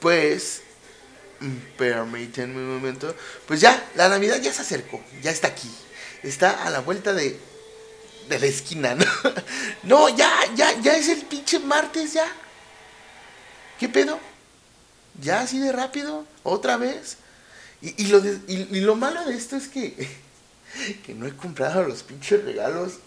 Pues. 0.00 0.62
Permítanme 1.78 2.56
un 2.56 2.74
momento. 2.74 3.14
Pues 3.46 3.62
ya, 3.62 3.88
la 3.94 4.10
Navidad 4.10 4.38
ya 4.42 4.52
se 4.52 4.60
acercó. 4.60 5.02
Ya 5.22 5.30
está 5.30 5.48
aquí. 5.48 5.70
Está 6.22 6.64
a 6.66 6.70
la 6.70 6.80
vuelta 6.80 7.14
de. 7.14 7.38
De 8.28 8.38
la 8.38 8.46
esquina, 8.46 8.94
¿no? 8.94 9.06
No, 9.82 10.08
ya, 10.10 10.30
ya, 10.54 10.78
ya 10.80 10.94
es 10.96 11.08
el 11.08 11.22
pinche 11.22 11.58
martes, 11.58 12.12
ya. 12.12 12.30
¿Qué 13.80 13.88
pedo? 13.88 14.20
¿Ya 15.22 15.40
así 15.40 15.58
de 15.58 15.72
rápido? 15.72 16.26
¿Otra 16.42 16.76
vez? 16.76 17.16
Y, 17.80 18.08
lo, 18.08 18.22
y, 18.46 18.80
lo 18.80 18.94
malo 18.94 19.24
de 19.24 19.34
esto 19.34 19.56
es 19.56 19.66
que. 19.66 19.94
Que 21.04 21.14
no 21.14 21.26
he 21.26 21.32
comprado 21.34 21.82
los 21.82 22.04
pinches 22.04 22.44
regalos. 22.44 22.98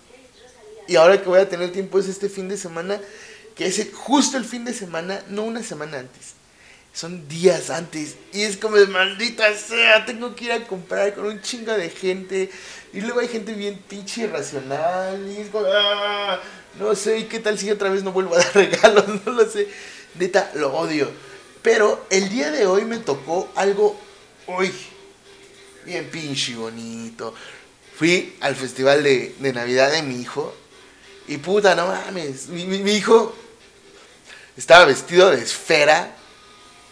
Y 0.86 0.98
ahora 0.98 1.22
que 1.22 1.30
voy 1.30 1.40
a 1.40 1.48
tener 1.48 1.72
tiempo 1.72 1.98
es 1.98 2.10
este 2.10 2.28
fin 2.28 2.50
de 2.50 2.58
semana 2.58 3.00
que 3.56 3.68
es 3.68 3.88
justo 3.94 4.36
el 4.36 4.44
fin 4.44 4.66
de 4.66 4.74
semana, 4.74 5.22
no 5.30 5.44
una 5.44 5.64
semana 5.64 6.00
antes. 6.00 6.34
Son 6.92 7.26
días 7.30 7.70
antes. 7.70 8.18
Y 8.34 8.42
es 8.42 8.58
como 8.58 8.76
de 8.76 8.88
maldita 8.88 9.56
sea, 9.56 10.06
tengo 10.06 10.36
que 10.36 10.46
ir 10.46 10.52
a 10.52 10.68
comprar 10.68 11.14
con 11.16 11.26
un 11.26 11.42
chingo 11.42 11.72
de 11.72 11.90
gente. 11.90 12.50
Y 12.92 13.00
luego 13.00 13.22
hay 13.22 13.30
gente 13.30 13.54
bien 13.54 13.80
pinche 13.88 14.24
irracional. 14.24 15.26
Y 15.32 15.38
es 15.38 15.50
como, 15.50 15.66
ah, 15.74 16.42
no 16.78 16.94
sé, 16.96 17.20
¿y 17.20 17.24
qué 17.26 17.40
tal 17.40 17.58
si 17.58 17.72
otra 17.72 17.90
vez 17.90 18.04
no 18.04 18.12
vuelvo 18.12 18.36
a 18.36 18.40
dar 18.40 18.52
regalos? 18.56 19.06
No 19.26 19.32
lo 19.32 19.50
sé. 19.50 19.70
Neta, 20.16 20.52
lo 20.56 20.74
odio. 20.74 21.12
Pero 21.62 22.06
el 22.10 22.30
día 22.30 22.52
de 22.52 22.66
hoy 22.66 22.86
me 22.86 22.98
tocó 22.98 23.52
algo, 23.56 24.00
uy, 24.48 24.72
bien 25.86 26.10
pinche 26.10 26.56
bonito. 26.56 27.34
Fui 27.96 28.36
al 28.42 28.56
festival 28.56 29.04
de, 29.04 29.36
de 29.40 29.54
Navidad 29.54 29.92
de 29.92 30.02
mi 30.02 30.20
hijo. 30.20 30.54
Y 31.28 31.38
puta, 31.38 31.76
no 31.76 31.88
mames. 31.88 32.50
mi 32.50 32.92
hijo 32.92 33.34
estaba 34.58 34.86
vestido 34.86 35.32
de 35.32 35.42
esfera 35.42 36.16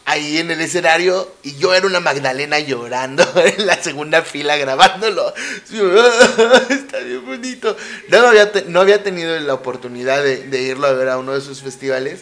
ahí 0.05 0.39
en 0.39 0.51
el 0.51 0.59
escenario 0.61 1.31
y 1.43 1.55
yo 1.55 1.73
era 1.73 1.85
una 1.85 1.99
Magdalena 1.99 2.59
llorando 2.59 3.23
en 3.35 3.65
la 3.65 3.81
segunda 3.81 4.21
fila 4.23 4.57
grabándolo. 4.57 5.33
Está 6.69 6.99
bien 6.99 7.25
bonito. 7.25 7.75
No 8.09 8.27
había, 8.27 8.51
no 8.67 8.81
había 8.81 9.03
tenido 9.03 9.39
la 9.39 9.53
oportunidad 9.53 10.23
de, 10.23 10.61
irlo 10.61 10.87
a 10.87 10.93
ver 10.93 11.09
a 11.09 11.17
uno 11.17 11.33
de 11.33 11.41
sus 11.41 11.61
festivales. 11.61 12.21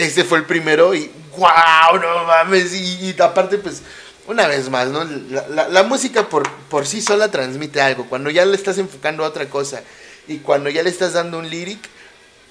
Ese 0.00 0.24
fue 0.24 0.38
el 0.38 0.44
primero 0.44 0.94
y 0.94 1.10
wow, 1.36 2.00
no 2.00 2.24
mames. 2.24 2.74
Y, 2.74 3.14
aparte, 3.20 3.58
pues, 3.58 3.82
una 4.26 4.46
vez 4.46 4.68
más, 4.70 4.88
¿no? 4.88 5.04
La, 5.04 5.82
música 5.82 6.28
por, 6.28 6.50
por 6.68 6.86
sí 6.86 7.02
sola 7.02 7.30
transmite 7.30 7.80
algo. 7.80 8.06
Cuando 8.08 8.30
ya 8.30 8.44
le 8.44 8.56
estás 8.56 8.78
enfocando 8.78 9.24
a 9.24 9.28
otra 9.28 9.48
cosa 9.48 9.82
y 10.26 10.38
cuando 10.38 10.70
ya 10.70 10.82
le 10.82 10.90
estás 10.90 11.12
dando 11.12 11.38
un 11.38 11.48
lyric, 11.48 11.80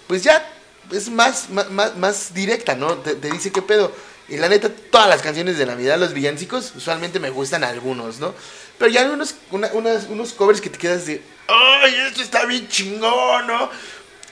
pues 0.08 0.24
ya 0.24 0.48
es 0.92 1.10
más, 1.10 1.50
más, 1.50 1.96
más 1.98 2.34
directa, 2.34 2.76
¿no? 2.76 2.98
Te, 2.98 3.16
dice 3.16 3.52
qué 3.52 3.62
pedo. 3.62 3.92
Y 4.28 4.38
la 4.38 4.48
neta, 4.48 4.70
todas 4.92 5.10
las 5.10 5.24
canciones 5.24 5.58
de 5.58 5.66
Navidad, 5.66 5.98
los 5.98 6.14
villancicos, 6.14 6.74
usualmente 6.76 7.20
me 7.20 7.32
gustan 7.32 7.64
algunos, 7.64 8.20
¿no? 8.20 8.36
Pero 8.78 8.92
ya 8.92 9.02
hay 9.02 9.08
unos, 9.08 9.36
unos 9.52 10.34
covers 10.34 10.62
que 10.62 10.70
te 10.70 10.78
quedas 10.78 11.08
de, 11.08 11.24
¡ay, 11.48 11.96
esto 12.08 12.22
está 12.22 12.46
bien 12.46 12.68
chingón, 12.68 13.48
¿no? 13.48 13.72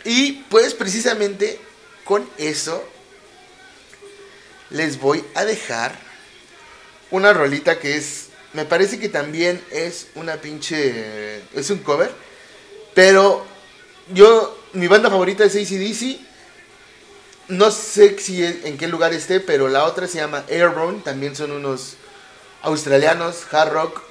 Y 0.05 0.33
pues 0.49 0.75
precisamente 0.75 1.59
con 2.03 2.29
eso 2.37 2.87
les 4.69 4.99
voy 4.99 5.23
a 5.35 5.45
dejar 5.45 5.97
una 7.11 7.33
rolita 7.33 7.79
que 7.79 7.95
es, 7.95 8.27
me 8.53 8.65
parece 8.65 8.99
que 8.99 9.09
también 9.09 9.61
es 9.71 10.07
una 10.15 10.37
pinche, 10.37 11.41
es 11.53 11.69
un 11.69 11.79
cover, 11.79 12.11
pero 12.93 13.45
yo, 14.13 14.57
mi 14.73 14.87
banda 14.87 15.09
favorita 15.09 15.45
es 15.45 15.55
ACDC, 15.55 16.19
no 17.49 17.71
sé 17.71 18.19
si 18.19 18.43
en 18.43 18.77
qué 18.77 18.87
lugar 18.87 19.13
esté, 19.13 19.39
pero 19.39 19.69
la 19.69 19.85
otra 19.85 20.07
se 20.07 20.17
llama 20.17 20.43
Airborne, 20.49 21.01
también 21.03 21.35
son 21.35 21.51
unos 21.51 21.95
australianos, 22.61 23.45
hard 23.51 23.71
rock, 23.71 24.01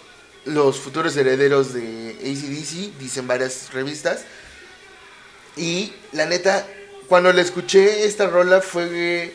los 0.47 0.79
futuros 0.79 1.17
herederos 1.17 1.75
de 1.75 2.17
ACDC, 2.21 2.97
dicen 2.99 3.27
varias 3.27 3.73
revistas. 3.73 4.25
Y 5.57 5.93
la 6.13 6.27
neta, 6.27 6.67
cuando 7.09 7.33
le 7.33 7.43
escuché 7.43 8.05
esta 8.05 8.29
rola 8.29 8.61
fue 8.61 9.35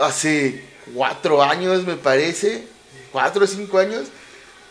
hace 0.00 0.64
cuatro 0.94 1.42
años, 1.42 1.84
me 1.84 1.96
parece, 1.96 2.64
cuatro 3.12 3.44
o 3.44 3.46
cinco 3.46 3.78
años. 3.78 4.08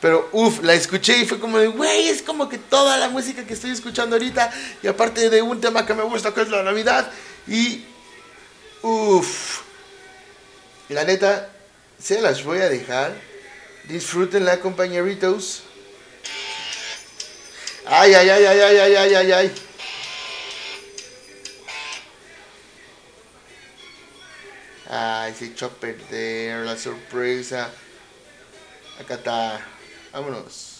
Pero 0.02 0.30
uff, 0.32 0.62
la 0.64 0.74
escuché 0.74 1.18
y 1.18 1.26
fue 1.26 1.40
como 1.40 1.58
de, 1.58 1.68
güey, 1.68 2.08
es 2.08 2.22
como 2.22 2.48
que 2.48 2.58
toda 2.58 2.98
la 2.98 3.10
música 3.10 3.46
que 3.46 3.54
estoy 3.54 3.72
escuchando 3.72 4.16
ahorita. 4.16 4.52
Y 4.82 4.88
aparte 4.88 5.30
de 5.30 5.42
un 5.42 5.60
tema 5.60 5.86
que 5.86 5.94
me 5.94 6.04
gusta, 6.04 6.34
que 6.34 6.42
es 6.42 6.50
la 6.50 6.64
Navidad. 6.64 7.12
Y 7.48 7.84
uff, 8.82 9.62
la 10.88 11.04
neta, 11.04 11.50
se 12.02 12.22
las 12.22 12.44
voy 12.44 12.60
a 12.60 12.70
dejar. 12.70 13.14
Disfrútenla, 13.90 14.60
compañeritos. 14.60 15.64
Ay, 17.86 18.14
ay, 18.14 18.30
ay, 18.30 18.46
ay, 18.46 18.60
ay, 18.60 18.78
ay, 18.78 18.96
ay, 18.96 19.16
ay, 19.16 19.32
ay. 19.32 19.69
Ay, 24.90 25.34
se 25.36 25.46
echó 25.46 25.68
a 25.68 25.70
perder 25.70 26.66
la 26.66 26.76
sorpresa. 26.76 27.72
Acá 29.00 29.16
está. 29.16 29.62
Vámonos. 30.12 30.79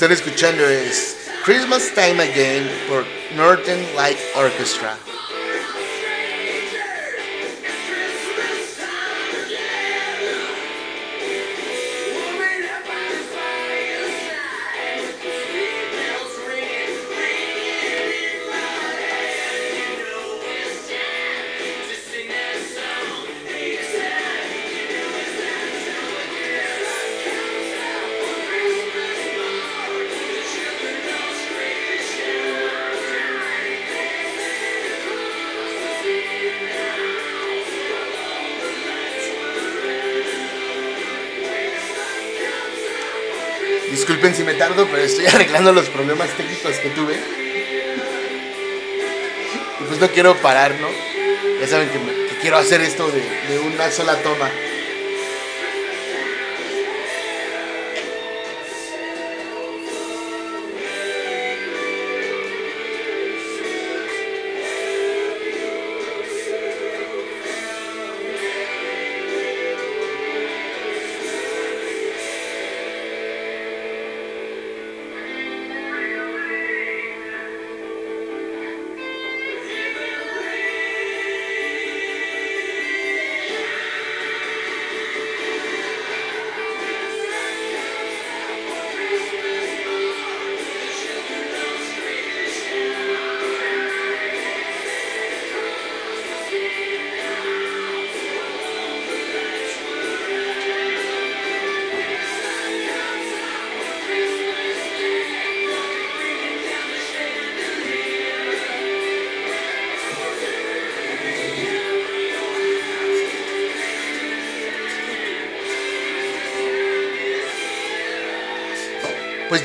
Están 0.00 0.12
escuchando 0.12 0.66
es 0.66 1.14
Christmas 1.44 1.92
Time 1.94 2.22
Again 2.22 2.66
por 2.88 3.04
Northern 3.36 3.84
Light 3.94 4.16
Orchestra. 4.34 4.96
Disculpen 44.00 44.34
si 44.34 44.44
me 44.44 44.54
tardo, 44.54 44.86
pero 44.90 45.02
estoy 45.02 45.26
arreglando 45.34 45.74
los 45.74 45.90
problemas 45.90 46.30
técnicos 46.30 46.74
que 46.76 46.88
tuve. 46.88 47.20
Y 49.78 49.84
pues 49.84 50.00
no 50.00 50.08
quiero 50.08 50.34
parar, 50.36 50.74
¿no? 50.80 50.88
Ya 51.60 51.66
saben 51.66 51.90
que, 51.90 51.98
quiero 52.40 52.56
hacer 52.56 52.80
esto 52.80 53.10
de 53.10 53.58
una 53.58 53.90
sola 53.90 54.16
toma. 54.22 54.48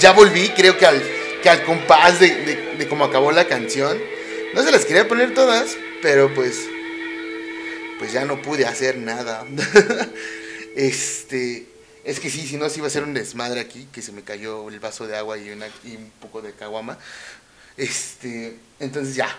Ya 0.05 0.11
volví, 0.11 0.49
creo 0.49 0.77
que 0.77 0.85
al, 0.85 1.01
que 1.41 1.49
al 1.49 1.63
compás 1.63 2.19
de, 2.19 2.75
de, 2.77 2.87
cómo 2.87 3.05
acabó 3.05 3.31
la 3.31 3.47
canción. 3.47 3.99
No 4.53 4.61
se 4.61 4.69
las 4.69 4.85
quería 4.85 5.07
poner 5.07 5.33
todas, 5.33 5.75
pero 6.03 6.31
pues, 6.31 6.59
pues 7.97 8.13
ya 8.13 8.23
no 8.23 8.39
pude 8.39 8.67
hacer 8.67 8.97
nada. 8.97 9.43
este, 10.75 11.67
es 12.03 12.19
que 12.19 12.29
sí, 12.29 12.45
si 12.45 12.55
no, 12.57 12.69
sí 12.69 12.81
iba 12.81 12.87
a 12.87 12.91
ser 12.91 13.01
un 13.01 13.15
desmadre 13.15 13.59
aquí, 13.61 13.87
que 13.91 14.03
se 14.03 14.11
me 14.11 14.21
cayó 14.21 14.69
el 14.69 14.79
vaso 14.79 15.07
de 15.07 15.17
agua 15.17 15.39
y 15.39 15.49
un 15.49 16.11
poco 16.21 16.43
de 16.43 16.53
caguama. 16.53 16.99
Este, 17.75 18.59
entonces 18.79 19.15
ya. 19.15 19.35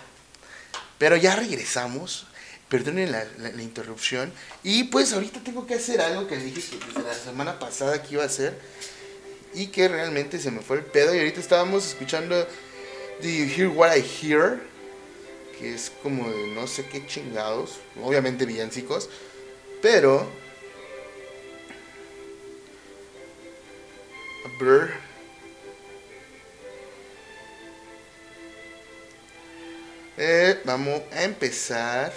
Pero 0.98 1.14
ya 1.16 1.36
regresamos. 1.36 2.26
Perdonen 2.68 3.12
la, 3.12 3.24
la, 3.38 3.62
interrupción. 3.62 4.32
Y 4.64 4.82
pues 4.82 5.12
ahorita 5.12 5.38
tengo 5.44 5.64
que 5.64 5.74
hacer 5.74 6.00
algo 6.00 6.26
que 6.26 6.36
dije 6.36 6.76
que 6.76 6.86
desde 6.86 7.04
la 7.04 7.14
semana 7.14 7.60
pasada 7.60 8.02
que 8.02 8.14
iba 8.14 8.24
a 8.24 8.26
hacer. 8.26 8.58
Y 9.56 9.68
que 9.68 9.88
realmente 9.88 10.38
se 10.38 10.50
me 10.50 10.60
fue 10.60 10.76
el 10.76 10.84
pedo. 10.84 11.14
Y 11.14 11.18
ahorita 11.18 11.40
estábamos 11.40 11.86
escuchando 11.86 12.36
Do 12.36 13.28
You 13.28 13.46
Hear 13.56 13.68
What 13.68 13.96
I 13.96 14.04
Hear? 14.22 14.60
Que 15.58 15.74
es 15.74 15.90
como 16.02 16.30
de 16.30 16.48
no 16.48 16.66
sé 16.66 16.84
qué 16.86 17.06
chingados. 17.06 17.78
Obviamente 18.02 18.44
villancicos. 18.44 19.08
Pero... 19.80 20.28
Brr. 24.58 24.90
Eh, 30.18 30.60
vamos 30.64 31.02
a 31.12 31.24
empezar. 31.24 32.12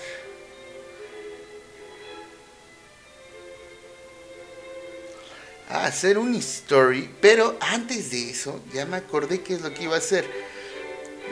A 5.79 5.85
hacer 5.85 6.17
un 6.17 6.35
story, 6.35 7.09
pero 7.21 7.57
antes 7.61 8.11
de 8.11 8.31
eso, 8.31 8.61
ya 8.73 8.85
me 8.85 8.97
acordé 8.97 9.39
qué 9.39 9.53
es 9.53 9.61
lo 9.61 9.73
que 9.73 9.83
iba 9.83 9.95
a 9.95 9.99
hacer. 9.99 10.29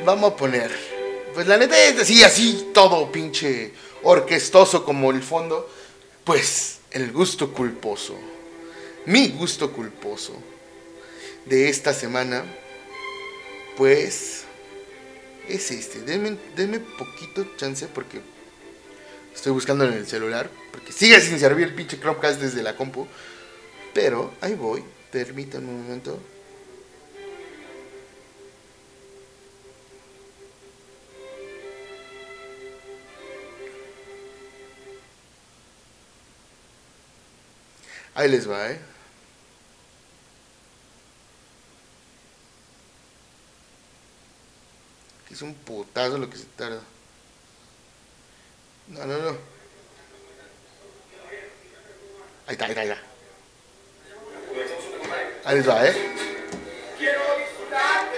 Vamos 0.05 0.31
a 0.31 0.35
poner, 0.37 0.71
pues 1.33 1.47
la 1.47 1.57
neta 1.57 1.77
es 1.77 1.99
así, 1.99 2.23
así, 2.23 2.69
todo 2.73 3.11
pinche 3.11 3.73
orquestoso 4.03 4.85
como 4.85 5.11
el 5.11 5.21
fondo. 5.21 5.69
Pues 6.23 6.77
el 6.91 7.11
gusto 7.11 7.51
culposo, 7.51 8.17
mi 9.05 9.27
gusto 9.29 9.73
culposo 9.73 10.33
de 11.43 11.67
esta 11.67 11.93
semana, 11.93 12.45
pues 13.75 14.45
es 15.49 15.71
este. 15.71 15.99
Denme, 16.03 16.37
denme 16.55 16.79
poquito 16.79 17.45
chance 17.57 17.85
porque 17.87 18.21
estoy 19.35 19.51
buscando 19.51 19.83
en 19.83 19.91
el 19.91 20.07
celular. 20.07 20.49
Porque 20.71 20.93
sigue 20.93 21.19
sin 21.19 21.37
servir 21.37 21.67
el 21.67 21.75
pinche 21.75 21.99
Chromecast 21.99 22.39
desde 22.39 22.63
la 22.63 22.77
compu. 22.77 23.07
Pero 23.97 24.31
ahí 24.41 24.53
voy. 24.53 24.83
Permítanme 25.11 25.69
un 25.69 25.81
momento. 25.81 26.19
Ahí 38.13 38.29
les 38.29 38.47
va, 38.47 38.69
eh. 38.69 38.79
Es 45.31 45.41
un 45.41 45.55
putazo 45.55 46.19
lo 46.19 46.29
que 46.29 46.37
se 46.37 46.45
tarda. 46.45 46.83
No, 48.89 49.05
no, 49.07 49.17
no. 49.17 49.37
Ahí 52.45 52.53
está, 52.53 52.65
ahí 52.65 52.71
está, 52.71 52.81
ahí 52.81 52.89
está. 52.89 53.16
Ahí 55.47 55.59
¿eh? 55.59 55.95
Quiero 56.97 57.21
disfrutar 57.37 58.11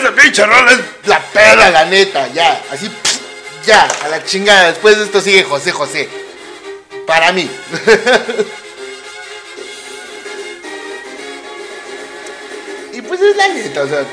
Esa 0.00 0.14
pinche 0.14 0.46
rola 0.46 0.72
es 0.72 0.80
la 1.06 1.20
peda, 1.20 1.70
la 1.70 1.84
neta, 1.84 2.26
ya. 2.28 2.64
Así, 2.70 2.90
ya, 3.66 3.86
a 4.02 4.08
la 4.08 4.24
chingada. 4.24 4.70
Después 4.70 4.96
de 4.96 5.04
esto 5.04 5.20
sigue 5.20 5.44
José 5.44 5.72
José. 5.72 6.08
Para 7.06 7.32
mí. 7.32 7.42
y 12.94 13.02
pues 13.02 13.20
es 13.20 13.36
la 13.36 13.48
neta, 13.48 13.82
o 13.82 13.88
sea. 13.88 14.06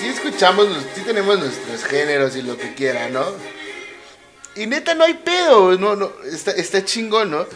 Sí 0.00 0.08
escuchamos, 0.08 0.66
sí 0.94 1.02
tenemos 1.02 1.38
nuestros 1.38 1.84
géneros 1.84 2.34
y 2.34 2.40
lo 2.40 2.56
que 2.56 2.72
quiera, 2.72 3.10
¿no? 3.10 3.26
Y 4.56 4.66
neta 4.66 4.94
no 4.94 5.04
hay 5.04 5.12
pedo, 5.14 5.76
no, 5.76 5.94
no, 5.94 6.10
está, 6.24 6.52
está 6.52 6.86
chingón, 6.86 7.32
¿no? 7.32 7.46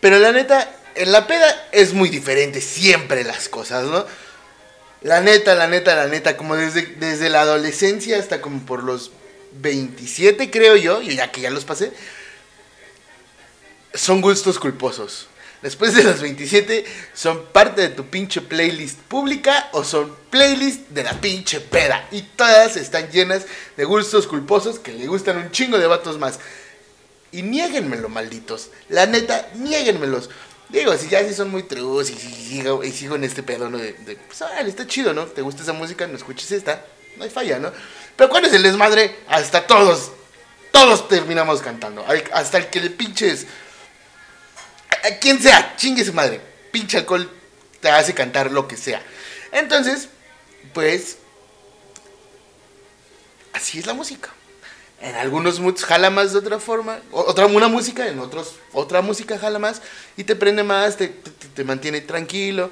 Pero 0.00 0.18
la 0.18 0.32
neta, 0.32 0.68
en 0.96 1.12
la 1.12 1.28
peda 1.28 1.68
es 1.70 1.92
muy 1.92 2.08
diferente 2.08 2.60
siempre 2.60 3.22
las 3.22 3.48
cosas, 3.48 3.84
¿no? 3.84 4.04
La 5.04 5.20
neta, 5.20 5.54
la 5.54 5.66
neta, 5.66 5.94
la 5.94 6.08
neta, 6.08 6.34
como 6.36 6.56
desde, 6.56 6.86
desde 6.96 7.28
la 7.28 7.42
adolescencia 7.42 8.18
hasta 8.18 8.40
como 8.40 8.64
por 8.64 8.82
los 8.82 9.12
27 9.60 10.50
creo 10.50 10.76
yo, 10.76 11.02
y 11.02 11.16
ya 11.16 11.30
que 11.30 11.42
ya 11.42 11.50
los 11.50 11.66
pasé, 11.66 11.92
son 13.92 14.22
gustos 14.22 14.58
culposos. 14.58 15.28
Después 15.60 15.94
de 15.94 16.04
los 16.04 16.22
27 16.22 16.86
son 17.12 17.44
parte 17.52 17.82
de 17.82 17.88
tu 17.90 18.06
pinche 18.06 18.40
playlist 18.40 18.98
pública 18.98 19.68
o 19.72 19.84
son 19.84 20.14
playlist 20.30 20.88
de 20.88 21.04
la 21.04 21.12
pinche 21.20 21.60
peda. 21.60 22.08
Y 22.10 22.22
todas 22.22 22.78
están 22.78 23.10
llenas 23.10 23.44
de 23.76 23.84
gustos 23.84 24.26
culposos 24.26 24.78
que 24.78 24.92
le 24.92 25.06
gustan 25.06 25.36
un 25.36 25.50
chingo 25.50 25.78
de 25.78 25.86
vatos 25.86 26.18
más. 26.18 26.38
Y 27.30 27.42
niéguenmelo, 27.42 28.08
malditos. 28.08 28.70
La 28.88 29.04
neta, 29.04 29.50
niéguenmelos. 29.54 30.30
Digo, 30.68 30.96
si 30.96 31.08
ya 31.08 31.26
sí 31.26 31.34
son 31.34 31.50
muy 31.50 31.62
trus 31.64 32.10
y, 32.10 32.14
si 32.14 32.30
sigo, 32.30 32.82
y 32.82 32.90
sigo 32.90 33.16
en 33.16 33.24
este 33.24 33.42
pedo, 33.42 33.68
¿no? 33.68 33.78
De, 33.78 33.92
pues, 33.92 34.42
está 34.66 34.86
chido, 34.86 35.12
¿no? 35.12 35.26
Te 35.26 35.42
gusta 35.42 35.62
esa 35.62 35.72
música, 35.72 36.06
no 36.06 36.16
escuches 36.16 36.50
esta. 36.52 36.84
No 37.16 37.24
hay 37.24 37.30
falla, 37.30 37.58
¿no? 37.58 37.72
Pero 38.16 38.28
cuando 38.28 38.48
es 38.48 38.54
el 38.54 38.62
desmadre, 38.62 39.20
hasta 39.28 39.66
todos, 39.66 40.10
todos 40.72 41.06
terminamos 41.08 41.60
cantando. 41.60 42.04
Hasta 42.32 42.58
el 42.58 42.68
que 42.68 42.80
le 42.80 42.90
pinches. 42.90 43.46
A 45.04 45.18
quien 45.18 45.40
sea, 45.40 45.76
chingue 45.76 46.04
su 46.04 46.12
madre. 46.12 46.40
Pinche 46.72 46.98
alcohol 46.98 47.30
te 47.80 47.90
hace 47.90 48.14
cantar 48.14 48.50
lo 48.50 48.66
que 48.66 48.76
sea. 48.76 49.02
Entonces, 49.52 50.08
pues. 50.72 51.18
Así 53.52 53.78
es 53.78 53.86
la 53.86 53.94
música. 53.94 54.30
En 55.04 55.16
algunos 55.16 55.60
moods 55.60 55.84
jala 55.84 56.08
más 56.08 56.32
de 56.32 56.38
otra 56.38 56.58
forma, 56.58 56.98
otra 57.12 57.44
una 57.44 57.68
música, 57.68 58.08
en 58.08 58.18
otros 58.20 58.54
otra 58.72 59.02
música 59.02 59.38
jala 59.38 59.58
más 59.58 59.82
y 60.16 60.24
te 60.24 60.34
prende 60.34 60.62
más, 60.62 60.96
te, 60.96 61.08
te, 61.08 61.30
te 61.30 61.62
mantiene 61.62 62.00
tranquilo, 62.00 62.70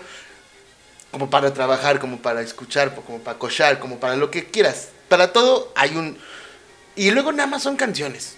como 1.10 1.28
para 1.28 1.52
trabajar, 1.52 2.00
como 2.00 2.22
para 2.22 2.40
escuchar, 2.40 2.94
como 2.94 3.18
para 3.18 3.38
cochar, 3.38 3.78
como 3.78 4.00
para 4.00 4.16
lo 4.16 4.30
que 4.30 4.46
quieras. 4.46 4.88
Para 5.10 5.30
todo 5.30 5.74
hay 5.76 5.94
un... 5.94 6.18
Y 6.96 7.10
luego 7.10 7.32
nada 7.32 7.46
más 7.46 7.62
son 7.62 7.76
canciones. 7.76 8.36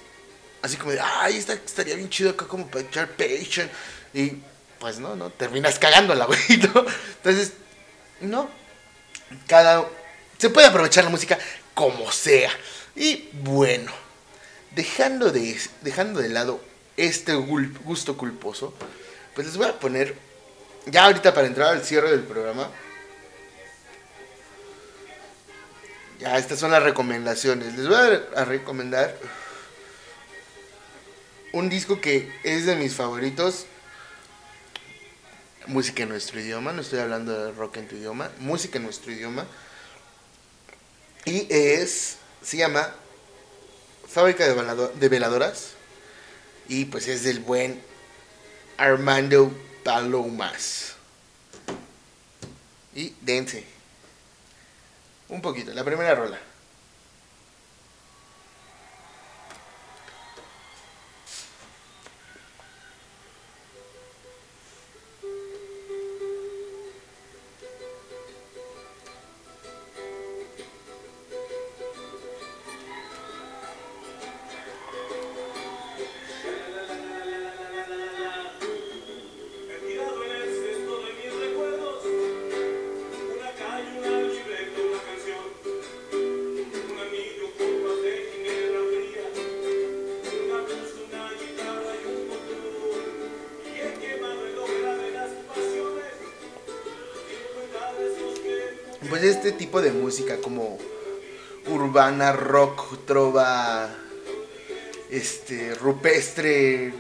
Así 0.61 0.77
como 0.77 0.91
de, 0.91 1.01
ay, 1.01 1.37
esta 1.37 1.53
estaría 1.53 1.95
bien 1.95 2.11
chido 2.11 2.31
acá 2.31 2.49
como 2.49 2.67
para 2.67 2.85
echar 2.85 3.09
patient. 3.11 3.71
Y 4.13 4.39
pues 4.81 4.99
no, 4.99 5.15
no, 5.15 5.31
terminas 5.31 5.79
cagándola, 5.79 6.25
güey, 6.27 6.41
¿no? 6.75 6.85
Entonces, 7.19 7.53
no. 8.21 8.51
Cada... 9.47 9.89
Se 10.37 10.51
puede 10.51 10.67
aprovechar 10.67 11.05
la 11.05 11.11
música 11.11 11.39
como 11.75 12.11
sea. 12.11 12.51
Y 12.97 13.29
bueno, 13.33 13.93
dejando 14.75 15.31
de, 15.33 15.59
dejando 15.83 16.21
de 16.21 16.29
lado 16.29 16.61
este 16.97 17.35
gusto 17.35 18.17
culposo, 18.17 18.75
pues 19.35 19.47
les 19.47 19.57
voy 19.57 19.67
a 19.67 19.79
poner, 19.79 20.17
ya 20.87 21.07
ahorita 21.07 21.35
para 21.35 21.47
entrar 21.47 21.69
al 21.69 21.85
cierre 21.85 22.11
del 22.11 22.23
programa, 22.23 22.71
ya 26.21 26.39
estas 26.39 26.59
son 26.59 26.71
las 26.71 26.83
recomendaciones. 26.83 27.77
Les 27.77 27.89
voy 27.89 27.97
a, 27.97 28.41
a 28.41 28.45
recomendar 28.45 29.17
un 31.53 31.69
disco 31.69 32.01
que 32.01 32.33
es 32.43 32.67
de 32.67 32.77
mis 32.77 32.95
favoritos. 32.95 33.67
Música 35.67 36.03
en 36.03 36.11
nuestro 36.11 36.39
idioma, 36.41 36.73
no 36.73 36.83
estoy 36.83 36.99
hablando 36.99 37.47
de 37.47 37.53
rock 37.53 37.79
en 37.79 37.89
tu 37.89 37.97
idioma, 37.97 38.31
música 38.39 38.77
en 38.77 38.85
nuestro 38.85 39.13
idioma. 39.13 39.47
Y 41.25 41.47
es, 41.49 42.19
se 42.45 42.59
llama 42.59 42.95
Fábrica 44.07 44.47
de, 44.47 44.55
Velado- 44.55 44.93
de 44.95 45.09
Veladoras. 45.09 45.71
Y 46.69 46.85
pues 46.87 47.09
es 47.09 47.25
del 47.25 47.41
buen 47.41 47.83
Armando 48.77 49.53
Palomas. 49.83 50.95
Y 52.95 53.15
dense. 53.21 53.65
Un 55.29 55.43
poquito, 55.43 55.73
la 55.75 55.85
primera 55.85 56.15
rola. 56.15 56.39
Este 99.31 99.53
tipo 99.53 99.81
de 99.83 99.93
música 99.93 100.39
como 100.39 100.79
urbana, 101.67 102.33
rock, 102.33 103.05
trova, 103.07 103.89
este, 105.11 105.75
rupestre. 105.75 106.93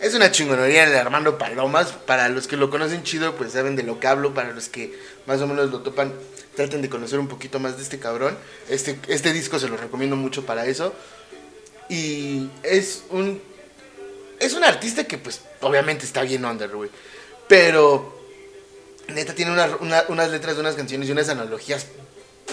Es 0.00 0.14
una 0.14 0.30
chingonería 0.30 0.84
el 0.84 0.94
Armando 0.96 1.38
Palomas. 1.38 1.92
Para 1.92 2.28
los 2.28 2.46
que 2.46 2.56
lo 2.56 2.70
conocen 2.70 3.02
chido, 3.02 3.34
pues 3.36 3.52
saben 3.52 3.76
de 3.76 3.82
lo 3.82 3.98
que 3.98 4.06
hablo. 4.06 4.34
Para 4.34 4.52
los 4.52 4.68
que 4.68 4.98
más 5.26 5.40
o 5.40 5.46
menos 5.46 5.70
lo 5.70 5.80
topan, 5.80 6.12
traten 6.54 6.82
de 6.82 6.88
conocer 6.88 7.18
un 7.18 7.28
poquito 7.28 7.58
más 7.60 7.76
de 7.76 7.82
este 7.82 7.98
cabrón. 7.98 8.36
Este, 8.68 8.98
este 9.08 9.32
disco 9.32 9.58
se 9.58 9.68
lo 9.68 9.76
recomiendo 9.76 10.16
mucho 10.16 10.44
para 10.44 10.66
eso. 10.66 10.92
Y 11.88 12.48
es 12.62 13.04
un. 13.10 13.40
Es 14.38 14.52
un 14.52 14.64
artista 14.64 15.04
que, 15.04 15.16
pues, 15.16 15.40
obviamente 15.62 16.04
está 16.04 16.22
bien 16.22 16.44
under, 16.44 16.68
güey. 16.68 16.90
Pero. 17.48 18.15
Neta, 19.26 19.34
tiene 19.34 19.50
una- 19.50 19.76
una- 19.80 20.04
unas 20.06 20.30
letras 20.30 20.54
de 20.54 20.60
unas 20.60 20.76
canciones 20.76 21.08
y 21.08 21.12
unas 21.12 21.28
analogías 21.28 21.86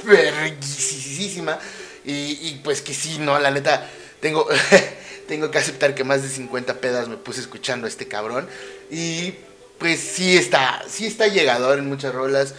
verguisísima. 0.04 1.60
Y, 2.04 2.12
y 2.42 2.62
pues 2.64 2.82
que 2.82 2.96
sí, 2.96 3.20
no, 3.20 3.38
la 3.40 3.52
neta, 3.52 3.88
tengo, 4.20 4.48
tengo 5.28 5.52
que 5.52 5.60
aceptar 5.60 5.94
que 5.94 6.04
más 6.04 6.24
de 6.24 6.30
50 6.30 6.76
pedas 6.82 7.08
me 7.08 7.18
puse 7.18 7.42
escuchando 7.42 7.86
a 7.86 7.90
este 7.90 8.08
cabrón. 8.08 8.48
Y 8.90 9.36
pues 9.78 10.00
sí 10.00 10.36
está, 10.36 10.84
sí 10.90 11.06
está 11.06 11.28
llegador 11.28 11.78
en 11.78 11.88
muchas 11.88 12.12
rolas. 12.14 12.56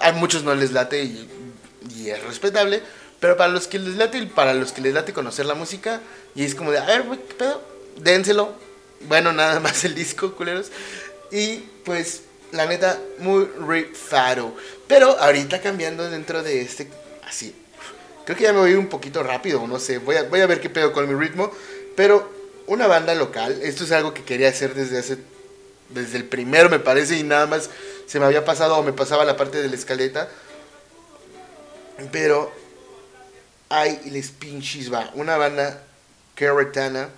A 0.00 0.12
muchos 0.12 0.44
no 0.44 0.54
les 0.54 0.72
late 0.72 1.02
y, 1.04 1.28
y 1.94 2.08
es 2.08 2.22
respetable. 2.24 2.82
Pero 3.20 3.36
para 3.36 3.52
los 3.52 3.66
que 3.66 3.78
les 3.78 3.96
late 3.96 4.16
y 4.16 4.26
para 4.26 4.54
los 4.54 4.72
que 4.72 4.80
les 4.80 4.94
late 4.94 5.12
conocer 5.12 5.44
la 5.44 5.54
música, 5.54 6.00
y 6.34 6.44
es 6.44 6.54
como 6.54 6.70
de, 6.70 6.78
a 6.78 6.86
ver, 6.86 7.02
güey, 7.02 7.18
¿qué 7.28 7.34
pedo? 7.34 7.62
Dénselo. 8.00 8.54
Bueno, 9.08 9.32
nada 9.34 9.60
más 9.60 9.84
el 9.84 9.94
disco, 9.94 10.34
culeros. 10.36 10.68
Y 11.30 11.56
pues, 11.84 12.22
la 12.52 12.66
neta, 12.66 12.98
muy 13.18 13.44
rifado. 13.66 14.54
Pero 14.86 15.18
ahorita 15.18 15.60
cambiando 15.60 16.08
dentro 16.10 16.42
de 16.42 16.62
este, 16.62 16.88
así. 17.26 17.54
Creo 18.24 18.36
que 18.36 18.44
ya 18.44 18.52
me 18.52 18.60
voy 18.60 18.74
un 18.74 18.88
poquito 18.88 19.22
rápido, 19.22 19.66
no 19.66 19.78
sé. 19.78 19.98
Voy 19.98 20.16
a, 20.16 20.24
voy 20.24 20.40
a 20.40 20.46
ver 20.46 20.60
qué 20.60 20.70
pedo 20.70 20.92
con 20.92 21.08
mi 21.08 21.14
ritmo. 21.14 21.50
Pero 21.96 22.30
una 22.66 22.86
banda 22.86 23.14
local, 23.14 23.58
esto 23.62 23.84
es 23.84 23.92
algo 23.92 24.14
que 24.14 24.24
quería 24.24 24.48
hacer 24.48 24.74
desde 24.74 24.98
hace. 24.98 25.18
Desde 25.90 26.18
el 26.18 26.24
primero, 26.24 26.68
me 26.68 26.78
parece, 26.78 27.16
y 27.16 27.22
nada 27.22 27.46
más 27.46 27.70
se 28.06 28.20
me 28.20 28.26
había 28.26 28.44
pasado 28.44 28.76
o 28.76 28.82
me 28.82 28.92
pasaba 28.92 29.24
la 29.24 29.38
parte 29.38 29.62
de 29.62 29.68
la 29.68 29.74
escaleta. 29.74 30.28
Pero 32.12 32.52
Ay, 33.70 34.00
les 34.10 34.30
pinches 34.30 34.92
va. 34.92 35.10
Una 35.14 35.36
banda 35.36 35.82
queretana. 36.34 37.10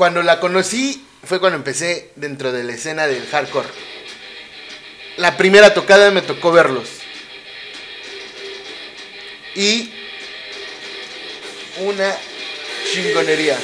Cuando 0.00 0.22
la 0.22 0.40
conocí 0.40 1.04
fue 1.22 1.40
cuando 1.40 1.58
empecé 1.58 2.10
dentro 2.16 2.52
de 2.52 2.64
la 2.64 2.72
escena 2.72 3.06
del 3.06 3.26
hardcore. 3.26 3.68
La 5.18 5.36
primera 5.36 5.74
tocada 5.74 6.10
me 6.10 6.22
tocó 6.22 6.52
verlos. 6.52 6.88
Y 9.54 9.92
una 11.80 12.16
chingonería. 12.90 13.58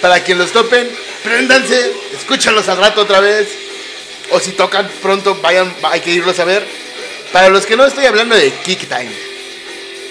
Para 0.00 0.22
quien 0.24 0.38
los 0.38 0.52
topen, 0.52 0.90
préndanse, 1.22 1.92
escúchanlos 2.14 2.68
al 2.68 2.78
rato 2.78 3.02
otra 3.02 3.20
vez. 3.20 3.48
O 4.30 4.40
si 4.40 4.52
tocan 4.52 4.88
pronto, 5.02 5.34
vayan, 5.42 5.74
hay 5.82 6.00
que 6.00 6.10
irlos 6.10 6.38
a 6.38 6.44
ver. 6.44 6.66
Para 7.32 7.48
los 7.48 7.66
que 7.66 7.76
no 7.76 7.84
estoy 7.84 8.06
hablando 8.06 8.34
de 8.34 8.50
Kick 8.50 8.88
Time. 8.88 9.12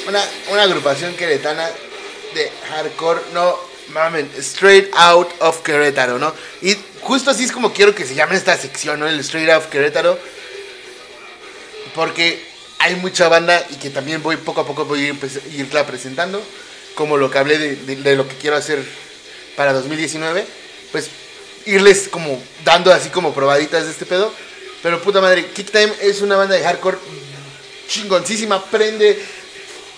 Una, 0.08 0.24
una 0.52 0.64
agrupación 0.64 1.16
queretana 1.16 1.70
de 2.34 2.52
hardcore, 2.70 3.22
no 3.34 3.58
mamen, 3.90 4.30
straight 4.38 4.90
out 4.94 5.30
of 5.40 5.62
Querétaro, 5.62 6.20
¿no? 6.20 6.34
Y 6.62 6.76
justo 7.02 7.32
así 7.32 7.44
es 7.44 7.52
como 7.52 7.74
quiero 7.74 7.96
que 7.96 8.06
se 8.06 8.16
llame 8.16 8.36
esta 8.36 8.58
sección, 8.58 9.00
¿no? 9.00 9.08
El 9.08 9.20
straight 9.22 9.50
out 9.50 9.64
of 9.64 9.70
Querétaro. 9.70 10.20
Porque 11.96 12.46
hay 12.78 12.96
mucha 12.96 13.28
banda 13.28 13.66
y 13.72 13.76
que 13.76 13.90
también 13.90 14.22
voy 14.22 14.38
poco 14.38 14.62
a 14.62 14.68
poco 14.68 14.86
voy 14.86 15.08
a 15.08 15.56
irla 15.56 15.86
presentando. 15.88 16.42
Como 16.94 17.18
lo 17.18 17.32
que 17.32 17.38
hablé 17.38 17.58
de 17.58 18.16
lo 18.16 18.28
que 18.28 18.36
quiero 18.36 18.56
hacer 18.56 18.84
para 19.60 19.74
2019. 19.74 20.46
Pues 20.94 21.10
irles 21.66 22.08
como 22.08 22.42
dando 22.64 22.94
así 22.94 23.10
como 23.10 23.34
probaditas 23.34 23.84
de 23.84 23.92
este 23.92 24.06
pedo. 24.06 24.34
Pero 24.82 25.02
puta 25.02 25.20
madre, 25.20 25.48
Kick 25.48 25.70
Time 25.70 25.92
es 26.02 26.22
una 26.22 26.38
banda 26.38 26.56
de 26.56 26.64
hardcore 26.64 26.98
chingoncísima, 27.86 28.64
prende, 28.64 29.22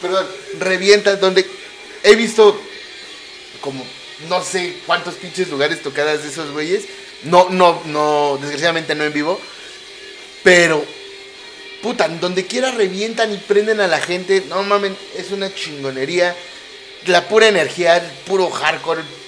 perdón, 0.01 0.25
revienta, 0.57 1.15
donde 1.17 1.45
he 2.01 2.15
visto 2.15 2.59
como 3.59 3.85
no 4.27 4.43
sé 4.43 4.77
cuántos 4.87 5.13
pinches 5.13 5.49
lugares 5.49 5.83
tocadas 5.83 6.23
de 6.23 6.29
esos 6.29 6.49
güeyes. 6.49 6.85
No, 7.21 7.49
no, 7.51 7.83
no, 7.85 8.39
desgraciadamente 8.41 8.95
no 8.95 9.03
en 9.03 9.13
vivo. 9.13 9.39
Pero, 10.41 10.83
puta, 11.83 12.07
donde 12.07 12.47
quiera 12.47 12.71
revientan 12.71 13.31
y 13.31 13.37
prenden 13.37 13.79
a 13.79 13.85
la 13.85 14.01
gente. 14.01 14.43
No 14.49 14.63
mamen, 14.63 14.97
es 15.15 15.29
una 15.29 15.53
chingonería. 15.53 16.35
La 17.05 17.27
pura 17.27 17.47
energía, 17.47 17.97
el 17.97 18.09
puro 18.25 18.49
hardcore. 18.49 19.20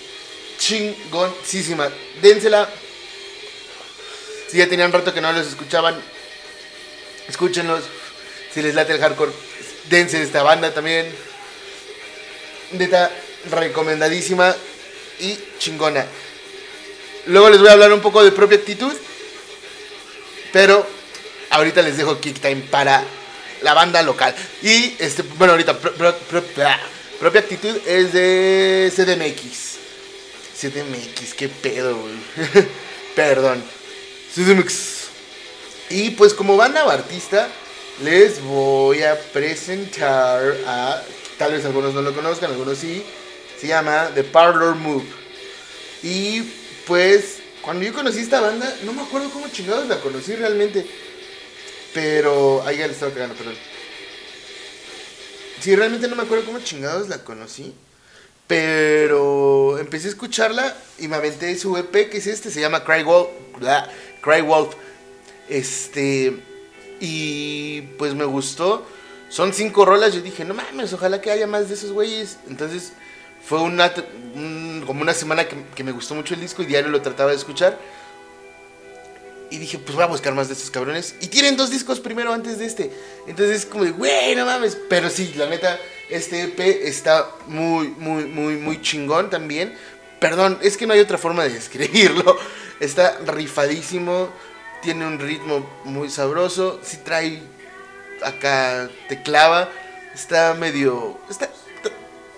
Chingoncísima. 0.64 1.90
Dénsela. 2.22 2.70
Si 4.48 4.58
ya 4.58 4.70
tenían 4.70 4.94
rato 4.94 5.14
que 5.14 5.20
no 5.20 5.34
los 5.34 5.46
escuchaban, 5.48 6.00
escúchenlos. 7.28 7.84
Si 8.54 8.62
les 8.62 8.74
late 8.74 8.94
el 8.94 9.02
hardcore, 9.02 9.34
dense 9.90 10.20
de 10.20 10.24
esta 10.24 10.42
banda 10.42 10.74
también. 10.74 11.14
Neta, 12.72 13.12
recomendadísima 13.52 14.56
y 15.20 15.38
chingona. 15.60 16.06
Luego 17.26 17.50
les 17.50 17.60
voy 17.60 17.68
a 17.68 17.74
hablar 17.74 17.92
un 17.92 18.02
poco 18.02 18.24
de 18.24 18.32
propia 18.32 18.60
actitud. 18.60 18.94
Pero 20.54 20.88
ahorita 21.50 21.82
les 21.82 21.98
dejo 21.98 22.22
Kick 22.22 22.40
Time 22.40 22.62
para 22.72 23.04
la 23.64 23.74
banda 23.74 24.02
local. 24.02 24.34
Y 24.62 24.96
este, 24.98 25.24
bueno, 25.24 25.52
ahorita 25.52 25.78
propia 25.78 27.42
actitud 27.42 27.76
es 27.86 28.14
de 28.14 28.94
CDMX. 28.96 29.73
CDMX, 30.64 31.34
qué 31.34 31.50
pedo, 31.50 31.98
güey. 31.98 32.14
Perdón. 33.16 33.62
CDMX. 34.34 35.08
Y 35.90 36.12
pues 36.12 36.34
como 36.34 36.56
banda 36.56 36.90
artista, 36.90 37.50
les 38.02 38.42
voy 38.42 39.04
a 39.04 39.20
presentar 39.20 40.42
a, 40.66 41.04
tal 41.38 41.52
vez 41.52 41.66
algunos 41.66 41.94
no 41.94 42.02
lo 42.02 42.16
conozcan, 42.16 42.52
algunos 42.52 42.78
sí, 42.78 43.04
se 43.60 43.68
llama 43.68 44.10
The 44.16 44.24
Parlor 44.24 44.76
Move. 44.76 45.06
Y 46.02 46.42
pues 46.88 47.40
cuando 47.62 47.84
yo 47.84 47.94
conocí 47.94 48.20
esta 48.20 48.40
banda, 48.40 48.74
no 48.84 48.94
me 48.94 49.02
acuerdo 49.02 49.30
cómo 49.32 49.50
chingados 49.50 49.88
la 49.90 50.00
conocí 50.00 50.34
realmente. 50.34 50.86
Pero, 51.94 52.64
ahí 52.66 52.78
ya 52.78 52.88
le 52.88 52.94
estaba 52.94 53.12
cagando, 53.12 53.36
perdón. 53.36 53.56
Sí, 55.60 55.76
realmente 55.76 56.08
no 56.08 56.16
me 56.16 56.24
acuerdo 56.24 56.46
cómo 56.46 56.60
chingados 56.60 57.10
la 57.10 57.24
conocí. 57.24 57.74
Pero 58.48 59.78
empecé 59.80 60.08
a 60.08 60.12
escucharla 60.12 60.76
y 61.00 61.08
me 61.08 61.16
aventé 61.16 61.56
su 61.58 61.76
EP, 61.78 62.10
que 62.10 62.18
es 62.18 62.28
este, 62.28 62.52
se 62.52 62.62
llama 62.62 62.84
Cry 62.84 63.04
Wolf. 63.04 63.30
bla, 63.58 63.90
Cry 64.22 64.42
Wolf. 64.42 64.76
Este. 65.50 66.38
Y 67.00 67.82
pues 67.98 68.14
me 68.16 68.26
gustó. 68.26 68.86
Son 69.30 69.54
cinco 69.54 69.86
rolas. 69.86 70.14
Yo 70.14 70.22
dije, 70.22 70.46
no 70.46 70.54
mames, 70.54 70.94
ojalá 70.94 71.20
que 71.22 71.32
haya 71.32 71.48
más 71.48 71.68
de 71.70 71.76
esos 71.76 71.92
güeyes. 71.92 72.38
Entonces 72.48 72.94
fue 73.46 73.60
una, 73.62 73.92
un- 74.36 74.84
como 74.86 75.02
una 75.02 75.14
semana 75.14 75.48
que, 75.48 75.56
que 75.76 75.84
me 75.84 75.92
gustó 75.92 76.14
mucho 76.16 76.34
el 76.34 76.42
disco 76.42 76.62
y 76.62 76.66
diario 76.66 76.90
lo 76.92 77.02
trataba 77.02 77.32
de 77.32 77.38
escuchar. 77.38 77.78
Y 79.54 79.60
dije, 79.60 79.78
pues 79.78 79.94
voy 79.94 80.04
a 80.04 80.08
buscar 80.08 80.34
más 80.34 80.48
de 80.48 80.56
estos 80.56 80.72
cabrones. 80.72 81.14
Y 81.22 81.28
tienen 81.28 81.56
dos 81.56 81.70
discos 81.70 82.00
primero 82.00 82.34
antes 82.34 82.58
de 82.58 82.66
este. 82.66 82.92
Entonces 83.28 83.58
es 83.58 83.66
como 83.68 83.84
de, 83.84 83.92
güey, 83.92 84.36
no 84.36 84.48
mames. 84.48 84.76
Pero 84.90 85.12
sí, 85.12 85.32
la 85.36 85.46
neta, 85.46 85.80
este 86.10 86.42
EP 86.42 86.60
está 86.60 87.30
muy, 87.46 87.90
muy, 87.90 88.26
muy, 88.26 88.56
muy 88.56 88.82
chingón 88.82 89.30
también. 89.30 89.78
Perdón, 90.20 90.58
es 90.64 90.76
que 90.76 90.88
no 90.88 90.94
hay 90.94 91.02
otra 91.02 91.20
forma 91.20 91.44
de 91.44 91.50
describirlo. 91.54 92.36
Está 92.80 93.20
rifadísimo. 93.28 94.30
Tiene 94.82 95.06
un 95.06 95.20
ritmo 95.20 95.70
muy 95.84 96.10
sabroso. 96.10 96.80
Sí 96.84 96.98
trae 97.06 97.44
acá, 98.24 98.90
te 99.08 99.22
clava. 99.22 99.70
Está 100.16 100.56
medio... 100.56 101.20
Está- 101.30 101.50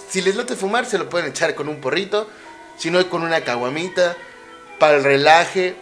si 0.09 0.21
les 0.21 0.35
late 0.35 0.55
fumar, 0.57 0.85
se 0.85 0.97
lo 0.97 1.09
pueden 1.09 1.29
echar 1.29 1.55
con 1.55 1.69
un 1.69 1.79
porrito. 1.79 2.29
Si 2.77 2.91
no, 2.91 3.09
con 3.09 3.23
una 3.23 3.39
caguamita. 3.41 4.17
Para 4.79 4.97
el 4.97 5.03
relaje. 5.05 5.75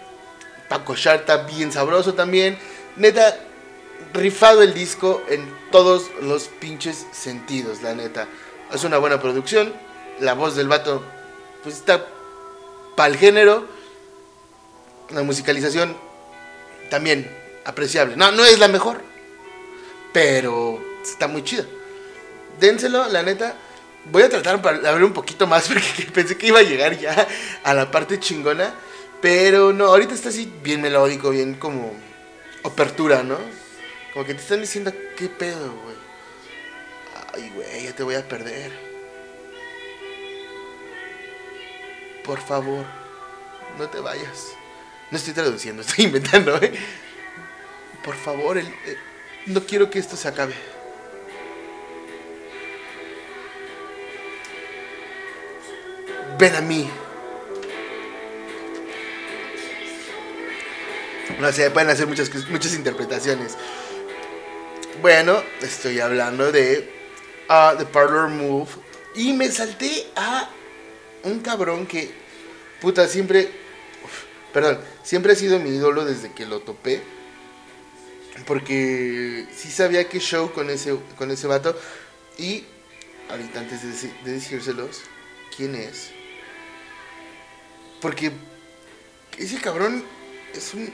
Cochar 0.79 1.17
está 1.17 1.37
bien 1.37 1.71
sabroso 1.71 2.13
también. 2.13 2.57
Neta, 2.95 3.37
rifado 4.13 4.61
el 4.61 4.73
disco 4.73 5.23
en 5.29 5.53
todos 5.71 6.09
los 6.21 6.47
pinches 6.47 7.05
sentidos, 7.11 7.81
la 7.81 7.95
neta. 7.95 8.27
Es 8.71 8.83
una 8.83 8.97
buena 8.97 9.19
producción. 9.19 9.73
La 10.19 10.33
voz 10.33 10.55
del 10.55 10.67
vato, 10.67 11.03
pues 11.63 11.75
está 11.75 12.05
para 12.95 13.11
el 13.11 13.17
género. 13.17 13.67
La 15.09 15.23
musicalización 15.23 15.95
también 16.89 17.29
apreciable. 17.65 18.15
No, 18.15 18.31
no 18.31 18.45
es 18.45 18.59
la 18.59 18.67
mejor, 18.67 19.01
pero 20.11 20.81
está 21.03 21.27
muy 21.27 21.43
chida. 21.43 21.65
Dénselo, 22.59 23.07
la 23.09 23.23
neta. 23.23 23.55
Voy 24.05 24.23
a 24.23 24.29
tratar 24.29 24.61
de 24.81 24.87
abrir 24.87 25.05
un 25.05 25.13
poquito 25.13 25.47
más 25.47 25.67
porque 25.67 26.07
pensé 26.13 26.37
que 26.37 26.47
iba 26.47 26.59
a 26.59 26.63
llegar 26.63 26.97
ya 26.97 27.27
a 27.63 27.73
la 27.73 27.89
parte 27.89 28.19
chingona. 28.19 28.73
Pero 29.23 29.71
no, 29.71 29.85
ahorita 29.85 30.13
está 30.13 30.27
así 30.27 30.51
bien 30.61 30.81
melódico, 30.81 31.29
bien 31.29 31.53
como 31.53 31.93
apertura, 32.65 33.23
¿no? 33.23 33.37
Como 34.11 34.25
que 34.25 34.33
te 34.33 34.41
están 34.41 34.59
diciendo, 34.59 34.91
¿qué 35.15 35.29
pedo, 35.29 35.73
güey? 35.81 35.95
Ay, 37.33 37.49
güey, 37.55 37.83
ya 37.85 37.95
te 37.95 38.03
voy 38.03 38.15
a 38.15 38.27
perder. 38.27 38.69
Por 42.25 42.41
favor, 42.41 42.85
no 43.79 43.87
te 43.87 44.01
vayas. 44.01 44.57
No 45.09 45.17
estoy 45.17 45.33
traduciendo, 45.33 45.81
estoy 45.87 46.03
inventando, 46.03 46.57
¿eh? 46.57 46.73
Por 48.03 48.17
favor, 48.17 48.57
el, 48.57 48.67
eh, 48.67 48.97
no 49.45 49.65
quiero 49.65 49.89
que 49.89 49.99
esto 49.99 50.17
se 50.17 50.27
acabe. 50.27 50.53
Ven 56.37 56.55
a 56.55 56.61
mí. 56.61 56.89
No 61.39 61.51
sé, 61.51 61.71
pueden 61.71 61.89
hacer 61.89 62.07
muchas, 62.07 62.29
muchas 62.49 62.73
interpretaciones. 62.73 63.55
Bueno, 65.01 65.41
estoy 65.61 65.99
hablando 65.99 66.51
de 66.51 66.89
uh, 67.49 67.77
The 67.77 67.85
Parlor 67.85 68.29
Move. 68.29 68.69
Y 69.15 69.33
me 69.33 69.51
salté 69.51 70.07
a 70.15 70.49
un 71.23 71.39
cabrón 71.39 71.85
que, 71.85 72.11
puta, 72.81 73.07
siempre, 73.07 73.49
perdón, 74.51 74.79
siempre 75.03 75.33
ha 75.33 75.35
sido 75.35 75.59
mi 75.59 75.69
ídolo 75.69 76.05
desde 76.05 76.31
que 76.33 76.45
lo 76.45 76.59
topé. 76.59 77.01
Porque 78.45 79.47
sí 79.55 79.69
sabía 79.69 80.09
que 80.09 80.19
show 80.19 80.51
con 80.51 80.69
ese, 80.69 80.97
con 81.17 81.31
ese 81.31 81.47
vato. 81.47 81.77
Y, 82.37 82.65
ahorita 83.29 83.59
antes 83.59 83.81
de, 83.83 84.09
de 84.23 84.31
decírselos, 84.31 85.01
¿quién 85.55 85.75
es? 85.75 86.11
Porque 88.01 88.31
ese 89.37 89.61
cabrón 89.61 90.03
es 90.53 90.73
un, 90.73 90.91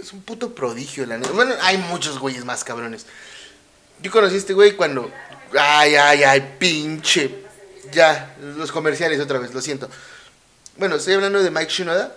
es 0.00 0.12
un 0.12 0.22
puto 0.22 0.54
prodigio, 0.54 1.06
la 1.06 1.18
neta. 1.18 1.32
Bueno, 1.32 1.54
hay 1.62 1.78
muchos 1.78 2.18
güeyes 2.18 2.44
más 2.44 2.64
cabrones. 2.64 3.06
Yo 4.02 4.10
conocí 4.10 4.34
a 4.34 4.38
este 4.38 4.52
güey 4.52 4.72
cuando. 4.72 5.10
Ay, 5.58 5.94
ay, 5.94 6.22
ay, 6.22 6.56
pinche. 6.58 7.44
Ya, 7.92 8.36
los 8.56 8.72
comerciales 8.72 9.20
otra 9.20 9.38
vez, 9.38 9.54
lo 9.54 9.60
siento. 9.60 9.88
Bueno, 10.76 10.96
estoy 10.96 11.14
hablando 11.14 11.42
de 11.42 11.50
Mike 11.50 11.70
Shinoda, 11.70 12.16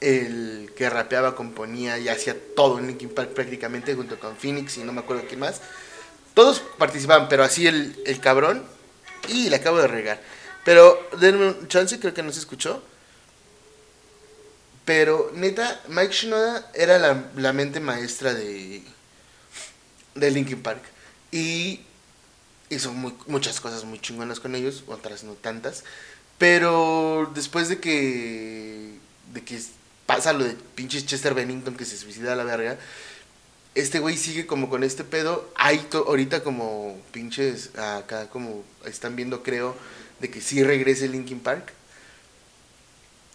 el 0.00 0.72
que 0.74 0.90
rapeaba, 0.90 1.36
componía 1.36 1.98
y 1.98 2.08
hacía 2.08 2.36
todo 2.56 2.78
en 2.78 2.88
Linkin 2.88 3.10
Park 3.10 3.30
prácticamente, 3.30 3.94
junto 3.94 4.18
con 4.18 4.36
Phoenix 4.36 4.78
y 4.78 4.84
no 4.84 4.92
me 4.92 5.00
acuerdo 5.00 5.24
quién 5.28 5.40
más. 5.40 5.60
Todos 6.34 6.60
participaban, 6.78 7.28
pero 7.28 7.44
así 7.44 7.66
el, 7.66 8.00
el 8.06 8.20
cabrón. 8.20 8.64
Y 9.28 9.50
le 9.50 9.56
acabo 9.56 9.78
de 9.78 9.86
regar. 9.86 10.20
Pero 10.64 11.08
denme 11.20 11.46
un 11.46 11.68
chance, 11.68 12.00
creo 12.00 12.14
que 12.14 12.22
no 12.22 12.32
se 12.32 12.40
escuchó. 12.40 12.82
Pero 14.90 15.30
neta, 15.36 15.80
Mike 15.86 16.12
Shinoda 16.12 16.68
era 16.74 16.98
la, 16.98 17.30
la 17.36 17.52
mente 17.52 17.78
maestra 17.78 18.34
de, 18.34 18.82
de 20.16 20.30
Linkin 20.32 20.60
Park. 20.64 20.82
Y 21.30 21.82
hizo 22.70 22.92
muchas 22.92 23.60
cosas 23.60 23.84
muy 23.84 24.00
chingonas 24.00 24.40
con 24.40 24.56
ellos, 24.56 24.82
otras 24.88 25.22
no 25.22 25.34
tantas. 25.34 25.84
Pero 26.38 27.30
después 27.36 27.68
de 27.68 27.78
que, 27.78 28.98
de 29.32 29.44
que 29.44 29.62
pasa 30.06 30.32
lo 30.32 30.42
de 30.42 30.56
pinches 30.74 31.06
Chester 31.06 31.34
Bennington 31.34 31.76
que 31.76 31.84
se 31.84 31.96
suicida 31.96 32.32
a 32.32 32.36
la 32.36 32.42
verga, 32.42 32.76
este 33.76 34.00
güey 34.00 34.16
sigue 34.16 34.48
como 34.48 34.68
con 34.68 34.82
este 34.82 35.04
pedo. 35.04 35.52
Hay 35.54 35.86
ahorita 35.92 36.42
como 36.42 37.00
pinches 37.12 37.76
acá 37.78 38.28
como 38.28 38.64
están 38.84 39.14
viendo 39.14 39.44
creo 39.44 39.76
de 40.18 40.30
que 40.30 40.40
sí 40.40 40.64
regrese 40.64 41.06
Linkin 41.06 41.38
Park. 41.38 41.74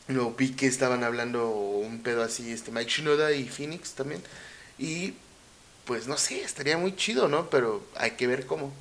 No, 0.07 0.31
vi 0.31 0.51
que 0.51 0.67
estaban 0.67 1.03
hablando 1.03 1.49
un 1.49 2.03
pedo 2.03 2.23
así, 2.23 2.51
este 2.51 2.71
Mike 2.71 2.91
Shinoda 2.91 3.31
y 3.31 3.47
Phoenix 3.47 3.93
también. 3.93 4.21
Y 4.77 5.13
pues 5.85 6.07
no 6.07 6.17
sé, 6.17 6.41
estaría 6.43 6.77
muy 6.77 6.95
chido, 6.95 7.27
¿no? 7.27 7.49
Pero 7.49 7.83
hay 7.95 8.11
que 8.11 8.27
ver 8.27 8.45
cómo. 8.45 8.71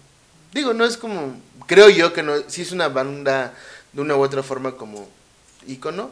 Digo, 0.53 0.75
no 0.75 0.85
es 0.85 0.97
como, 0.97 1.41
creo 1.67 1.89
yo 1.89 2.13
que 2.13 2.23
no, 2.23 2.35
sí 2.49 2.63
es 2.63 2.73
una 2.73 2.89
banda 2.89 3.55
de 3.93 4.01
una 4.03 4.17
u 4.17 4.23
otra 4.23 4.43
forma 4.43 4.77
como 4.77 5.09
ícono, 5.67 6.11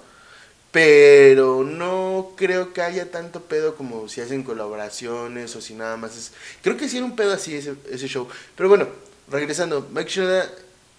pero 0.70 1.62
no 1.64 2.32
creo 2.36 2.72
que 2.72 2.82
haya 2.82 3.10
tanto 3.10 3.42
pedo 3.42 3.76
como 3.76 4.08
si 4.08 4.20
hacen 4.22 4.42
colaboraciones 4.42 5.54
o 5.54 5.60
si 5.60 5.74
nada 5.74 5.96
más 5.96 6.16
es... 6.16 6.32
Creo 6.62 6.76
que 6.76 6.88
sí 6.88 6.96
era 6.96 7.06
un 7.06 7.14
pedo 7.14 7.32
así 7.32 7.54
ese, 7.54 7.74
ese 7.90 8.08
show. 8.08 8.26
Pero 8.56 8.70
bueno, 8.70 8.88
regresando, 9.28 9.88
Mike 9.92 10.10
Shinoda 10.10 10.50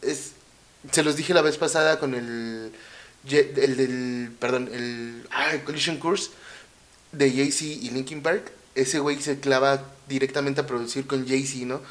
es... 0.01 0.33
Se 0.91 1.01
los 1.01 1.15
dije 1.15 1.33
la 1.33 1.41
vez 1.41 1.57
pasada 1.57 1.99
con 1.99 2.13
el... 2.13 2.71
El 3.29 3.77
del... 3.77 4.31
Perdón, 4.39 4.69
el... 4.71 5.27
Ah, 5.31 5.53
Collision 5.65 5.97
Course 5.97 6.31
de 7.11 7.31
Jay-Z 7.31 7.65
y 7.65 7.89
Linkin 7.89 8.21
Park. 8.21 8.51
Ese 8.75 8.99
güey 8.99 9.21
se 9.21 9.39
clava 9.39 9.85
directamente 10.07 10.61
a 10.61 10.67
producir 10.67 11.07
con 11.07 11.27
Jay-Z, 11.27 11.65
¿no? 11.65 11.81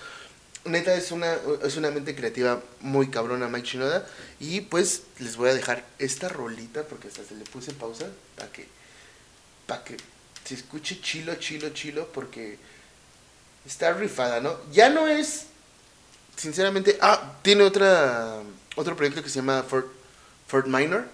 Neta, 0.65 0.95
es 0.95 1.11
una, 1.11 1.37
es 1.65 1.77
una 1.77 1.91
mente 1.91 2.15
creativa 2.15 2.63
muy 2.81 3.09
cabrona 3.09 3.49
Mike 3.49 3.67
Shinoda. 3.67 4.07
Y 4.39 4.63
pues 4.63 5.03
les 5.19 5.37
voy 5.37 5.51
a 5.51 5.55
dejar 5.55 5.85
esta 5.99 6.29
rolita 6.29 6.85
porque 6.85 7.09
hasta 7.09 7.25
se 7.25 7.35
le 7.35 7.45
puse 7.45 7.73
pausa 7.73 8.07
para 8.37 8.53
que, 8.53 8.69
para 9.67 9.85
que 9.85 9.97
se 10.45 10.55
escuche 10.55 11.01
chilo, 11.01 11.35
chilo, 11.37 11.71
chilo 11.71 12.09
porque 12.13 12.59
está 13.67 13.93
rifada, 13.93 14.41
¿no? 14.41 14.57
Ya 14.73 14.91
no 14.91 15.09
es, 15.09 15.47
sinceramente, 16.37 16.99
ah, 17.01 17.39
tiene 17.43 17.65
otra, 17.65 18.43
otro 18.77 18.97
proyecto 18.97 19.23
que 19.23 19.29
se 19.29 19.37
llama 19.37 19.63
Fort, 19.63 19.87
Fort 20.47 20.67
Minor. 20.67 21.07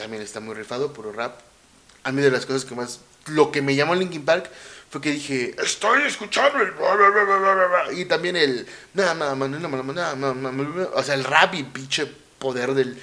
También 0.00 0.22
está 0.22 0.40
muy 0.40 0.54
rifado, 0.54 0.92
puro 0.92 1.12
rap. 1.12 1.38
A 2.04 2.12
mí 2.12 2.22
de 2.22 2.30
las 2.30 2.46
cosas 2.46 2.64
que 2.64 2.74
más, 2.74 3.00
lo 3.26 3.52
que 3.52 3.60
me 3.60 3.74
llamó 3.74 3.94
Linkin 3.94 4.24
Park 4.24 4.50
fue 4.90 5.00
que 5.00 5.10
dije, 5.10 5.54
estoy 5.62 6.02
escuchando 6.02 6.60
el... 6.60 6.72
bla, 6.72 6.94
bla, 6.94 7.10
bla, 7.10 7.24
bla, 7.24 7.38
bla, 7.38 7.66
bla", 7.66 7.92
Y 7.92 8.06
también 8.06 8.36
el... 8.36 8.66
O 10.94 11.02
sea, 11.02 11.14
el 11.14 11.24
rap 11.24 11.54
y 11.54 11.64
pinche 11.64 12.06
poder 12.38 12.74
del 12.74 12.98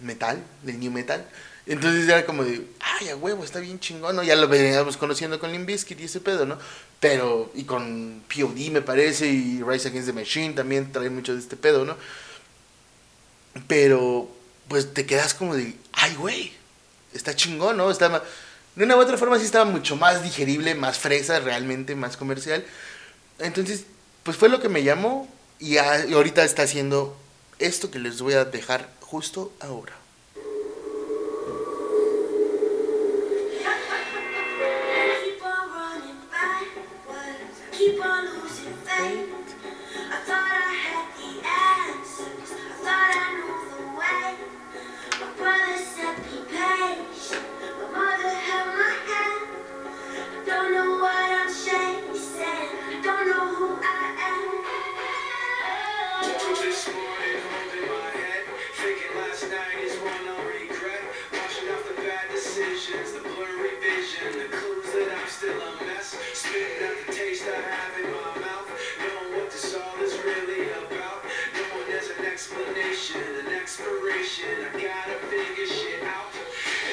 metal, 0.00 0.42
del 0.62 0.80
new 0.80 0.90
metal. 0.90 1.24
Entonces 1.64 2.08
era 2.08 2.26
como 2.26 2.42
de, 2.42 2.66
ay, 2.80 3.10
a 3.10 3.16
huevo, 3.16 3.44
está 3.44 3.60
bien 3.60 3.78
chingón, 3.78 4.16
¿no? 4.16 4.22
Ya 4.24 4.34
lo 4.34 4.48
veníamos 4.48 4.96
conociendo 4.96 5.38
con 5.38 5.52
Limp 5.52 5.66
Bizkit 5.66 6.00
y 6.00 6.04
ese 6.04 6.20
pedo, 6.20 6.44
¿no? 6.44 6.58
Pero, 6.98 7.52
y 7.54 7.64
con 7.64 8.24
POD 8.28 8.70
me 8.72 8.82
parece, 8.82 9.28
y 9.28 9.62
Rise 9.62 9.88
Against 9.88 10.08
the 10.08 10.12
Machine 10.12 10.54
también 10.54 10.90
trae 10.90 11.08
mucho 11.08 11.34
de 11.34 11.38
este 11.38 11.56
pedo, 11.56 11.84
¿no? 11.84 11.96
Pero, 13.68 14.28
pues 14.72 14.94
te 14.94 15.04
quedas 15.04 15.34
como 15.34 15.54
de, 15.54 15.76
ay, 15.92 16.14
güey, 16.14 16.50
está 17.12 17.36
chingón, 17.36 17.76
¿no? 17.76 17.90
Está 17.90 18.22
de 18.74 18.84
una 18.84 18.96
u 18.96 19.00
otra 19.00 19.18
forma 19.18 19.38
sí 19.38 19.44
estaba 19.44 19.66
mucho 19.66 19.96
más 19.96 20.22
digerible, 20.22 20.74
más 20.74 20.96
fresa, 20.96 21.40
realmente 21.40 21.94
más 21.94 22.16
comercial. 22.16 22.64
Entonces, 23.38 23.84
pues 24.22 24.38
fue 24.38 24.48
lo 24.48 24.60
que 24.60 24.70
me 24.70 24.82
llamó 24.82 25.28
y 25.58 25.76
ahorita 25.76 26.42
está 26.42 26.62
haciendo 26.62 27.14
esto 27.58 27.90
que 27.90 27.98
les 27.98 28.22
voy 28.22 28.32
a 28.32 28.46
dejar 28.46 28.88
justo 29.02 29.52
ahora. 29.60 29.92
Explanation, 72.32 73.22
an 73.46 73.52
expiration. 73.54 74.44
I 74.74 74.80
gotta 74.80 75.18
figure 75.26 75.66
shit 75.66 76.02
out. 76.02 76.31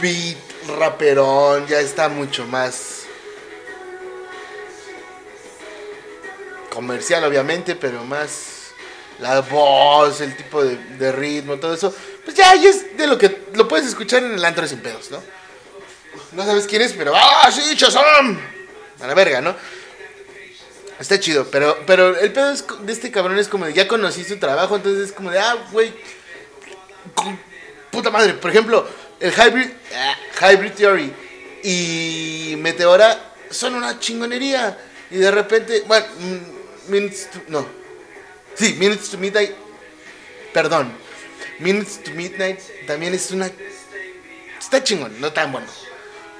beat 0.00 0.38
raperón, 0.78 1.66
ya 1.66 1.80
está 1.80 2.08
mucho 2.08 2.46
más 2.46 3.04
comercial 6.72 7.24
obviamente, 7.24 7.76
pero 7.76 8.04
más 8.04 8.72
la 9.20 9.40
voz, 9.40 10.20
el 10.20 10.36
tipo 10.36 10.64
de, 10.64 11.12
ritmo, 11.12 11.56
todo 11.56 11.74
eso, 11.74 11.94
pues 12.24 12.36
ya, 12.36 12.54
ya 12.56 12.68
es 12.68 12.96
de 12.96 13.06
lo 13.06 13.16
que 13.16 13.44
lo 13.54 13.68
puedes 13.68 13.86
escuchar 13.86 14.24
en 14.24 14.32
el 14.32 14.44
antro 14.44 14.66
sin 14.66 14.80
pedos, 14.80 15.10
¿no? 15.10 15.22
No 16.32 16.44
sabes 16.44 16.66
quién 16.66 16.82
es, 16.82 16.92
pero 16.92 17.12
¡ah, 17.14 17.48
sí, 17.52 17.74
Shazam! 17.76 18.40
A 19.00 19.06
la 19.06 19.14
verga, 19.14 19.40
¿no? 19.40 19.54
Está 20.98 21.18
chido, 21.18 21.46
pero, 21.50 21.78
pero 21.86 22.18
el 22.18 22.32
pedo 22.32 22.52
de 22.52 22.92
este 22.92 23.10
cabrón 23.10 23.38
es 23.38 23.48
como 23.48 23.66
de 23.66 23.72
ya 23.72 23.86
conocí 23.86 24.24
su 24.24 24.38
trabajo, 24.38 24.76
entonces 24.76 25.10
es 25.10 25.12
como 25.12 25.30
de, 25.30 25.38
ah, 25.38 25.56
güey, 25.70 25.92
puta 27.90 28.10
madre. 28.10 28.34
Por 28.34 28.50
ejemplo, 28.50 28.86
el 29.20 29.32
Hybrid, 29.32 29.70
ah, 29.94 30.16
Hybrid 30.40 30.72
Theory 30.72 31.12
y 31.62 32.56
Meteora 32.58 33.34
son 33.50 33.74
una 33.74 33.98
chingonería. 33.98 34.78
Y 35.10 35.16
de 35.16 35.30
repente, 35.30 35.82
bueno, 35.86 36.06
mm, 36.18 36.90
Minutes 36.90 37.30
to, 37.30 37.40
no. 37.48 37.66
Sí, 38.54 38.74
Minutes 38.78 39.10
to 39.10 39.18
Midnight, 39.18 39.52
perdón. 40.52 40.92
Minutes 41.58 42.02
to 42.02 42.10
Midnight 42.12 42.60
también 42.86 43.14
es 43.14 43.30
una... 43.30 43.50
Está 44.58 44.82
chingón, 44.82 45.20
no 45.20 45.32
tan 45.32 45.52
bueno. 45.52 45.66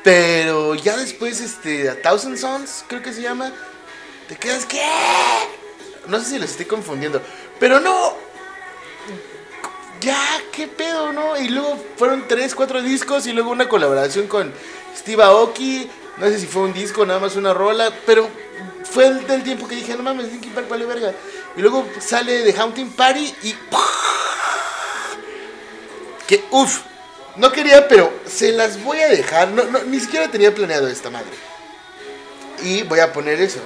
Pero 0.03 0.75
ya 0.75 0.97
después, 0.97 1.41
este, 1.41 1.89
A 1.89 2.01
Thousand 2.01 2.37
Sons, 2.37 2.85
creo 2.87 3.03
que 3.03 3.13
se 3.13 3.23
llama, 3.23 3.53
te 4.29 4.37
quedas, 4.37 4.67
¿qué? 4.67 4.83
No 6.07 6.21
sé 6.21 6.31
si 6.31 6.39
los 6.39 6.51
estoy 6.51 6.67
confundiendo, 6.67 7.23
pero 7.59 7.81
no. 7.81 8.34
Ya, 10.01 10.41
qué 10.53 10.69
pedo, 10.69 11.13
¿no? 11.13 11.37
Y 11.39 11.49
luego 11.49 11.79
fueron 11.97 12.27
tres, 12.29 12.55
cuatro 12.55 12.83
discos 12.83 13.27
y 13.27 13.33
luego 13.33 13.51
una 13.51 13.69
colaboración 13.69 14.27
con 14.27 14.53
Steve 14.97 15.23
Aoki. 15.23 15.91
No 16.19 16.27
sé 16.27 16.39
si 16.39 16.47
fue 16.47 16.63
un 16.63 16.73
disco, 16.73 17.05
nada 17.07 17.21
más 17.21 17.37
una 17.37 17.55
rola, 17.55 17.91
pero 18.07 18.29
fue 18.85 19.07
el 19.07 19.27
del 19.27 19.43
tiempo 19.43 19.67
que 19.67 19.77
dije, 19.77 19.97
no 19.97 20.03
mames, 20.03 20.31
Linkin 20.31 20.53
Park 20.53 20.69
vale 20.69 20.85
verga. 20.85 21.13
Y 21.57 21.61
luego 21.61 21.87
sale 22.01 22.43
The 22.43 22.59
Haunting 22.59 22.93
Party 22.93 23.35
y. 23.43 23.55
Que 26.27 26.45
uff, 26.51 26.83
no 27.37 27.51
quería, 27.53 27.89
pero 27.89 28.13
se 28.27 28.53
las 28.53 28.83
voy 28.83 29.01
a 29.01 29.09
dejar. 29.09 29.49
No, 29.49 29.65
no, 29.65 29.83
ni 29.85 30.01
siquiera 30.01 30.31
tenía 30.31 30.55
planeado 30.55 30.89
esta 30.89 31.11
madre. 31.11 31.33
Y 32.63 32.83
voy 32.83 33.01
a 33.01 33.13
poner 33.13 33.41
eso. 33.41 33.61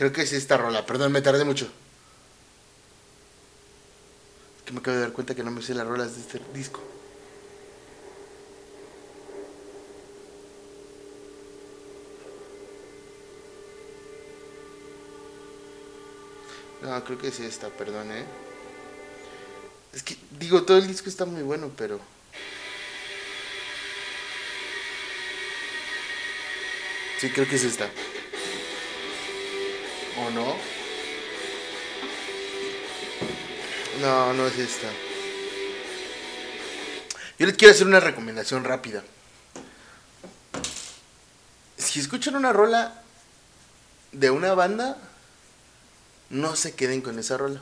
Creo 0.00 0.14
que 0.14 0.22
es 0.22 0.32
esta 0.32 0.56
rola. 0.56 0.86
Perdón, 0.86 1.12
me 1.12 1.20
tardé 1.20 1.44
mucho. 1.44 1.66
Es 4.56 4.62
que 4.64 4.72
me 4.72 4.78
acabo 4.78 4.96
de 4.96 5.02
dar 5.02 5.12
cuenta 5.12 5.34
que 5.34 5.42
no 5.42 5.50
me 5.50 5.60
sé 5.60 5.74
las 5.74 5.86
rolas 5.86 6.14
de 6.14 6.22
este 6.22 6.40
disco. 6.54 6.80
No, 16.80 17.04
creo 17.04 17.18
que 17.18 17.28
es 17.28 17.38
esta, 17.40 17.68
perdón, 17.68 18.10
¿eh? 18.10 18.24
Es 19.92 20.02
que, 20.02 20.16
digo, 20.30 20.62
todo 20.62 20.78
el 20.78 20.88
disco 20.88 21.10
está 21.10 21.26
muy 21.26 21.42
bueno, 21.42 21.70
pero... 21.76 22.00
Sí, 27.18 27.28
creo 27.28 27.46
que 27.46 27.56
es 27.56 27.64
esta. 27.64 27.90
¿O 30.26 30.30
no? 30.30 30.56
No, 34.00 34.32
no 34.32 34.46
es 34.46 34.58
esta. 34.58 34.88
Yo 37.38 37.46
les 37.46 37.56
quiero 37.56 37.72
hacer 37.74 37.86
una 37.86 38.00
recomendación 38.00 38.64
rápida. 38.64 39.02
Si 41.78 42.00
escuchan 42.00 42.36
una 42.36 42.52
rola 42.52 43.02
de 44.12 44.30
una 44.30 44.54
banda, 44.54 44.98
no 46.28 46.54
se 46.56 46.74
queden 46.74 47.00
con 47.00 47.18
esa 47.18 47.36
rola. 47.36 47.60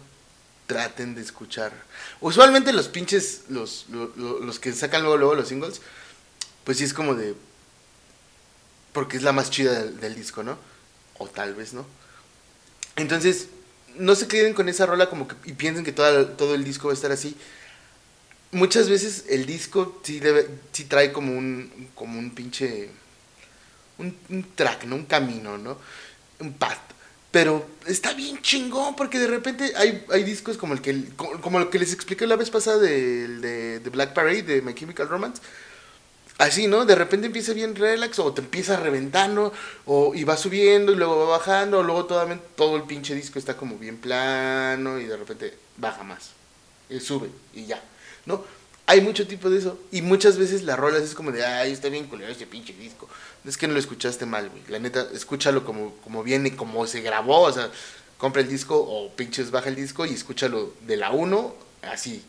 Traten 0.66 1.14
de 1.14 1.22
escuchar. 1.22 1.72
Usualmente 2.20 2.72
los 2.72 2.88
pinches, 2.88 3.42
los, 3.48 3.86
lo- 3.88 4.12
lo- 4.16 4.40
los 4.40 4.58
que 4.58 4.72
sacan 4.72 5.02
luego, 5.02 5.16
luego 5.16 5.34
los 5.34 5.48
singles, 5.48 5.80
pues 6.64 6.78
sí 6.78 6.84
es 6.84 6.92
como 6.92 7.14
de... 7.14 7.34
Porque 8.92 9.16
es 9.16 9.22
la 9.22 9.32
más 9.32 9.50
chida 9.50 9.84
del 9.84 10.14
disco, 10.14 10.42
¿no? 10.42 10.58
O 11.18 11.28
tal 11.28 11.54
vez 11.54 11.72
no. 11.72 11.86
Entonces, 12.98 13.48
no 13.96 14.14
se 14.14 14.28
queden 14.28 14.54
con 14.54 14.68
esa 14.68 14.86
rola 14.86 15.08
como 15.08 15.26
que 15.26 15.34
y 15.46 15.52
piensen 15.54 15.84
que 15.84 15.92
toda- 15.92 16.36
todo 16.36 16.54
el 16.54 16.64
disco 16.64 16.88
va 16.88 16.92
a 16.92 16.96
estar 16.96 17.10
así. 17.12 17.36
Muchas 18.50 18.88
veces 18.88 19.24
el 19.28 19.44
disco 19.46 20.00
sí, 20.02 20.20
debe, 20.20 20.48
sí 20.72 20.84
trae 20.84 21.12
como 21.12 21.36
un, 21.36 21.88
como 21.94 22.18
un 22.18 22.30
pinche... 22.30 22.90
Un, 23.98 24.16
un 24.28 24.46
track, 24.54 24.84
¿no? 24.84 24.94
Un 24.96 25.06
camino, 25.06 25.58
¿no? 25.58 25.76
Un 26.38 26.52
path. 26.52 26.78
Pero 27.30 27.68
está 27.86 28.14
bien 28.14 28.40
chingón 28.40 28.96
porque 28.96 29.18
de 29.18 29.26
repente 29.26 29.72
hay, 29.76 30.04
hay 30.10 30.22
discos 30.22 30.56
como 30.56 30.72
el 30.72 30.80
que 30.80 31.04
como, 31.16 31.40
como 31.40 31.58
el 31.58 31.68
que 31.68 31.78
les 31.78 31.92
expliqué 31.92 32.26
la 32.26 32.36
vez 32.36 32.48
pasada 32.48 32.78
del- 32.78 33.40
de, 33.42 33.80
de 33.80 33.90
Black 33.90 34.14
Parade, 34.14 34.42
de 34.44 34.62
My 34.62 34.72
Chemical 34.74 35.08
Romance. 35.08 35.42
Así, 36.38 36.68
¿no? 36.68 36.84
De 36.84 36.94
repente 36.94 37.26
empieza 37.26 37.52
bien 37.52 37.74
relax 37.74 38.20
o 38.20 38.32
te 38.32 38.40
empieza 38.40 38.76
reventando 38.76 39.52
o, 39.86 40.14
y 40.14 40.22
va 40.22 40.36
subiendo 40.36 40.92
y 40.92 40.94
luego 40.96 41.18
va 41.26 41.38
bajando 41.38 41.80
o 41.80 41.82
luego 41.82 42.04
todo, 42.04 42.28
todo 42.56 42.76
el 42.76 42.84
pinche 42.84 43.12
disco 43.14 43.40
está 43.40 43.56
como 43.56 43.76
bien 43.76 43.96
plano 43.98 45.00
y 45.00 45.04
de 45.06 45.16
repente 45.16 45.54
baja 45.76 46.04
más. 46.04 46.30
Y 46.88 47.00
sube 47.00 47.28
y 47.54 47.66
ya, 47.66 47.82
¿no? 48.24 48.44
Hay 48.86 49.00
mucho 49.00 49.26
tipo 49.26 49.50
de 49.50 49.58
eso 49.58 49.78
y 49.90 50.00
muchas 50.00 50.38
veces 50.38 50.62
las 50.62 50.78
rolas 50.78 51.02
es 51.02 51.14
como 51.14 51.32
de, 51.32 51.44
ay, 51.44 51.72
está 51.72 51.88
bien 51.88 52.06
culero 52.06 52.30
ese 52.32 52.46
pinche 52.46 52.72
disco. 52.72 53.08
Es 53.44 53.56
que 53.58 53.66
no 53.66 53.74
lo 53.74 53.80
escuchaste 53.80 54.24
mal, 54.24 54.48
güey. 54.48 54.62
La 54.68 54.78
neta, 54.78 55.08
escúchalo 55.12 55.64
como, 55.64 55.96
como 56.04 56.22
viene, 56.22 56.54
como 56.56 56.86
se 56.86 57.00
grabó, 57.00 57.40
o 57.42 57.52
sea, 57.52 57.68
compra 58.16 58.42
el 58.42 58.48
disco 58.48 58.76
o 58.78 59.10
pinches 59.14 59.50
baja 59.50 59.68
el 59.70 59.74
disco 59.76 60.06
y 60.06 60.14
escúchalo 60.14 60.72
de 60.86 60.96
la 60.96 61.10
1 61.10 61.54
así, 61.82 62.22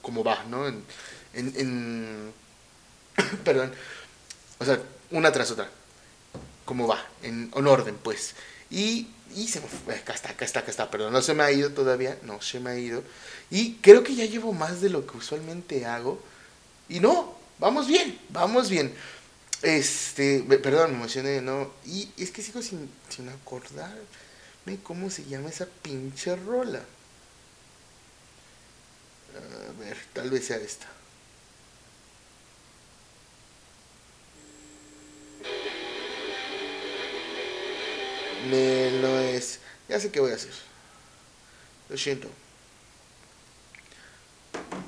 como 0.00 0.22
va, 0.24 0.44
¿no? 0.44 0.66
En, 0.68 0.82
en, 1.34 1.52
en- 1.56 2.32
perdón, 3.44 3.72
o 4.58 4.64
sea, 4.64 4.80
una 5.10 5.32
tras 5.32 5.50
otra, 5.50 5.68
como 6.64 6.86
va, 6.86 7.04
en, 7.22 7.50
en 7.54 7.66
orden, 7.66 7.96
pues. 8.02 8.34
Y, 8.70 9.08
y 9.34 9.48
se 9.48 9.60
me 9.86 9.94
acá 9.94 10.12
está, 10.12 10.30
acá 10.30 10.44
está, 10.44 10.60
acá 10.60 10.70
está, 10.70 10.90
perdón, 10.90 11.12
no 11.12 11.22
se 11.22 11.34
me 11.34 11.42
ha 11.42 11.52
ido 11.52 11.70
todavía, 11.72 12.18
no 12.22 12.40
se 12.40 12.60
me 12.60 12.70
ha 12.70 12.78
ido. 12.78 13.02
Y 13.50 13.74
creo 13.76 14.02
que 14.02 14.14
ya 14.14 14.24
llevo 14.24 14.52
más 14.52 14.80
de 14.80 14.90
lo 14.90 15.06
que 15.06 15.16
usualmente 15.16 15.86
hago. 15.86 16.20
Y 16.88 17.00
no, 17.00 17.36
vamos 17.58 17.86
bien, 17.86 18.18
vamos 18.30 18.70
bien. 18.70 18.94
Este, 19.62 20.40
perdón, 20.62 20.92
me 20.92 20.98
emocioné, 20.98 21.40
¿no? 21.40 21.72
Y 21.84 22.10
es 22.16 22.30
que 22.30 22.42
sigo 22.42 22.62
sin, 22.62 22.90
sin 23.08 23.28
acordarme 23.28 23.98
cómo 24.82 25.10
se 25.10 25.24
llama 25.24 25.48
esa 25.48 25.66
pinche 25.66 26.36
rola. 26.36 26.82
A 29.34 29.80
ver, 29.80 29.96
tal 30.12 30.30
vez 30.30 30.46
sea 30.46 30.58
esta. 30.58 30.86
Ne- 38.46 38.90
No 39.00 39.18
es. 39.18 39.58
Ya 39.88 39.98
sé 40.00 40.10
qué 40.10 40.20
voy 40.20 40.32
a 40.32 40.36
hacer. 40.36 40.52
Lo 41.88 41.96
siento. 41.96 42.28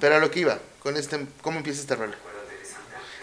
Pero 0.00 0.16
a 0.16 0.18
lo 0.18 0.30
que 0.30 0.40
iba, 0.40 0.58
con 0.80 0.96
este, 0.96 1.26
¿cómo 1.42 1.58
empieza 1.58 1.80
esta 1.80 1.94
rola? 1.94 2.16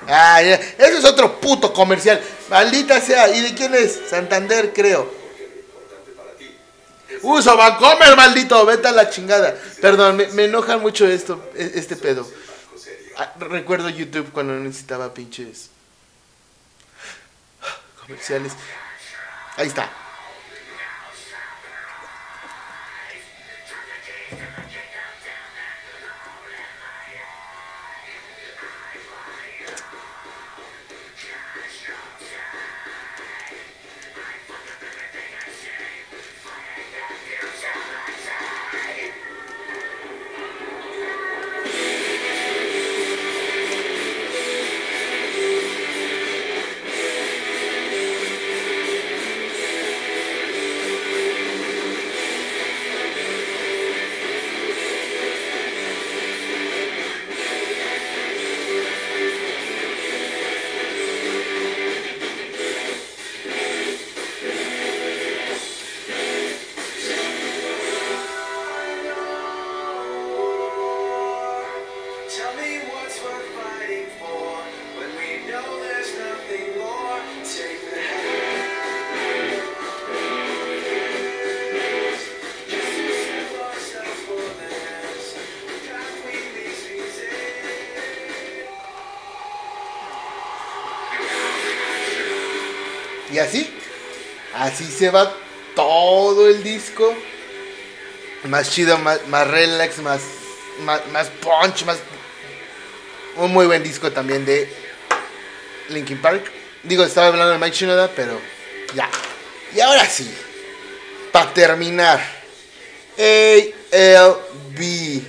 Ah, 0.08 0.42
ya. 0.42 0.56
Eso 0.56 0.98
es 1.00 1.06
otro 1.06 1.40
puto 1.40 1.74
comercial. 1.74 2.22
Maldita 2.50 3.02
sea. 3.02 3.30
¿Y 3.36 3.42
de 3.42 3.56
quién 3.56 3.74
es? 3.76 4.00
Santander, 4.10 4.74
creo. 4.74 5.12
Uso 7.24 7.58
Vancomer, 7.58 8.16
maldito. 8.16 8.64
Vete 8.66 8.88
a 8.88 8.92
la 8.92 9.10
chingada. 9.10 9.56
Perdón, 9.82 10.18
me, 10.18 10.28
me 10.28 10.46
enoja 10.46 10.78
mucho 10.78 11.08
esto, 11.08 11.50
e- 11.56 11.72
este 11.76 11.96
pedo. 11.96 12.30
Ah, 13.18 13.34
recuerdo 13.40 13.90
YouTube 13.90 14.32
cuando 14.32 14.54
necesitaba 14.54 15.12
pinches 15.14 15.70
comerciales. 18.02 18.54
Ahí 19.56 19.68
está. 19.68 19.90
Thank 24.30 24.42
you. 24.58 24.67
Así 94.78 94.92
se 94.92 95.10
va 95.10 95.34
todo 95.76 96.48
el 96.48 96.64
disco. 96.64 97.12
Más 98.44 98.70
chido, 98.70 98.98
más, 99.00 99.28
más 99.28 99.48
relax, 99.48 99.98
más, 100.00 100.22
más, 100.82 101.06
más 101.08 101.28
punch, 101.42 101.84
más... 101.86 101.98
Un 103.38 103.52
muy 103.52 103.66
buen 103.66 103.82
disco 103.82 104.12
también 104.12 104.46
de 104.46 104.72
Linkin 105.90 106.22
Park. 106.22 106.52
Digo, 106.84 107.04
estaba 107.04 107.28
hablando 107.28 107.54
de 107.54 107.58
Mike 107.58 107.76
Shinoda, 107.76 108.12
pero 108.16 108.40
ya. 108.94 109.10
Y 109.76 109.80
ahora 109.80 110.06
sí, 110.06 110.32
para 111.32 111.54
terminar. 111.54 112.20
ALB. 113.18 115.24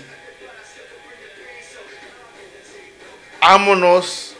Vámonos 3.40 4.34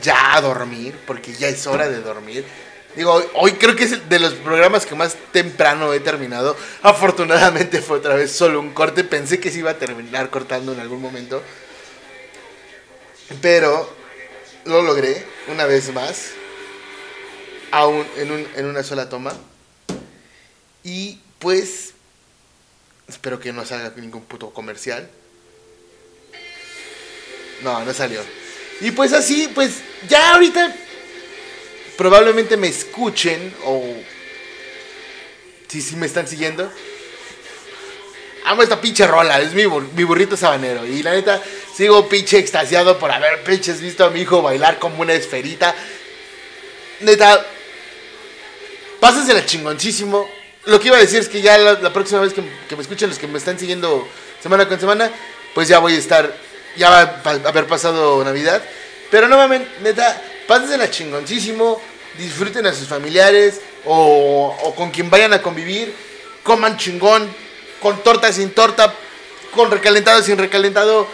ya 0.00 0.36
a 0.36 0.40
dormir, 0.40 0.98
porque 1.06 1.34
ya 1.34 1.48
es 1.48 1.66
hora 1.66 1.88
de 1.88 2.00
dormir. 2.00 2.46
Digo, 2.96 3.22
hoy, 3.34 3.52
creo 3.52 3.76
que 3.76 3.84
es 3.84 4.08
de 4.08 4.18
los 4.18 4.34
programas 4.34 4.84
que 4.84 4.94
más 4.94 5.16
temprano 5.32 5.92
he 5.92 6.00
terminado. 6.00 6.56
Afortunadamente 6.82 7.80
fue 7.80 7.98
otra 7.98 8.14
vez 8.14 8.32
solo 8.32 8.58
un 8.60 8.72
corte. 8.74 9.04
Pensé 9.04 9.38
que 9.38 9.50
se 9.52 9.58
iba 9.60 9.70
a 9.70 9.78
terminar 9.78 10.30
cortando 10.30 10.72
en 10.72 10.80
algún 10.80 11.00
momento. 11.00 11.42
Pero 13.40 13.94
lo 14.64 14.82
logré 14.82 15.24
una 15.48 15.64
vez 15.66 15.92
más. 15.92 16.30
Aún 17.70 18.06
en, 18.16 18.32
un- 18.32 18.48
en 18.56 18.66
una 18.66 18.82
sola 18.82 19.08
toma. 19.08 19.32
Y 20.82 21.20
pues... 21.38 21.92
Espero 23.06 23.38
que 23.38 23.52
no 23.52 23.64
salga 23.64 23.92
ningún 23.96 24.22
puto 24.22 24.50
comercial. 24.50 25.08
No, 27.62 27.84
no 27.84 27.94
salió. 27.94 28.20
Y 28.80 28.90
pues 28.90 29.12
así, 29.12 29.50
pues 29.54 29.76
ya 30.08 30.34
ahorita 30.34 30.74
probablemente 31.98 32.56
me 32.56 32.68
escuchen 32.68 33.52
o 33.64 33.82
si 35.66 35.82
sí 35.82 35.96
me 35.96 36.06
están 36.06 36.26
siguiendo. 36.26 36.72
Amo 38.44 38.62
esta 38.62 38.80
pinche 38.80 39.06
rola, 39.06 39.40
es 39.42 39.52
mi, 39.52 39.66
mi 39.66 40.04
burrito 40.04 40.36
sabanero. 40.36 40.86
Y 40.86 41.02
la 41.02 41.10
neta, 41.10 41.42
sigo 41.74 42.08
pinche 42.08 42.38
extasiado 42.38 42.98
por 42.98 43.10
haber 43.10 43.42
pinches 43.42 43.80
visto 43.80 44.04
a 44.04 44.10
mi 44.10 44.20
hijo 44.20 44.40
bailar 44.40 44.78
como 44.78 45.02
una 45.02 45.12
esferita. 45.12 45.74
Neta, 47.00 47.44
pásensela 49.00 49.44
chingoncísimo. 49.44 50.26
Lo 50.66 50.78
que 50.78 50.88
iba 50.88 50.96
a 50.96 51.00
decir 51.00 51.18
es 51.18 51.28
que 51.28 51.42
ya 51.42 51.58
la, 51.58 51.92
próxima 51.92 52.20
vez 52.20 52.32
que, 52.32 52.42
que 52.68 52.76
me 52.76 52.82
escuchen 52.82 53.08
los 53.08 53.18
que 53.18 53.26
me 53.26 53.38
están 53.38 53.58
siguiendo 53.58 54.06
semana 54.40 54.68
con 54.68 54.78
semana, 54.78 55.10
pues 55.52 55.66
ya 55.66 55.80
voy 55.80 55.94
a 55.94 55.98
estar, 55.98 56.32
ya 56.76 56.90
va 56.90 57.20
a 57.24 57.48
haber 57.48 57.66
pasado 57.66 58.22
Navidad. 58.22 58.62
Pero 59.10 59.28
mames, 59.28 59.62
neta, 59.82 60.22
pásensela 60.48 60.90
chingoncísimo, 60.90 61.80
disfruten 62.18 62.66
a 62.66 62.72
sus 62.72 62.88
familiares 62.88 63.60
o, 63.84 64.56
o 64.64 64.74
con 64.74 64.90
quien 64.90 65.08
vayan 65.08 65.32
a 65.32 65.40
convivir, 65.40 65.94
coman 66.42 66.76
chingón, 66.76 67.28
con 67.80 68.02
torta 68.02 68.32
sin 68.32 68.50
torta, 68.50 68.92
con 69.54 69.70
recalentado 69.70 70.20
sin 70.22 70.38
recalentado, 70.38 71.06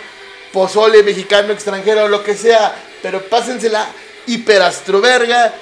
pozole 0.53 1.03
mexicano, 1.03 1.53
extranjero, 1.53 2.09
lo 2.09 2.25
que 2.25 2.35
sea, 2.35 2.75
pero 3.03 3.21
pásensela 3.29 3.87
hiperastroverga 4.27 5.53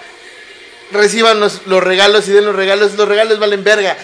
reciban 0.92 1.40
los, 1.40 1.66
los 1.66 1.82
regalos 1.82 2.28
y 2.28 2.32
den 2.32 2.44
los 2.44 2.54
regalos. 2.54 2.94
Los 2.94 3.08
regalos 3.08 3.38
valen 3.38 3.64
verga. 3.64 3.96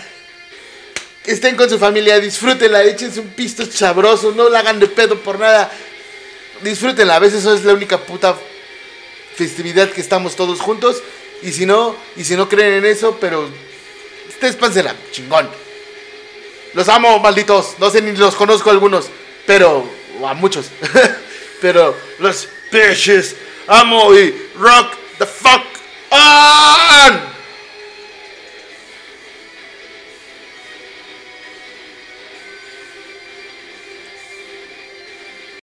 Estén 1.24 1.56
con 1.56 1.68
su 1.68 1.78
familia, 1.78 2.18
disfrútenla, 2.18 2.82
échense 2.84 3.20
un 3.20 3.28
pisto 3.28 3.66
sabroso, 3.70 4.32
no 4.32 4.48
la 4.48 4.60
hagan 4.60 4.80
de 4.80 4.86
pedo 4.86 5.18
por 5.20 5.38
nada. 5.38 5.70
Disfrútenla, 6.62 7.16
a 7.16 7.18
veces 7.18 7.40
eso 7.40 7.54
es 7.54 7.64
la 7.64 7.74
única 7.74 7.98
puta 7.98 8.34
festividad 9.38 9.88
que 9.90 10.00
estamos 10.00 10.34
todos 10.34 10.60
juntos. 10.60 11.02
Y 11.42 11.52
si 11.52 11.64
no, 11.64 11.94
y 12.16 12.24
si 12.24 12.36
no 12.36 12.48
creen 12.48 12.84
en 12.84 12.86
eso, 12.86 13.16
pero 13.20 13.48
ustedes 14.28 14.56
pánsela, 14.56 14.94
chingón. 15.12 15.48
Los 16.74 16.88
amo, 16.88 17.18
malditos. 17.20 17.76
No 17.78 17.88
sé 17.90 18.02
ni 18.02 18.12
los 18.12 18.34
conozco 18.34 18.68
a 18.68 18.72
algunos, 18.72 19.06
pero 19.46 19.88
a 20.26 20.34
muchos. 20.34 20.66
pero 21.60 21.96
los 22.18 22.48
bitches 22.72 23.36
amo 23.68 24.12
y 24.14 24.34
rock 24.58 24.94
the 25.18 25.26
fuck 25.26 25.62